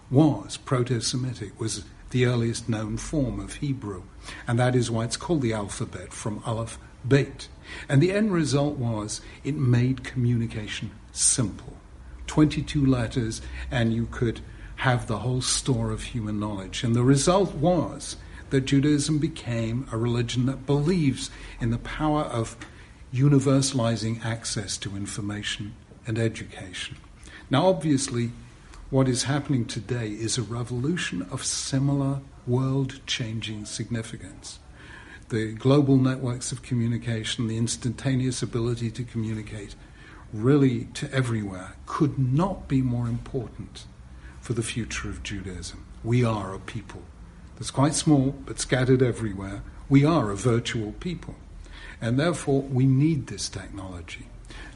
was 0.09 0.57
Proto-Semitic, 0.57 1.59
was 1.59 1.83
the 2.11 2.25
earliest 2.25 2.69
known 2.69 2.97
form 2.97 3.39
of 3.39 3.55
Hebrew, 3.55 4.03
and 4.47 4.57
that 4.59 4.75
is 4.75 4.89
why 4.89 5.03
it's 5.03 5.17
called 5.17 5.41
the 5.41 5.53
alphabet 5.53 6.13
from 6.13 6.41
Aleph 6.45 6.77
Bet. 7.03 7.47
And 7.89 8.01
the 8.01 8.13
end 8.13 8.31
result 8.31 8.77
was 8.77 9.21
it 9.43 9.55
made 9.55 10.03
communication 10.03 10.91
simple. 11.11 11.73
22 12.27 12.85
letters, 12.85 13.41
and 13.71 13.93
you 13.93 14.07
could 14.11 14.41
have 14.77 15.07
the 15.07 15.19
whole 15.19 15.41
store 15.41 15.91
of 15.91 16.03
human 16.03 16.39
knowledge. 16.39 16.83
And 16.83 16.95
the 16.95 17.03
result 17.03 17.55
was 17.55 18.15
that 18.49 18.65
Judaism 18.65 19.19
became 19.19 19.87
a 19.91 19.97
religion 19.97 20.45
that 20.45 20.65
believes 20.65 21.29
in 21.59 21.71
the 21.71 21.77
power 21.77 22.21
of 22.23 22.57
universalizing 23.13 24.23
access 24.23 24.77
to 24.77 24.95
information 24.95 25.73
and 26.05 26.17
education. 26.17 26.97
Now, 27.49 27.67
obviously, 27.67 28.31
what 28.89 29.07
is 29.07 29.23
happening 29.23 29.65
today 29.65 30.09
is 30.09 30.37
a 30.37 30.43
revolution 30.43 31.27
of 31.31 31.43
similar 31.43 32.21
world 32.45 33.01
changing 33.05 33.65
significance. 33.65 34.59
The 35.29 35.53
global 35.53 35.97
networks 35.97 36.53
of 36.53 36.63
communication, 36.63 37.47
the 37.47 37.57
instantaneous 37.57 38.41
ability 38.41 38.91
to 38.91 39.03
communicate 39.03 39.75
really 40.31 40.85
to 40.93 41.11
everywhere 41.13 41.75
could 41.85 42.17
not 42.17 42.67
be 42.67 42.81
more 42.81 43.07
important 43.07 43.85
for 44.39 44.53
the 44.53 44.63
future 44.63 45.09
of 45.09 45.23
Judaism. 45.23 45.85
We 46.03 46.23
are 46.23 46.53
a 46.53 46.59
people 46.59 47.03
that's 47.57 47.71
quite 47.71 47.95
small 47.95 48.35
but 48.45 48.59
scattered 48.59 49.01
everywhere. 49.01 49.63
We 49.89 50.05
are 50.05 50.31
a 50.31 50.35
virtual 50.35 50.91
people. 50.93 51.35
And 51.99 52.19
therefore, 52.19 52.61
we 52.61 52.85
need 52.85 53.27
this 53.27 53.49
technology 53.49 54.27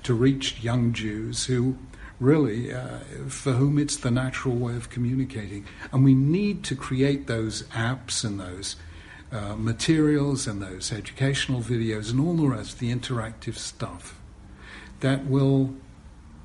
to 0.03 0.13
reach 0.13 0.63
young 0.63 0.91
Jews 0.91 1.45
who 1.45 1.77
really, 2.19 2.73
uh, 2.73 2.99
for 3.27 3.53
whom 3.53 3.77
it's 3.77 3.97
the 3.97 4.11
natural 4.11 4.55
way 4.55 4.75
of 4.75 4.89
communicating. 4.89 5.65
And 5.91 6.03
we 6.03 6.13
need 6.13 6.63
to 6.65 6.75
create 6.75 7.27
those 7.27 7.63
apps 7.69 8.23
and 8.23 8.39
those 8.39 8.75
uh, 9.31 9.55
materials 9.55 10.47
and 10.47 10.61
those 10.61 10.91
educational 10.91 11.61
videos 11.61 12.11
and 12.11 12.19
all 12.19 12.35
the 12.35 12.47
rest, 12.47 12.79
the 12.79 12.93
interactive 12.93 13.55
stuff, 13.55 14.19
that 14.99 15.25
will 15.25 15.73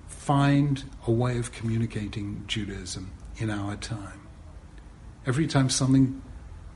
find 0.08 0.84
a 1.06 1.10
way 1.10 1.38
of 1.38 1.52
communicating 1.52 2.44
Judaism 2.46 3.12
in 3.38 3.50
our 3.50 3.76
time. 3.76 4.25
Every 5.26 5.48
time 5.48 5.70
something 5.70 6.22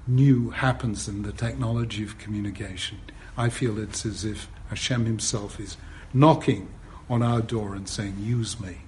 new 0.09 0.51
happens 0.51 1.07
in 1.07 1.22
the 1.22 1.30
technology 1.30 2.03
of 2.03 2.18
communication, 2.18 2.98
I 3.36 3.48
feel 3.48 3.78
it's 3.78 4.05
as 4.05 4.24
if 4.24 4.48
Hashem 4.70 5.07
Himself 5.07 5.61
is 5.61 5.76
knocking 6.12 6.68
on 7.09 7.22
our 7.22 7.42
door 7.42 7.76
and 7.76 7.88
saying, 7.88 8.16
Use 8.18 8.59
me. 8.59 8.78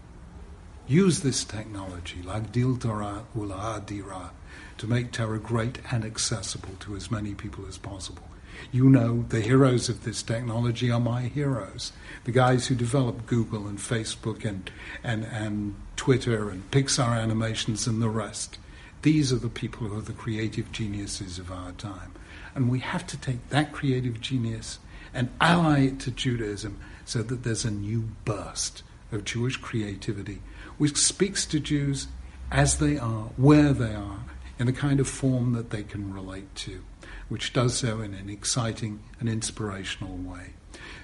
Use 0.89 1.21
this 1.21 1.45
technology, 1.45 2.23
like 2.23 2.51
Dil 2.51 2.77
Torah 2.77 3.25
Ula 3.37 3.81
Dira, 3.87 4.33
to 4.79 4.89
make 4.89 5.13
Torah 5.13 5.39
great 5.39 5.79
and 5.93 6.05
accessible 6.05 6.75
to 6.81 6.97
as 6.97 7.09
many 7.09 7.33
people 7.33 7.65
as 7.69 7.79
possible. 7.79 8.25
You 8.73 8.91
know, 8.91 9.25
the 9.29 9.43
heroes 9.43 9.89
of 9.89 10.03
this 10.03 10.25
technology 10.25 10.91
are 10.91 10.99
my 10.99 11.23
heroes. 11.23 11.93
The 12.25 12.33
guys 12.33 12.67
who 12.67 12.75
developed 12.75 13.27
Google 13.27 13.69
and 13.69 13.79
Facebook 13.79 14.45
and, 14.45 14.73
and, 15.05 15.25
and 15.25 15.77
Twitter 15.95 16.51
and 16.51 16.69
Pixar 16.73 17.17
animations 17.17 17.87
and 17.87 18.03
the 18.03 18.09
rest. 18.09 18.59
These 19.03 19.33
are 19.33 19.37
the 19.37 19.49
people 19.49 19.89
who 19.89 19.99
are 19.99 20.03
the 20.03 20.13
creative 20.13 20.71
geniuses 20.73 21.39
of 21.39 21.51
our 21.51 21.73
time. 21.73 22.13
And 22.55 22.71
we 22.71 22.79
have 22.81 23.07
to 23.09 23.17
take 23.17 23.49
that 23.51 23.73
creative 23.73 24.21
genius 24.21 24.79
and 25.13 25.29
ally 25.41 25.87
it 25.87 26.01
to 26.01 26.11
Judaism 26.11 26.79
so 27.05 27.23
that 27.23 27.43
there's 27.43 27.65
a 27.65 27.71
new 27.71 28.09
burst 28.25 28.83
of 29.11 29.25
Jewish 29.25 29.57
creativity 29.57 30.41
which 30.79 30.97
speaks 30.97 31.45
to 31.47 31.61
Jews 31.61 32.07
as 32.51 32.79
they 32.79 32.99
are, 32.99 33.31
where 33.37 33.73
they 33.73 33.95
are, 33.95 34.21
in 34.59 34.69
a 34.69 34.73
kind 34.73 35.01
of 35.01 35.09
form 35.09 35.53
that 35.55 35.71
they 35.71 35.83
can 35.83 36.13
relate 36.13 36.55
to, 36.55 36.83
which 37.29 37.53
does 37.53 37.75
so 37.75 38.01
in 38.01 38.15
an 38.15 38.29
exciting 38.29 39.01
and 39.19 39.29
inspirational 39.29 40.17
way. 40.17 40.51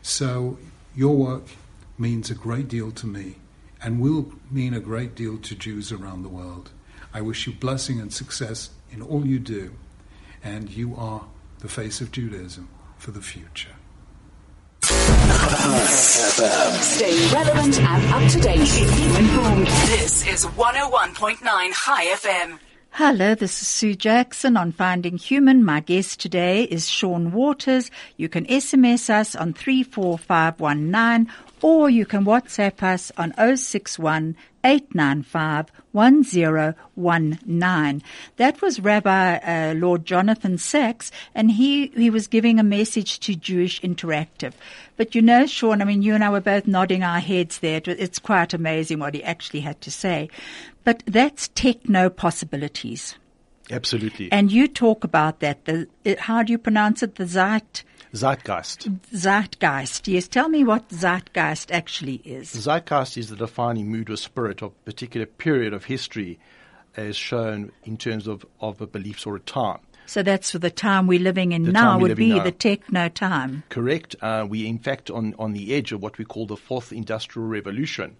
So, 0.02 0.58
your 0.94 1.16
work 1.16 1.44
means 1.98 2.30
a 2.30 2.34
great 2.34 2.68
deal 2.68 2.90
to 2.92 3.06
me 3.06 3.36
and 3.82 4.00
will 4.00 4.32
mean 4.50 4.74
a 4.74 4.80
great 4.80 5.14
deal 5.14 5.38
to 5.38 5.54
Jews 5.54 5.90
around 5.90 6.22
the 6.22 6.28
world. 6.28 6.70
I 7.12 7.20
wish 7.20 7.46
you 7.46 7.52
blessing 7.54 8.00
and 8.00 8.12
success 8.12 8.70
in 8.90 9.02
all 9.02 9.26
you 9.26 9.38
do, 9.38 9.74
and 10.42 10.70
you 10.70 10.94
are 10.96 11.26
the 11.60 11.68
face 11.68 12.00
of 12.00 12.12
Judaism 12.12 12.68
for 12.96 13.10
the 13.10 13.22
future. 13.22 13.70
Stay 16.80 17.32
relevant 17.32 17.80
and 17.80 18.14
up 18.14 18.30
to 18.30 18.40
date. 18.40 18.66
Keep 18.68 18.98
you 18.98 19.16
informed. 19.16 19.66
This 19.66 20.26
is 20.26 20.46
101.9 20.46 21.38
Chai 21.42 22.06
FM. 22.06 22.58
Hello, 22.90 23.34
this 23.34 23.62
is 23.62 23.68
Sue 23.68 23.94
Jackson 23.94 24.56
on 24.56 24.72
Finding 24.72 25.18
Human. 25.18 25.64
My 25.64 25.80
guest 25.80 26.20
today 26.20 26.64
is 26.64 26.88
Sean 26.88 27.32
Waters. 27.32 27.90
You 28.16 28.28
can 28.28 28.44
SMS 28.46 29.10
us 29.10 29.36
on 29.36 29.52
34519 29.52 31.32
or 31.62 31.90
you 31.90 32.06
can 32.06 32.24
WhatsApp 32.24 32.82
us 32.82 33.12
on 33.16 33.34
061 33.56 34.36
895 34.64 35.70
1019. 35.92 38.02
That 38.36 38.60
was 38.60 38.80
Rabbi 38.80 39.36
uh, 39.36 39.74
Lord 39.74 40.04
Jonathan 40.04 40.58
Sacks, 40.58 41.10
and 41.34 41.50
he, 41.50 41.88
he 41.88 42.10
was 42.10 42.26
giving 42.26 42.58
a 42.58 42.64
message 42.64 43.20
to 43.20 43.34
Jewish 43.34 43.80
Interactive. 43.80 44.52
But 44.96 45.14
you 45.14 45.22
know, 45.22 45.46
Sean, 45.46 45.80
I 45.80 45.84
mean, 45.84 46.02
you 46.02 46.14
and 46.14 46.24
I 46.24 46.30
were 46.30 46.40
both 46.40 46.66
nodding 46.66 47.02
our 47.02 47.20
heads 47.20 47.58
there. 47.58 47.80
It's 47.86 48.18
quite 48.18 48.52
amazing 48.52 48.98
what 48.98 49.14
he 49.14 49.22
actually 49.22 49.60
had 49.60 49.80
to 49.82 49.90
say. 49.90 50.28
But 50.84 51.02
that's 51.06 51.48
techno 51.48 52.10
possibilities. 52.10 53.14
Absolutely. 53.70 54.32
And 54.32 54.50
you 54.50 54.66
talk 54.66 55.04
about 55.04 55.40
that. 55.40 55.66
The, 55.66 55.86
how 56.18 56.42
do 56.42 56.52
you 56.52 56.58
pronounce 56.58 57.02
it? 57.02 57.16
The 57.16 57.26
Zeit 57.26 57.84
Zeitgeist. 58.18 58.88
Zeitgeist. 59.14 60.08
Yes, 60.08 60.26
tell 60.26 60.48
me 60.48 60.64
what 60.64 60.88
Zeitgeist 60.88 61.70
actually 61.70 62.16
is. 62.24 62.50
Zeitgeist 62.50 63.16
is 63.16 63.28
the 63.28 63.36
defining 63.36 63.90
mood 63.90 64.10
or 64.10 64.16
spirit 64.16 64.62
of 64.62 64.72
a 64.72 64.84
particular 64.84 65.26
period 65.26 65.72
of 65.72 65.84
history 65.84 66.38
as 66.96 67.16
shown 67.16 67.70
in 67.84 67.96
terms 67.96 68.26
of, 68.26 68.44
of 68.60 68.80
a 68.80 68.86
beliefs 68.86 69.24
or 69.24 69.36
a 69.36 69.40
time. 69.40 69.78
So 70.06 70.22
that's 70.22 70.50
for 70.50 70.58
the 70.58 70.70
time 70.70 71.06
we're 71.06 71.20
living 71.20 71.52
in 71.52 71.64
the 71.64 71.72
now 71.72 71.98
would 71.98 72.16
be 72.16 72.30
now. 72.30 72.42
the 72.42 72.50
techno 72.50 73.08
time. 73.08 73.62
Correct. 73.68 74.16
Uh, 74.20 74.46
we 74.48 74.66
in 74.66 74.78
fact 74.78 75.10
on, 75.10 75.34
on 75.38 75.52
the 75.52 75.74
edge 75.74 75.92
of 75.92 76.02
what 76.02 76.16
we 76.16 76.24
call 76.24 76.46
the 76.46 76.56
fourth 76.56 76.92
industrial 76.92 77.46
revolution 77.46 78.16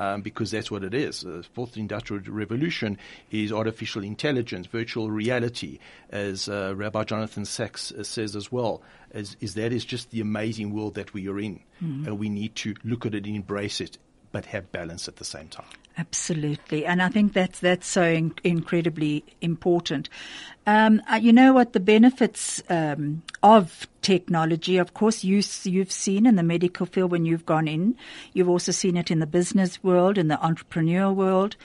um, 0.00 0.22
because 0.22 0.50
that's 0.50 0.70
what 0.70 0.82
it 0.82 0.94
is. 0.94 1.20
The 1.20 1.44
fourth 1.52 1.76
industrial 1.76 2.24
revolution 2.26 2.98
is 3.30 3.52
artificial 3.52 4.02
intelligence, 4.02 4.66
virtual 4.66 5.10
reality, 5.10 5.78
as 6.08 6.48
uh, 6.48 6.72
Rabbi 6.74 7.04
Jonathan 7.04 7.44
Sacks 7.44 7.92
uh, 7.92 8.02
says 8.02 8.34
as 8.34 8.50
well. 8.50 8.82
As, 9.12 9.36
is 9.40 9.54
that 9.54 9.72
is 9.72 9.84
just 9.84 10.10
the 10.10 10.20
amazing 10.20 10.72
world 10.72 10.94
that 10.94 11.12
we 11.12 11.28
are 11.28 11.38
in, 11.38 11.60
mm. 11.82 12.06
and 12.06 12.18
we 12.18 12.28
need 12.30 12.54
to 12.56 12.74
look 12.82 13.04
at 13.04 13.14
it 13.14 13.26
and 13.26 13.36
embrace 13.36 13.80
it, 13.80 13.98
but 14.32 14.46
have 14.46 14.70
balance 14.72 15.08
at 15.08 15.16
the 15.16 15.24
same 15.24 15.48
time. 15.48 15.66
Absolutely, 15.98 16.86
and 16.86 17.02
I 17.02 17.08
think 17.08 17.32
that's 17.32 17.58
that's 17.58 17.86
so 17.86 18.04
in- 18.04 18.34
incredibly 18.42 19.24
important. 19.40 20.08
Um, 20.66 21.02
uh, 21.10 21.16
you 21.16 21.32
know 21.32 21.52
what 21.52 21.72
the 21.72 21.80
benefits 21.80 22.62
um, 22.70 23.22
of 23.42 23.86
technology? 24.00 24.78
Of 24.78 24.94
course, 24.94 25.24
you 25.24 25.42
you've 25.64 25.92
seen 25.92 26.26
in 26.26 26.36
the 26.36 26.42
medical 26.42 26.86
field 26.86 27.10
when 27.10 27.26
you've 27.26 27.44
gone 27.44 27.68
in. 27.68 27.96
You've 28.32 28.48
also 28.48 28.72
seen 28.72 28.96
it 28.96 29.10
in 29.10 29.18
the 29.18 29.26
business 29.26 29.82
world, 29.82 30.16
in 30.16 30.28
the 30.28 30.42
entrepreneur 30.42 31.12
world. 31.12 31.56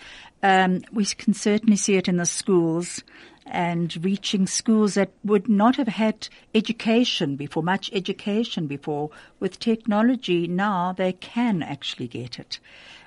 Um, 0.44 0.84
we 0.92 1.06
can 1.06 1.34
certainly 1.34 1.78
see 1.78 1.96
it 1.96 2.08
in 2.08 2.18
the 2.18 2.26
schools 2.26 3.04
and 3.46 4.04
reaching 4.04 4.48
schools 4.48 4.96
that 4.96 5.12
would 5.24 5.48
not 5.48 5.76
have 5.76 5.88
had 5.88 6.28
education 6.54 7.36
before, 7.36 7.64
much 7.64 7.90
education 7.94 8.68
before. 8.68 9.10
With 9.40 9.60
technology 9.60 10.48
now, 10.48 10.94
they 10.94 11.14
can 11.14 11.62
actually 11.62 12.08
get 12.08 12.40
it 12.40 12.60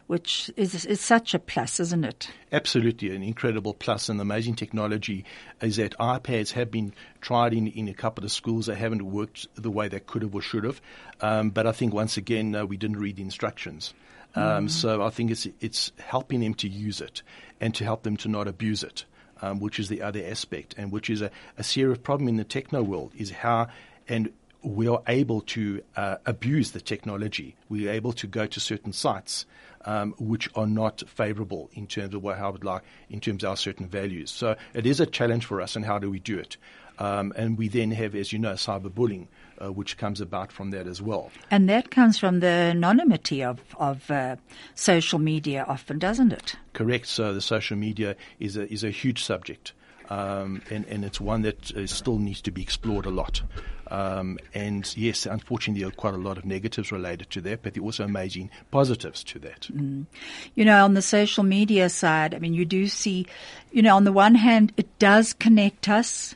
which 0.08 0.50
is, 0.56 0.86
is 0.86 1.00
such 1.02 1.34
a 1.34 1.38
plus, 1.38 1.78
isn't 1.78 2.02
it? 2.02 2.30
Absolutely, 2.50 3.14
an 3.14 3.22
incredible 3.22 3.74
plus 3.74 4.08
and 4.08 4.18
amazing 4.20 4.54
technology 4.54 5.24
is 5.60 5.76
that 5.76 5.96
iPads 5.98 6.52
have 6.52 6.70
been 6.70 6.94
tried 7.20 7.52
in, 7.52 7.66
in 7.68 7.88
a 7.88 7.94
couple 7.94 8.24
of 8.24 8.32
schools. 8.32 8.66
They 8.66 8.74
haven't 8.74 9.02
worked 9.02 9.46
the 9.54 9.70
way 9.70 9.86
they 9.86 10.00
could 10.00 10.22
have 10.22 10.34
or 10.34 10.40
should 10.40 10.64
have. 10.64 10.80
Um, 11.20 11.50
but 11.50 11.66
I 11.66 11.72
think 11.72 11.92
once 11.92 12.16
again, 12.16 12.54
uh, 12.54 12.64
we 12.64 12.78
didn't 12.78 12.98
read 12.98 13.16
the 13.16 13.22
instructions. 13.22 13.92
Um, 14.34 14.66
mm. 14.66 14.70
So 14.70 15.02
I 15.02 15.10
think 15.10 15.30
it's, 15.30 15.46
it's 15.60 15.92
helping 15.98 16.40
them 16.40 16.54
to 16.54 16.68
use 16.68 17.02
it 17.02 17.22
and 17.60 17.74
to 17.74 17.84
help 17.84 18.02
them 18.02 18.16
to 18.18 18.28
not 18.28 18.48
abuse 18.48 18.82
it. 18.82 19.04
Um, 19.40 19.60
which 19.60 19.78
is 19.78 19.88
the 19.88 20.02
other 20.02 20.20
aspect, 20.24 20.74
and 20.76 20.90
which 20.90 21.08
is 21.08 21.22
a, 21.22 21.30
a 21.56 21.62
serious 21.62 21.98
problem 21.98 22.28
in 22.28 22.38
the 22.38 22.44
techno 22.44 22.82
world, 22.82 23.12
is 23.16 23.30
how 23.30 23.68
and 24.08 24.32
we 24.62 24.88
are 24.88 25.02
able 25.06 25.42
to 25.42 25.82
uh, 25.96 26.16
abuse 26.26 26.72
the 26.72 26.80
technology. 26.80 27.54
We 27.68 27.88
are 27.88 27.92
able 27.92 28.12
to 28.14 28.26
go 28.26 28.46
to 28.46 28.58
certain 28.58 28.92
sites 28.92 29.46
um, 29.84 30.14
which 30.18 30.48
are 30.54 30.66
not 30.66 31.02
favorable 31.08 31.70
in 31.72 31.86
terms 31.86 32.14
of 32.14 32.22
what 32.22 32.38
I 32.38 32.48
would 32.48 32.64
like, 32.64 32.82
in 33.08 33.20
terms 33.20 33.44
of 33.44 33.50
our 33.50 33.56
certain 33.56 33.86
values. 33.86 34.30
So 34.30 34.56
it 34.74 34.86
is 34.86 35.00
a 35.00 35.06
challenge 35.06 35.46
for 35.46 35.60
us, 35.60 35.76
and 35.76 35.84
how 35.84 35.98
do 35.98 36.10
we 36.10 36.18
do 36.18 36.38
it? 36.38 36.56
Um, 36.98 37.32
and 37.36 37.56
we 37.56 37.68
then 37.68 37.92
have, 37.92 38.14
as 38.14 38.32
you 38.32 38.38
know, 38.38 38.54
cyberbullying, 38.54 39.28
uh, 39.62 39.72
which 39.72 39.96
comes 39.96 40.20
about 40.20 40.52
from 40.52 40.70
that 40.70 40.86
as 40.86 41.02
well. 41.02 41.30
And 41.50 41.68
that 41.68 41.90
comes 41.90 42.18
from 42.18 42.40
the 42.40 42.46
anonymity 42.46 43.42
of, 43.42 43.60
of 43.78 44.10
uh, 44.10 44.36
social 44.74 45.18
media 45.18 45.64
often, 45.68 45.98
doesn't 45.98 46.32
it? 46.32 46.56
Correct. 46.72 47.06
So 47.06 47.32
the 47.34 47.40
social 47.40 47.76
media 47.76 48.16
is 48.38 48.56
a, 48.56 48.70
is 48.72 48.84
a 48.84 48.90
huge 48.90 49.22
subject. 49.22 49.72
Um, 50.10 50.62
and, 50.70 50.86
and 50.86 51.04
it's 51.04 51.20
one 51.20 51.42
that 51.42 51.76
uh, 51.76 51.86
still 51.86 52.18
needs 52.18 52.40
to 52.42 52.50
be 52.50 52.62
explored 52.62 53.04
a 53.04 53.10
lot. 53.10 53.42
Um, 53.90 54.38
and 54.54 54.90
yes, 54.96 55.26
unfortunately, 55.26 55.82
there 55.82 55.90
are 55.90 55.92
quite 55.92 56.14
a 56.14 56.18
lot 56.18 56.38
of 56.38 56.44
negatives 56.44 56.90
related 56.92 57.30
to 57.30 57.40
that, 57.42 57.62
but 57.62 57.74
there 57.74 57.82
are 57.82 57.86
also 57.86 58.04
amazing 58.04 58.50
positives 58.70 59.22
to 59.24 59.38
that. 59.40 59.68
Mm. 59.72 60.06
You 60.54 60.64
know, 60.64 60.84
on 60.84 60.94
the 60.94 61.02
social 61.02 61.44
media 61.44 61.88
side, 61.88 62.34
I 62.34 62.38
mean, 62.38 62.54
you 62.54 62.64
do 62.64 62.86
see, 62.86 63.26
you 63.70 63.82
know, 63.82 63.96
on 63.96 64.04
the 64.04 64.12
one 64.12 64.34
hand, 64.34 64.72
it 64.76 64.98
does 64.98 65.34
connect 65.34 65.88
us 65.88 66.34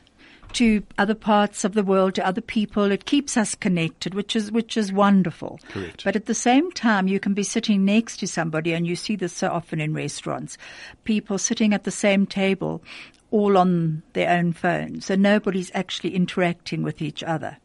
to 0.53 0.83
other 0.97 1.15
parts 1.15 1.63
of 1.63 1.73
the 1.73 1.83
world, 1.83 2.15
to 2.15 2.25
other 2.25 2.41
people. 2.41 2.91
It 2.91 3.05
keeps 3.05 3.37
us 3.37 3.55
connected, 3.55 4.13
which 4.13 4.35
is 4.35 4.51
which 4.51 4.77
is 4.77 4.91
wonderful. 4.91 5.59
Correct. 5.69 6.03
But 6.03 6.15
at 6.15 6.25
the 6.25 6.35
same 6.35 6.71
time, 6.71 7.07
you 7.07 7.19
can 7.19 7.33
be 7.33 7.43
sitting 7.43 7.85
next 7.85 8.17
to 8.17 8.27
somebody, 8.27 8.73
and 8.73 8.87
you 8.87 8.95
see 8.95 9.15
this 9.15 9.33
so 9.33 9.49
often 9.49 9.79
in 9.79 9.93
restaurants. 9.93 10.57
People 11.03 11.37
sitting 11.37 11.73
at 11.73 11.83
the 11.83 11.91
same 11.91 12.25
table, 12.25 12.83
all 13.31 13.57
on 13.57 14.03
their 14.13 14.29
own 14.29 14.53
phone. 14.53 15.01
So 15.01 15.15
nobody's 15.15 15.71
actually 15.73 16.15
interacting 16.15 16.83
with 16.83 17.01
each 17.01 17.23
other. 17.23 17.57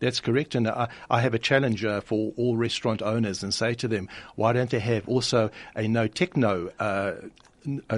That's 0.00 0.20
correct. 0.20 0.54
And 0.54 0.68
I, 0.68 0.88
I 1.10 1.20
have 1.20 1.34
a 1.34 1.38
challenge 1.38 1.84
uh, 1.84 2.00
for 2.00 2.32
all 2.36 2.56
restaurant 2.56 3.00
owners 3.00 3.42
and 3.42 3.52
say 3.52 3.74
to 3.74 3.88
them, 3.88 4.08
why 4.36 4.52
don't 4.52 4.70
they 4.70 4.80
have 4.80 5.08
also 5.08 5.50
a 5.74 5.88
no 5.88 6.06
techno 6.06 6.70
uh, 6.78 7.14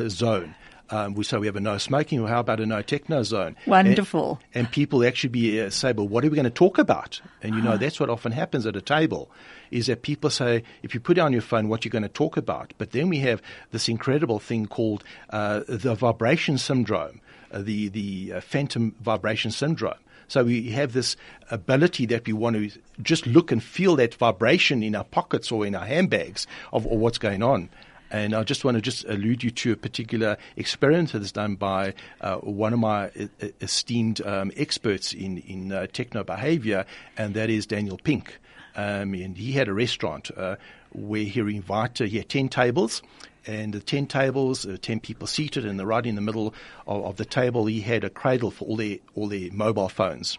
zone? 0.08 0.54
Um, 0.90 1.14
we 1.14 1.24
say 1.24 1.36
we 1.38 1.46
have 1.46 1.56
a 1.56 1.60
no 1.60 1.78
smoking, 1.78 2.20
or 2.20 2.28
how 2.28 2.40
about 2.40 2.60
a 2.60 2.66
no 2.66 2.80
techno 2.80 3.22
zone? 3.22 3.56
Wonderful. 3.66 4.38
And, 4.54 4.66
and 4.66 4.72
people 4.72 5.04
actually 5.04 5.30
be 5.30 5.60
uh, 5.60 5.70
say, 5.70 5.92
well, 5.92 6.06
what 6.06 6.24
are 6.24 6.30
we 6.30 6.36
going 6.36 6.44
to 6.44 6.50
talk 6.50 6.78
about? 6.78 7.20
And 7.42 7.54
you 7.54 7.62
know, 7.62 7.76
that's 7.76 7.98
what 7.98 8.08
often 8.08 8.32
happens 8.32 8.66
at 8.66 8.76
a 8.76 8.80
table, 8.80 9.28
is 9.70 9.86
that 9.86 10.02
people 10.02 10.30
say, 10.30 10.62
if 10.82 10.94
you 10.94 11.00
put 11.00 11.16
down 11.16 11.32
your 11.32 11.42
phone, 11.42 11.68
what 11.68 11.84
you're 11.84 11.90
going 11.90 12.02
to 12.02 12.08
talk 12.08 12.36
about. 12.36 12.72
But 12.78 12.92
then 12.92 13.08
we 13.08 13.18
have 13.18 13.42
this 13.72 13.88
incredible 13.88 14.38
thing 14.38 14.66
called 14.66 15.02
uh, 15.30 15.62
the 15.68 15.94
vibration 15.94 16.56
syndrome, 16.58 17.20
uh, 17.50 17.62
the 17.62 17.88
the 17.88 18.34
uh, 18.34 18.40
phantom 18.40 18.94
vibration 19.00 19.50
syndrome. 19.50 19.98
So 20.28 20.44
we 20.44 20.70
have 20.70 20.92
this 20.92 21.16
ability 21.50 22.06
that 22.06 22.26
we 22.26 22.32
want 22.32 22.56
to 22.56 22.70
just 23.00 23.26
look 23.26 23.52
and 23.52 23.62
feel 23.62 23.96
that 23.96 24.14
vibration 24.14 24.82
in 24.82 24.96
our 24.96 25.04
pockets 25.04 25.52
or 25.52 25.64
in 25.64 25.74
our 25.74 25.84
handbags 25.84 26.46
of, 26.72 26.84
of 26.86 26.98
what's 26.98 27.18
going 27.18 27.42
on. 27.42 27.68
And 28.10 28.34
I 28.34 28.44
just 28.44 28.64
want 28.64 28.76
to 28.76 28.80
just 28.80 29.04
allude 29.04 29.42
you 29.42 29.50
to 29.50 29.72
a 29.72 29.76
particular 29.76 30.36
experiment 30.56 31.12
that's 31.12 31.32
done 31.32 31.56
by 31.56 31.94
uh, 32.20 32.36
one 32.36 32.72
of 32.72 32.78
my 32.78 33.06
uh, 33.06 33.48
esteemed 33.60 34.20
um, 34.24 34.52
experts 34.56 35.12
in, 35.12 35.38
in 35.38 35.72
uh, 35.72 35.86
techno 35.92 36.22
behavior, 36.22 36.86
and 37.16 37.34
that 37.34 37.50
is 37.50 37.66
Daniel 37.66 37.98
Pink. 38.02 38.38
Um, 38.76 39.14
and 39.14 39.36
he 39.36 39.52
had 39.52 39.68
a 39.68 39.72
restaurant 39.72 40.30
uh, 40.36 40.56
where 40.92 41.24
he 41.24 41.40
invited, 41.40 42.10
he 42.10 42.18
had 42.18 42.28
10 42.28 42.48
tables, 42.48 43.02
and 43.46 43.72
the 43.72 43.80
10 43.80 44.06
tables, 44.06 44.66
uh, 44.66 44.76
10 44.80 45.00
people 45.00 45.26
seated, 45.26 45.64
and 45.64 45.78
the, 45.78 45.86
right 45.86 46.04
in 46.04 46.14
the 46.14 46.20
middle 46.20 46.54
of, 46.86 47.04
of, 47.04 47.16
the 47.16 47.24
table, 47.24 47.66
he 47.66 47.80
had 47.80 48.04
a 48.04 48.10
cradle 48.10 48.50
for 48.50 48.66
all 48.66 48.76
their, 48.76 48.98
all 49.14 49.28
their 49.28 49.50
mobile 49.52 49.88
phones. 49.88 50.38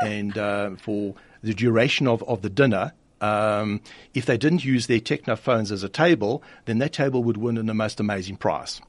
And 0.00 0.36
uh, 0.36 0.70
for 0.76 1.14
the 1.42 1.54
duration 1.54 2.08
of, 2.08 2.22
of 2.24 2.42
the 2.42 2.50
dinner, 2.50 2.92
um, 3.22 3.80
if 4.14 4.26
they 4.26 4.36
didn't 4.36 4.64
use 4.64 4.88
their 4.88 5.00
techno 5.00 5.36
phones 5.36 5.72
as 5.72 5.82
a 5.82 5.88
table, 5.88 6.42
then 6.66 6.78
that 6.78 6.92
table 6.92 7.22
would 7.24 7.36
win 7.36 7.56
in 7.56 7.66
the 7.66 7.74
most 7.74 8.00
amazing 8.00 8.36
prize. 8.36 8.82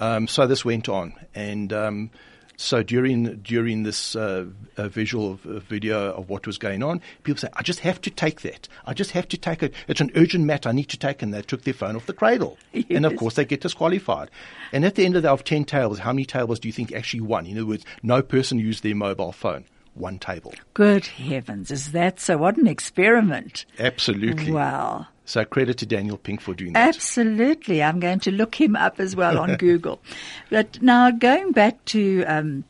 Um, 0.00 0.26
so 0.26 0.46
this 0.46 0.64
went 0.64 0.88
on, 0.88 1.12
and 1.34 1.72
um, 1.72 2.10
so 2.56 2.82
during 2.82 3.36
during 3.42 3.84
this 3.84 4.16
uh, 4.16 4.46
uh, 4.76 4.88
visual 4.88 5.38
video 5.44 6.12
of 6.12 6.28
what 6.28 6.46
was 6.46 6.58
going 6.58 6.82
on, 6.82 7.00
people 7.22 7.38
say, 7.38 7.48
"I 7.52 7.62
just 7.62 7.80
have 7.80 8.00
to 8.00 8.10
take 8.10 8.40
that. 8.40 8.66
I 8.86 8.94
just 8.94 9.12
have 9.12 9.28
to 9.28 9.36
take 9.36 9.62
it. 9.62 9.72
It's 9.86 10.00
an 10.00 10.10
urgent 10.16 10.44
matter. 10.44 10.68
I 10.68 10.72
need 10.72 10.88
to 10.88 10.98
take." 10.98 11.22
And 11.22 11.32
they 11.32 11.42
took 11.42 11.62
their 11.62 11.74
phone 11.74 11.94
off 11.94 12.06
the 12.06 12.12
cradle, 12.12 12.58
yes. 12.72 12.86
and 12.90 13.06
of 13.06 13.14
course 13.16 13.34
they 13.34 13.44
get 13.44 13.60
disqualified. 13.60 14.30
And 14.72 14.84
at 14.84 14.96
the 14.96 15.04
end 15.04 15.14
of, 15.14 15.22
the, 15.22 15.30
of 15.30 15.44
ten 15.44 15.64
tables, 15.64 16.00
how 16.00 16.12
many 16.12 16.24
tables 16.24 16.58
do 16.58 16.68
you 16.68 16.72
think 16.72 16.92
actually 16.92 17.20
won? 17.20 17.46
In 17.46 17.56
other 17.56 17.66
words, 17.66 17.84
no 18.02 18.20
person 18.22 18.58
used 18.58 18.82
their 18.82 18.96
mobile 18.96 19.32
phone. 19.32 19.64
One 19.94 20.18
table. 20.18 20.52
Good 20.74 21.06
heavens, 21.06 21.70
is 21.70 21.92
that 21.92 22.20
so? 22.20 22.36
What 22.38 22.56
an 22.56 22.66
experiment. 22.66 23.64
Absolutely. 23.78 24.52
Wow. 24.52 25.06
So 25.24 25.44
credit 25.44 25.78
to 25.78 25.86
Daniel 25.86 26.18
Pink 26.18 26.40
for 26.40 26.54
doing 26.54 26.74
that. 26.74 26.88
Absolutely. 26.88 27.82
I'm 27.82 28.00
going 28.00 28.20
to 28.20 28.30
look 28.30 28.60
him 28.60 28.76
up 28.76 29.00
as 29.00 29.16
well 29.16 29.38
on 29.38 29.56
Google. 29.56 30.00
But 30.50 30.82
now 30.82 31.10
going 31.10 31.52
back 31.52 31.84
to, 31.86 32.24
um, 32.24 32.64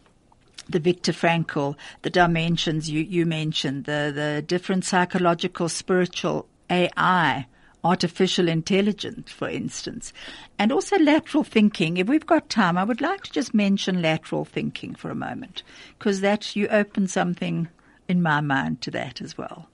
the 0.69 0.79
Viktor 0.79 1.13
Frankl, 1.13 1.77
the 2.03 2.11
dimensions 2.11 2.89
you, 2.89 3.01
you 3.01 3.27
mentioned, 3.27 3.85
the, 3.85 4.13
the 4.15 4.43
different 4.47 4.85
psychological, 4.85 5.69
spiritual 5.69 6.47
AI, 6.71 7.47
artificial 7.85 8.49
intelligence, 8.49 9.31
for 9.31 9.49
instance, 9.49 10.13
and 10.59 10.73
also 10.73 10.99
lateral 10.99 11.45
thinking. 11.45 11.99
If 11.99 12.09
we've 12.09 12.27
got 12.27 12.49
time, 12.49 12.79
I 12.79 12.85
would 12.85 13.01
like 13.01 13.23
to 13.25 13.33
just 13.33 13.55
mention 13.55 14.03
lateral 14.03 14.45
thinking 14.45 14.95
for 14.95 15.11
a 15.11 15.15
moment, 15.15 15.63
because 15.99 16.21
that 16.23 16.57
you 16.57 16.67
open 16.69 17.07
something 17.07 17.69
in 18.09 18.23
my 18.23 18.41
mind 18.41 18.81
to 18.83 18.91
that 18.93 19.21
as 19.21 19.39
well 19.39 19.69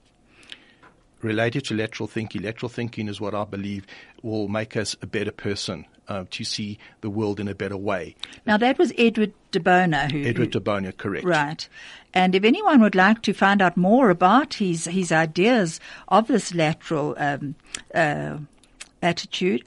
related 1.23 1.65
to 1.65 1.75
lateral 1.75 2.07
thinking. 2.07 2.41
Lateral 2.41 2.69
thinking 2.69 3.07
is 3.07 3.21
what 3.21 3.35
I 3.35 3.45
believe 3.45 3.85
will 4.21 4.47
make 4.47 4.75
us 4.75 4.95
a 5.01 5.07
better 5.07 5.31
person 5.31 5.85
uh, 6.11 6.25
to 6.29 6.43
see 6.43 6.77
the 6.99 7.09
world 7.09 7.39
in 7.39 7.47
a 7.47 7.55
better 7.55 7.77
way. 7.77 8.15
Now 8.45 8.57
that 8.57 8.77
was 8.77 8.91
Edward 8.97 9.31
de 9.51 9.59
Bono. 9.61 10.07
Who, 10.09 10.23
Edward 10.23 10.51
de 10.51 10.59
Bono, 10.59 10.91
correct. 10.91 11.25
Right. 11.25 11.67
And 12.13 12.35
if 12.35 12.43
anyone 12.43 12.81
would 12.81 12.95
like 12.95 13.21
to 13.23 13.33
find 13.33 13.61
out 13.61 13.77
more 13.77 14.09
about 14.09 14.55
his, 14.55 14.85
his 14.85 15.13
ideas 15.13 15.79
of 16.09 16.27
this 16.27 16.53
lateral 16.53 17.15
um, 17.17 17.55
uh, 17.95 18.37
attitude, 19.01 19.63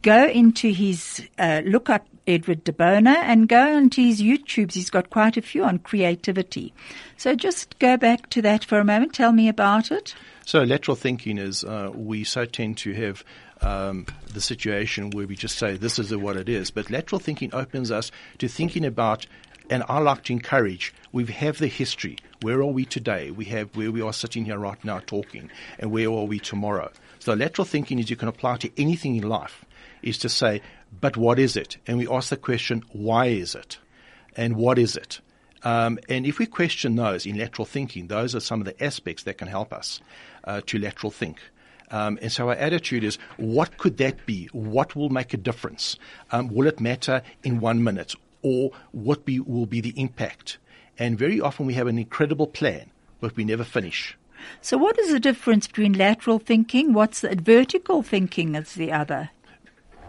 go 0.00 0.26
into 0.26 0.72
his, 0.72 1.28
uh, 1.38 1.60
look 1.66 1.90
up 1.90 2.06
Edward 2.26 2.64
de 2.64 2.72
Bono 2.72 3.10
and 3.10 3.46
go 3.46 3.76
into 3.76 4.00
his 4.00 4.22
YouTubes. 4.22 4.72
He's 4.72 4.88
got 4.88 5.10
quite 5.10 5.36
a 5.36 5.42
few 5.42 5.64
on 5.64 5.78
creativity. 5.78 6.72
So 7.18 7.34
just 7.34 7.78
go 7.78 7.98
back 7.98 8.30
to 8.30 8.40
that 8.40 8.64
for 8.64 8.78
a 8.78 8.84
moment. 8.84 9.12
Tell 9.12 9.32
me 9.32 9.48
about 9.48 9.90
it. 9.90 10.14
So 10.46 10.62
lateral 10.62 10.96
thinking 10.96 11.36
is 11.36 11.62
uh, 11.62 11.90
we 11.94 12.24
so 12.24 12.46
tend 12.46 12.78
to 12.78 12.94
have 12.94 13.22
um, 13.64 14.06
the 14.32 14.40
situation 14.40 15.10
where 15.10 15.26
we 15.26 15.36
just 15.36 15.58
say 15.58 15.76
this 15.76 15.98
is 15.98 16.14
what 16.14 16.36
it 16.36 16.48
is, 16.48 16.70
but 16.70 16.90
lateral 16.90 17.18
thinking 17.18 17.54
opens 17.54 17.90
us 17.90 18.10
to 18.38 18.48
thinking 18.48 18.84
about. 18.84 19.26
And 19.70 19.82
I 19.88 19.98
like 19.98 20.24
to 20.24 20.32
encourage. 20.34 20.92
We 21.10 21.24
have 21.24 21.56
the 21.56 21.68
history. 21.68 22.18
Where 22.42 22.60
are 22.60 22.66
we 22.66 22.84
today? 22.84 23.30
We 23.30 23.46
have 23.46 23.74
where 23.74 23.90
we 23.90 24.02
are 24.02 24.12
sitting 24.12 24.44
here 24.44 24.58
right 24.58 24.82
now 24.84 24.98
talking, 24.98 25.50
and 25.78 25.90
where 25.90 26.10
are 26.10 26.26
we 26.26 26.38
tomorrow? 26.38 26.90
So 27.18 27.32
lateral 27.32 27.64
thinking 27.64 27.98
is 27.98 28.10
you 28.10 28.16
can 28.16 28.28
apply 28.28 28.58
to 28.58 28.70
anything 28.76 29.16
in 29.16 29.26
life. 29.26 29.64
Is 30.02 30.18
to 30.18 30.28
say, 30.28 30.60
but 31.00 31.16
what 31.16 31.38
is 31.38 31.56
it? 31.56 31.78
And 31.86 31.96
we 31.96 32.06
ask 32.06 32.28
the 32.28 32.36
question, 32.36 32.84
why 32.92 33.26
is 33.28 33.54
it? 33.54 33.78
And 34.36 34.54
what 34.56 34.78
is 34.78 34.96
it? 34.96 35.20
Um, 35.62 35.98
and 36.10 36.26
if 36.26 36.38
we 36.38 36.44
question 36.44 36.94
those 36.96 37.24
in 37.24 37.38
lateral 37.38 37.64
thinking, 37.64 38.08
those 38.08 38.34
are 38.34 38.40
some 38.40 38.60
of 38.60 38.66
the 38.66 38.84
aspects 38.84 39.22
that 39.22 39.38
can 39.38 39.48
help 39.48 39.72
us 39.72 40.00
uh, 40.44 40.60
to 40.66 40.78
lateral 40.78 41.10
think. 41.10 41.40
Um, 41.94 42.18
and 42.20 42.32
so 42.32 42.48
our 42.48 42.56
attitude 42.56 43.04
is, 43.04 43.18
what 43.36 43.78
could 43.78 43.98
that 43.98 44.26
be? 44.26 44.48
What 44.52 44.96
will 44.96 45.10
make 45.10 45.32
a 45.32 45.36
difference? 45.36 45.96
Um, 46.32 46.48
will 46.52 46.66
it 46.66 46.80
matter 46.80 47.22
in 47.44 47.60
one 47.60 47.84
minute? 47.84 48.16
Or 48.42 48.72
what 48.90 49.24
be, 49.24 49.38
will 49.38 49.66
be 49.66 49.80
the 49.80 49.94
impact? 49.96 50.58
And 50.98 51.16
very 51.16 51.40
often 51.40 51.66
we 51.66 51.74
have 51.74 51.86
an 51.86 51.96
incredible 51.96 52.48
plan, 52.48 52.90
but 53.20 53.36
we 53.36 53.44
never 53.44 53.62
finish. 53.62 54.18
So 54.60 54.76
what 54.76 54.98
is 54.98 55.12
the 55.12 55.20
difference 55.20 55.68
between 55.68 55.92
lateral 55.92 56.40
thinking? 56.40 56.94
What's 56.94 57.20
the 57.20 57.36
vertical 57.36 58.02
thinking 58.02 58.56
is 58.56 58.74
the 58.74 58.90
other? 58.90 59.30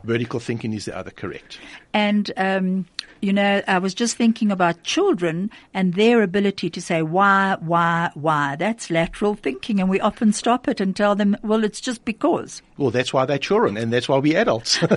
Vertical 0.06 0.39
thinking 0.39 0.74
is 0.74 0.86
the 0.86 0.95
other, 0.95 1.12
correct. 1.12 1.60
And, 1.93 2.32
um, 2.38 2.86
you 3.22 3.34
know, 3.34 3.64
I 3.68 3.80
was 3.80 3.93
just 3.93 4.16
thinking 4.16 4.51
about 4.51 4.84
children 4.84 5.49
and 5.74 5.95
their 5.95 6.22
ability 6.22 6.70
to 6.70 6.82
say 6.82 7.01
why, 7.01 7.58
why, 7.60 8.12
why. 8.14 8.56
That's 8.56 8.91
lateral 8.91 9.34
thinking. 9.34 9.80
And 9.80 9.89
we 9.89 9.99
often 9.99 10.32
stop 10.32 10.68
it 10.68 10.80
and 10.80 10.95
tell 10.95 11.16
them, 11.16 11.36
well, 11.41 11.64
it's 11.64 11.82
just 11.82 12.06
because. 12.06 12.62
Well, 12.78 12.91
that's 12.91 13.14
why 13.14 13.26
they're 13.26 13.39
children 13.39 13.78
and 13.78 13.91
that's 13.91 14.08
why 14.08 14.18
we're 14.18 14.38
adults. 14.38 14.80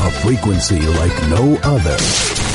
A 0.00 0.10
frequency 0.22 0.80
like 0.80 1.28
no 1.28 1.58
other. 1.62 1.96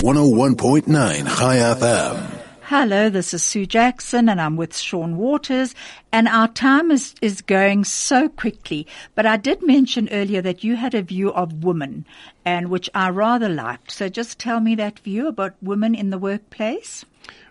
101.9 0.01 0.87
Chai 0.87 1.57
FM. 1.57 2.32
Hello, 2.67 3.09
this 3.09 3.33
is 3.33 3.43
Sue 3.43 3.65
Jackson 3.65 4.29
and 4.29 4.39
I'm 4.39 4.55
with 4.55 4.77
Sean 4.77 5.17
Waters 5.17 5.75
and 6.13 6.29
our 6.29 6.47
time 6.47 6.91
is, 6.91 7.13
is 7.21 7.41
going 7.41 7.83
so 7.83 8.29
quickly. 8.29 8.87
But 9.15 9.25
I 9.25 9.35
did 9.35 9.61
mention 9.61 10.07
earlier 10.13 10.41
that 10.41 10.63
you 10.63 10.77
had 10.77 10.95
a 10.95 11.01
view 11.01 11.33
of 11.33 11.65
women 11.65 12.05
and 12.45 12.69
which 12.69 12.89
I 12.95 13.09
rather 13.09 13.49
liked. 13.49 13.91
So 13.91 14.07
just 14.07 14.39
tell 14.39 14.61
me 14.61 14.75
that 14.75 14.99
view 14.99 15.27
about 15.27 15.55
women 15.61 15.93
in 15.93 16.09
the 16.09 16.17
workplace. 16.17 17.03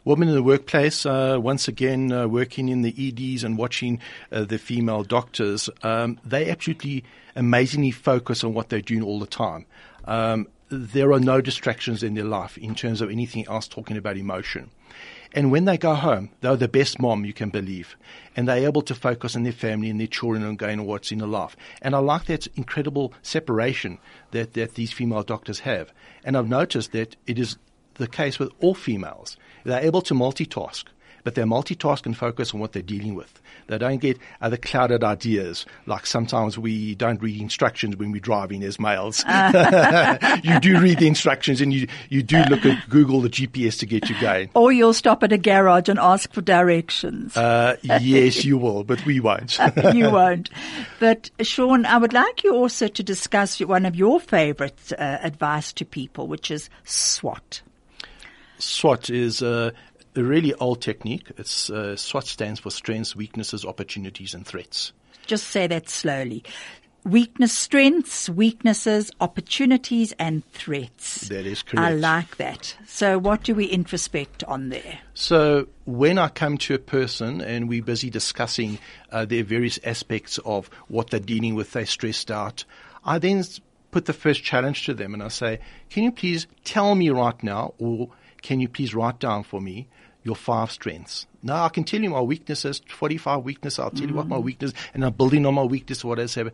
Women 0.07 0.29
in 0.29 0.35
the 0.35 0.43
workplace, 0.43 1.05
uh, 1.05 1.37
once 1.39 1.69
again, 1.69 2.11
uh, 2.11 2.27
working 2.27 2.71
in 2.71 2.81
the 2.81 2.95
EDs 2.97 3.45
and 3.45 3.59
watching 3.59 4.01
uh, 4.33 4.45
the 4.45 4.59
female 4.59 5.03
doctors, 5.03 5.69
um, 5.83 6.19
they 6.25 6.49
absolutely 6.49 7.05
amazingly 7.37 7.91
focus 7.91 8.43
on 8.43 8.55
what 8.55 8.71
they're 8.71 8.81
doing 8.81 9.03
all 9.03 9.21
the 9.21 9.27
time. 9.27 9.67
Um, 10.07 10.49
there 10.71 11.13
are 11.13 11.21
no 11.21 11.43
distractions 11.43 12.03
in 12.03 12.15
their 12.15 12.25
life 12.25 12.57
in 12.57 12.75
terms 12.75 13.03
of 13.03 13.11
anything 13.11 13.47
else 13.47 13.69
talking 13.69 13.99
about 13.99 14.17
emotion. 14.17 14.71
And 15.35 15.51
when 15.51 15.65
they 15.65 15.79
go 15.79 15.95
home, 15.95 16.31
they're 16.41 16.57
the 16.57 16.69
best 16.69 17.01
mom 17.01 17.25
you 17.25 17.33
can 17.33 17.49
believe. 17.49 17.97
And 18.37 18.47
they're 18.47 18.67
able 18.67 18.83
to 18.83 18.95
focus 18.95 19.35
on 19.35 19.45
their 19.45 19.53
family 19.53 19.89
and 19.89 19.99
their 19.99 20.07
children 20.07 20.43
and 20.43 20.59
going 20.59 20.85
what's 20.85 21.11
in 21.11 21.19
their 21.19 21.29
life. 21.29 21.57
And 21.81 21.95
I 21.95 21.99
like 21.99 22.27
that 22.27 22.47
incredible 22.49 23.15
separation 23.23 23.99
that, 24.33 24.53
that 24.55 24.75
these 24.75 24.93
female 24.93 25.23
doctors 25.23 25.61
have. 25.61 25.93
And 26.25 26.37
I've 26.37 26.49
noticed 26.49 26.93
that 26.93 27.17
it 27.27 27.39
is 27.39 27.57
the 27.95 28.07
case 28.07 28.39
with 28.39 28.53
all 28.61 28.75
females. 28.75 29.37
They're 29.65 29.81
able 29.81 30.03
to 30.03 30.15
multitask 30.15 30.85
but 31.25 31.35
they 31.35 31.43
multitask 31.43 32.07
and 32.07 32.17
focus 32.17 32.55
on 32.55 32.61
what 32.61 32.73
they're 32.73 32.83
dealing 32.83 33.15
with. 33.15 33.41
They 33.67 33.79
don't 33.79 33.99
get 33.99 34.19
other 34.41 34.57
clouded 34.57 35.05
ideas 35.05 35.67
like 35.87 36.07
sometimes 36.07 36.59
we 36.59 36.95
don't 36.95 37.21
read 37.23 37.41
instructions 37.41 37.97
when 37.97 38.13
we're 38.13 38.21
driving 38.21 38.63
as 38.63 38.79
males. 38.79 39.25
you 40.43 40.61
do 40.61 40.81
read 40.81 40.99
the 40.99 41.07
instructions 41.07 41.61
and 41.61 41.73
you, 41.73 41.87
you 42.09 42.23
do 42.23 42.43
look 42.45 42.65
at 42.65 42.89
Google 42.89 43.21
the 43.21 43.29
GPS 43.29 43.79
to 43.81 43.87
get 43.87 44.09
you 44.09 44.21
going. 44.21 44.51
Or 44.55 44.73
you'll 44.73 44.95
stop 44.95 45.23
at 45.23 45.33
a 45.33 45.39
garage 45.39 45.89
and 45.89 45.99
ask 45.99 46.33
for 46.33 46.41
directions. 46.41 47.37
Uh, 47.37 47.77
yes, 47.83 48.45
you 48.45 48.59
will, 48.59 48.85
but 48.85 49.05
we 49.07 49.21
won't. 49.21 49.59
you 49.95 50.11
won't. 50.11 50.51
But 50.99 51.31
Sean, 51.41 51.87
I 51.87 51.99
would 51.99 52.13
like 52.13 52.45
you 52.45 52.55
also 52.55 52.89
to 52.89 53.03
discuss 53.03 53.61
one 53.61 53.87
of 53.87 53.97
your 53.97 54.21
favorite 54.21 54.93
uh, 54.93 55.19
advice 55.23 55.73
to 55.75 55.85
people, 55.85 56.27
which 56.27 56.51
is 56.51 56.69
SWOT. 56.85 57.63
SWOT 58.59 59.11
is 59.11 59.43
uh, 59.43 59.73
a 60.15 60.23
really 60.23 60.55
old 60.55 60.81
technique. 60.81 61.31
It's 61.39 61.71
uh, 61.71 61.97
SWOT 61.97 62.27
stands 62.27 62.61
for 62.61 62.71
strengths, 62.71 63.17
weaknesses, 63.17 63.65
opportunities, 63.65 64.35
and 64.35 64.47
threats. 64.47 64.93
Just 65.27 65.49
say 65.49 65.67
that 65.67 65.89
slowly. 65.89 66.45
Weakness, 67.05 67.53
strengths, 67.53 68.29
weaknesses, 68.29 69.11
opportunities, 69.21 70.13
and 70.21 70.49
threats. 70.53 71.29
That 71.29 71.47
is 71.47 71.63
correct. 71.63 71.85
I 71.85 71.91
like 71.95 72.37
that. 72.37 72.77
So, 72.87 73.19
what 73.19 73.43
do 73.43 73.57
we 73.57 73.67
introspect 73.67 74.45
on 74.47 74.69
there? 74.69 75.01
So, 75.13 75.67
when 75.85 76.17
I 76.17 76.29
come 76.29 76.59
to 76.59 76.75
a 76.75 76.79
person 76.79 77.41
and 77.41 77.69
we're 77.69 77.83
busy 77.83 78.09
discussing 78.09 78.79
uh, 79.11 79.25
their 79.25 79.43
various 79.43 79.81
aspects 79.83 80.39
of 80.45 80.69
what 80.87 81.11
they're 81.11 81.19
dealing 81.19 81.57
with, 81.57 81.73
they're 81.73 81.87
stressed 81.87 82.31
out, 82.31 82.65
I 83.05 83.19
then 83.19 83.43
put 83.91 84.05
the 84.05 84.13
first 84.13 84.45
challenge 84.45 84.87
to 84.87 84.95
them 84.95 85.13
and 85.13 85.25
I 85.25 85.29
say, 85.29 85.59
Can 85.91 86.05
you 86.05 86.13
please 86.13 86.47
tell 86.63 86.95
me 86.95 87.11
right 87.11 87.41
now, 87.43 87.75
or 87.79 88.11
can 88.43 88.61
you 88.61 88.69
please 88.69 88.95
write 88.95 89.19
down 89.19 89.43
for 89.43 89.61
me 89.61 89.89
your 90.23 90.37
five 90.37 90.71
strengths. 90.71 91.27
Now 91.43 91.65
I 91.65 91.69
can 91.69 91.85
tell 91.85 92.01
you 92.01 92.11
my 92.11 92.21
weaknesses, 92.21 92.81
45 92.89 93.43
weaknesses. 93.43 93.79
I'll 93.79 93.91
tell 93.91 94.07
mm. 94.07 94.11
you 94.11 94.15
what 94.15 94.29
my 94.29 94.37
mm. 94.37 94.45
weakness, 94.45 94.73
and 94.95 95.05
I'm 95.05 95.13
building 95.13 95.47
on 95.47 95.55
my 95.55 95.65
weakness. 95.65 96.05
What 96.05 96.19
I 96.19 96.27
say. 96.27 96.45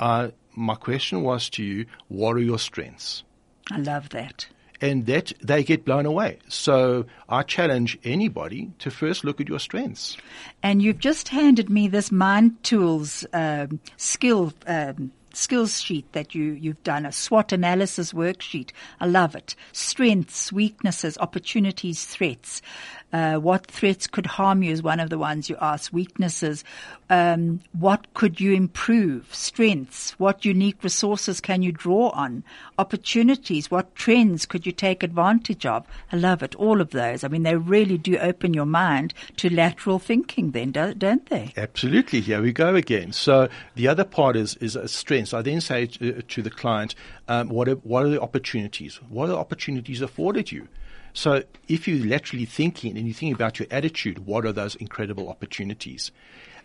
Uh, 0.00 0.28
my 0.54 0.74
question 0.74 1.22
was 1.22 1.48
to 1.50 1.62
you: 1.62 1.86
What 2.08 2.36
are 2.36 2.40
your 2.40 2.58
strengths? 2.58 3.24
I 3.70 3.78
love 3.78 4.10
that. 4.10 4.46
And 4.80 5.06
that 5.06 5.32
they 5.40 5.62
get 5.62 5.84
blown 5.84 6.06
away. 6.06 6.40
So 6.48 7.06
I 7.28 7.44
challenge 7.44 7.98
anybody 8.02 8.72
to 8.80 8.90
first 8.90 9.24
look 9.24 9.40
at 9.40 9.48
your 9.48 9.60
strengths. 9.60 10.16
And 10.60 10.82
you've 10.82 10.98
just 10.98 11.28
handed 11.28 11.70
me 11.70 11.86
this 11.86 12.10
Mind 12.10 12.60
Tools 12.64 13.24
um, 13.32 13.78
skill. 13.96 14.52
Um, 14.66 15.12
skills 15.34 15.80
sheet 15.80 16.12
that 16.12 16.34
you, 16.34 16.52
you've 16.52 16.82
done, 16.82 17.06
a 17.06 17.12
SWOT 17.12 17.52
analysis 17.52 18.12
worksheet. 18.12 18.70
I 19.00 19.06
love 19.06 19.34
it. 19.34 19.54
Strengths, 19.72 20.52
weaknesses, 20.52 21.16
opportunities, 21.18 22.04
threats. 22.04 22.60
Uh, 23.12 23.36
what 23.36 23.66
threats 23.66 24.06
could 24.06 24.26
harm 24.26 24.62
you 24.62 24.72
is 24.72 24.82
one 24.82 25.00
of 25.00 25.10
the 25.10 25.18
ones 25.18 25.50
you 25.50 25.56
ask. 25.60 25.92
Weaknesses. 25.92 26.64
Um, 27.10 27.60
what 27.78 28.14
could 28.14 28.40
you 28.40 28.52
improve? 28.52 29.34
Strengths. 29.34 30.12
What 30.12 30.44
unique 30.44 30.82
resources 30.82 31.40
can 31.40 31.62
you 31.62 31.72
draw 31.72 32.08
on? 32.10 32.42
Opportunities. 32.78 33.70
What 33.70 33.94
trends 33.94 34.46
could 34.46 34.64
you 34.64 34.72
take 34.72 35.02
advantage 35.02 35.66
of? 35.66 35.86
I 36.10 36.16
love 36.16 36.42
it. 36.42 36.54
All 36.54 36.80
of 36.80 36.90
those. 36.90 37.22
I 37.22 37.28
mean, 37.28 37.42
they 37.42 37.56
really 37.56 37.98
do 37.98 38.16
open 38.18 38.54
your 38.54 38.66
mind 38.66 39.12
to 39.36 39.54
lateral 39.54 39.98
thinking 39.98 40.52
then, 40.52 40.72
don't 40.72 41.26
they? 41.26 41.52
Absolutely. 41.56 42.20
Here 42.20 42.40
we 42.40 42.52
go 42.52 42.74
again. 42.74 43.12
So 43.12 43.48
the 43.74 43.88
other 43.88 44.04
part 44.04 44.36
is, 44.36 44.56
is 44.56 44.74
a 44.74 44.88
strength. 44.88 45.34
I 45.34 45.42
then 45.42 45.60
say 45.60 45.86
to, 45.86 46.22
to 46.22 46.42
the 46.42 46.50
client, 46.50 46.94
um, 47.28 47.50
what, 47.50 47.68
are, 47.68 47.74
what 47.74 48.04
are 48.04 48.08
the 48.08 48.20
opportunities? 48.20 48.96
What 49.08 49.24
are 49.24 49.32
the 49.32 49.36
opportunities 49.36 50.00
afforded 50.00 50.50
you? 50.50 50.68
So 51.12 51.42
if 51.68 51.86
you're 51.86 52.06
laterally 52.06 52.44
thinking 52.46 52.96
and 52.96 53.06
you're 53.06 53.14
thinking 53.14 53.34
about 53.34 53.58
your 53.58 53.68
attitude, 53.70 54.26
what 54.26 54.46
are 54.46 54.52
those 54.52 54.74
incredible 54.76 55.28
opportunities? 55.28 56.10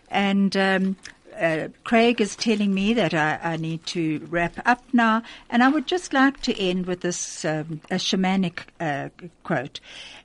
And 0.09 0.55
um, 0.55 0.95
uh, 1.37 1.67
Craig 1.83 2.21
is 2.21 2.37
telling 2.37 2.73
me 2.73 2.93
that 2.93 3.13
I, 3.13 3.37
I, 3.43 3.57
need 3.57 3.85
to 3.87 4.25
wrap 4.29 4.57
up 4.65 4.85
now, 4.93 5.21
and 5.49 5.63
I 5.63 5.67
would 5.67 5.85
just 5.85 6.13
like 6.13 6.39
to 6.43 6.57
end 6.57 6.85
with 6.85 7.01
this 7.01 7.43
um, 7.43 7.81
a 7.91 7.95
shamanic 7.95 8.59
uh, 8.79 9.09
quote. 9.43 9.81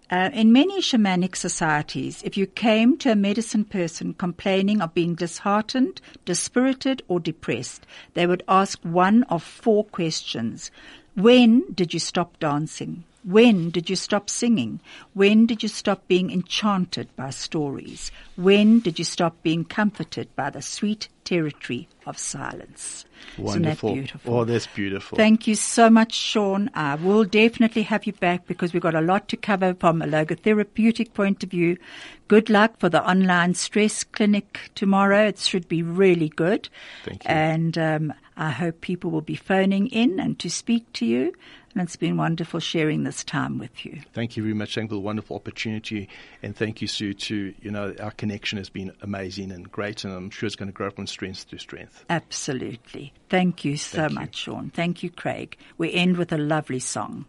Uh, 0.08 0.30
in 0.32 0.52
many 0.52 0.80
shamanic 0.80 1.34
societies, 1.34 2.22
if 2.22 2.36
you 2.36 2.46
came 2.46 2.96
to 2.98 3.10
a 3.10 3.16
medicine 3.16 3.64
person 3.64 4.14
complaining 4.14 4.80
of 4.80 4.94
being 4.94 5.16
disheartened, 5.16 6.00
dispirited, 6.24 7.02
or 7.08 7.18
depressed, 7.18 7.88
they 8.14 8.28
would 8.28 8.44
ask 8.46 8.78
one 8.82 9.24
of 9.24 9.42
four 9.42 9.84
questions. 9.86 10.70
When 11.16 11.72
did 11.74 11.92
you 11.92 11.98
stop 11.98 12.38
dancing? 12.38 13.04
When 13.24 13.70
did 13.70 13.90
you 13.90 13.96
stop 13.96 14.30
singing? 14.30 14.80
When 15.12 15.44
did 15.44 15.62
you 15.62 15.68
stop 15.68 16.06
being 16.06 16.30
enchanted 16.30 17.14
by 17.16 17.30
stories? 17.30 18.12
When 18.36 18.80
did 18.80 18.98
you 18.98 19.04
stop 19.04 19.42
being 19.42 19.64
comforted 19.64 20.34
by 20.36 20.50
the 20.50 20.62
sweet 20.62 21.08
territory 21.30 21.88
of 22.06 22.18
silence? 22.18 23.04
Wonderful. 23.38 23.90
That 23.90 23.94
beautiful? 23.94 24.34
Oh, 24.34 24.44
that's 24.44 24.66
beautiful. 24.66 25.16
Thank 25.16 25.46
you 25.46 25.54
so 25.54 25.88
much, 25.88 26.12
Sean. 26.12 26.70
I 26.74 26.96
will 26.96 27.24
definitely 27.24 27.82
have 27.82 28.04
you 28.04 28.12
back 28.14 28.46
because 28.48 28.72
we've 28.72 28.82
got 28.82 28.96
a 28.96 29.00
lot 29.00 29.28
to 29.28 29.36
cover 29.36 29.74
from 29.74 30.02
a 30.02 30.06
logotherapeutic 30.06 31.14
point 31.14 31.44
of 31.44 31.50
view. 31.50 31.76
Good 32.26 32.50
luck 32.50 32.80
for 32.80 32.88
the 32.88 33.08
online 33.08 33.54
stress 33.54 34.02
clinic 34.02 34.72
tomorrow. 34.74 35.28
It 35.28 35.38
should 35.38 35.68
be 35.68 35.84
really 35.84 36.30
good. 36.30 36.68
Thank 37.04 37.22
you. 37.22 37.30
And 37.30 37.78
um, 37.78 38.12
I 38.36 38.50
hope 38.50 38.80
people 38.80 39.12
will 39.12 39.20
be 39.20 39.36
phoning 39.36 39.86
in 39.88 40.18
and 40.18 40.36
to 40.40 40.50
speak 40.50 40.92
to 40.94 41.06
you. 41.06 41.32
And 41.72 41.82
it's 41.82 41.96
been 41.96 42.16
wonderful 42.16 42.58
sharing 42.58 43.04
this 43.04 43.22
time 43.22 43.58
with 43.58 43.84
you. 43.86 44.00
Thank 44.12 44.36
you 44.36 44.42
very 44.42 44.54
much. 44.54 44.74
Thank 44.74 44.86
you 44.86 44.88
for 44.88 44.94
the 44.94 45.00
wonderful 45.00 45.36
opportunity. 45.36 46.08
And 46.42 46.56
thank 46.56 46.82
you, 46.82 46.88
Sue, 46.88 47.14
to, 47.14 47.54
you 47.60 47.70
know, 47.70 47.94
our 48.00 48.10
connection 48.10 48.58
has 48.58 48.68
been 48.68 48.92
amazing 49.02 49.52
and 49.52 49.70
great. 49.70 50.02
And 50.02 50.12
I'm 50.12 50.30
sure 50.30 50.48
it's 50.48 50.56
going 50.56 50.68
to 50.68 50.72
grow 50.72 50.90
from 50.90 51.06
strength 51.06 51.48
to 51.50 51.58
strength. 51.58 52.04
Absolutely. 52.10 53.12
Thank 53.28 53.64
you 53.64 53.76
so 53.76 53.98
Thank 53.98 54.10
you. 54.10 54.18
much, 54.18 54.36
Sean. 54.36 54.70
Thank 54.70 55.04
you, 55.04 55.10
Craig. 55.10 55.56
We 55.78 55.92
end 55.92 56.16
with 56.16 56.32
a 56.32 56.38
lovely 56.38 56.80
song. 56.80 57.26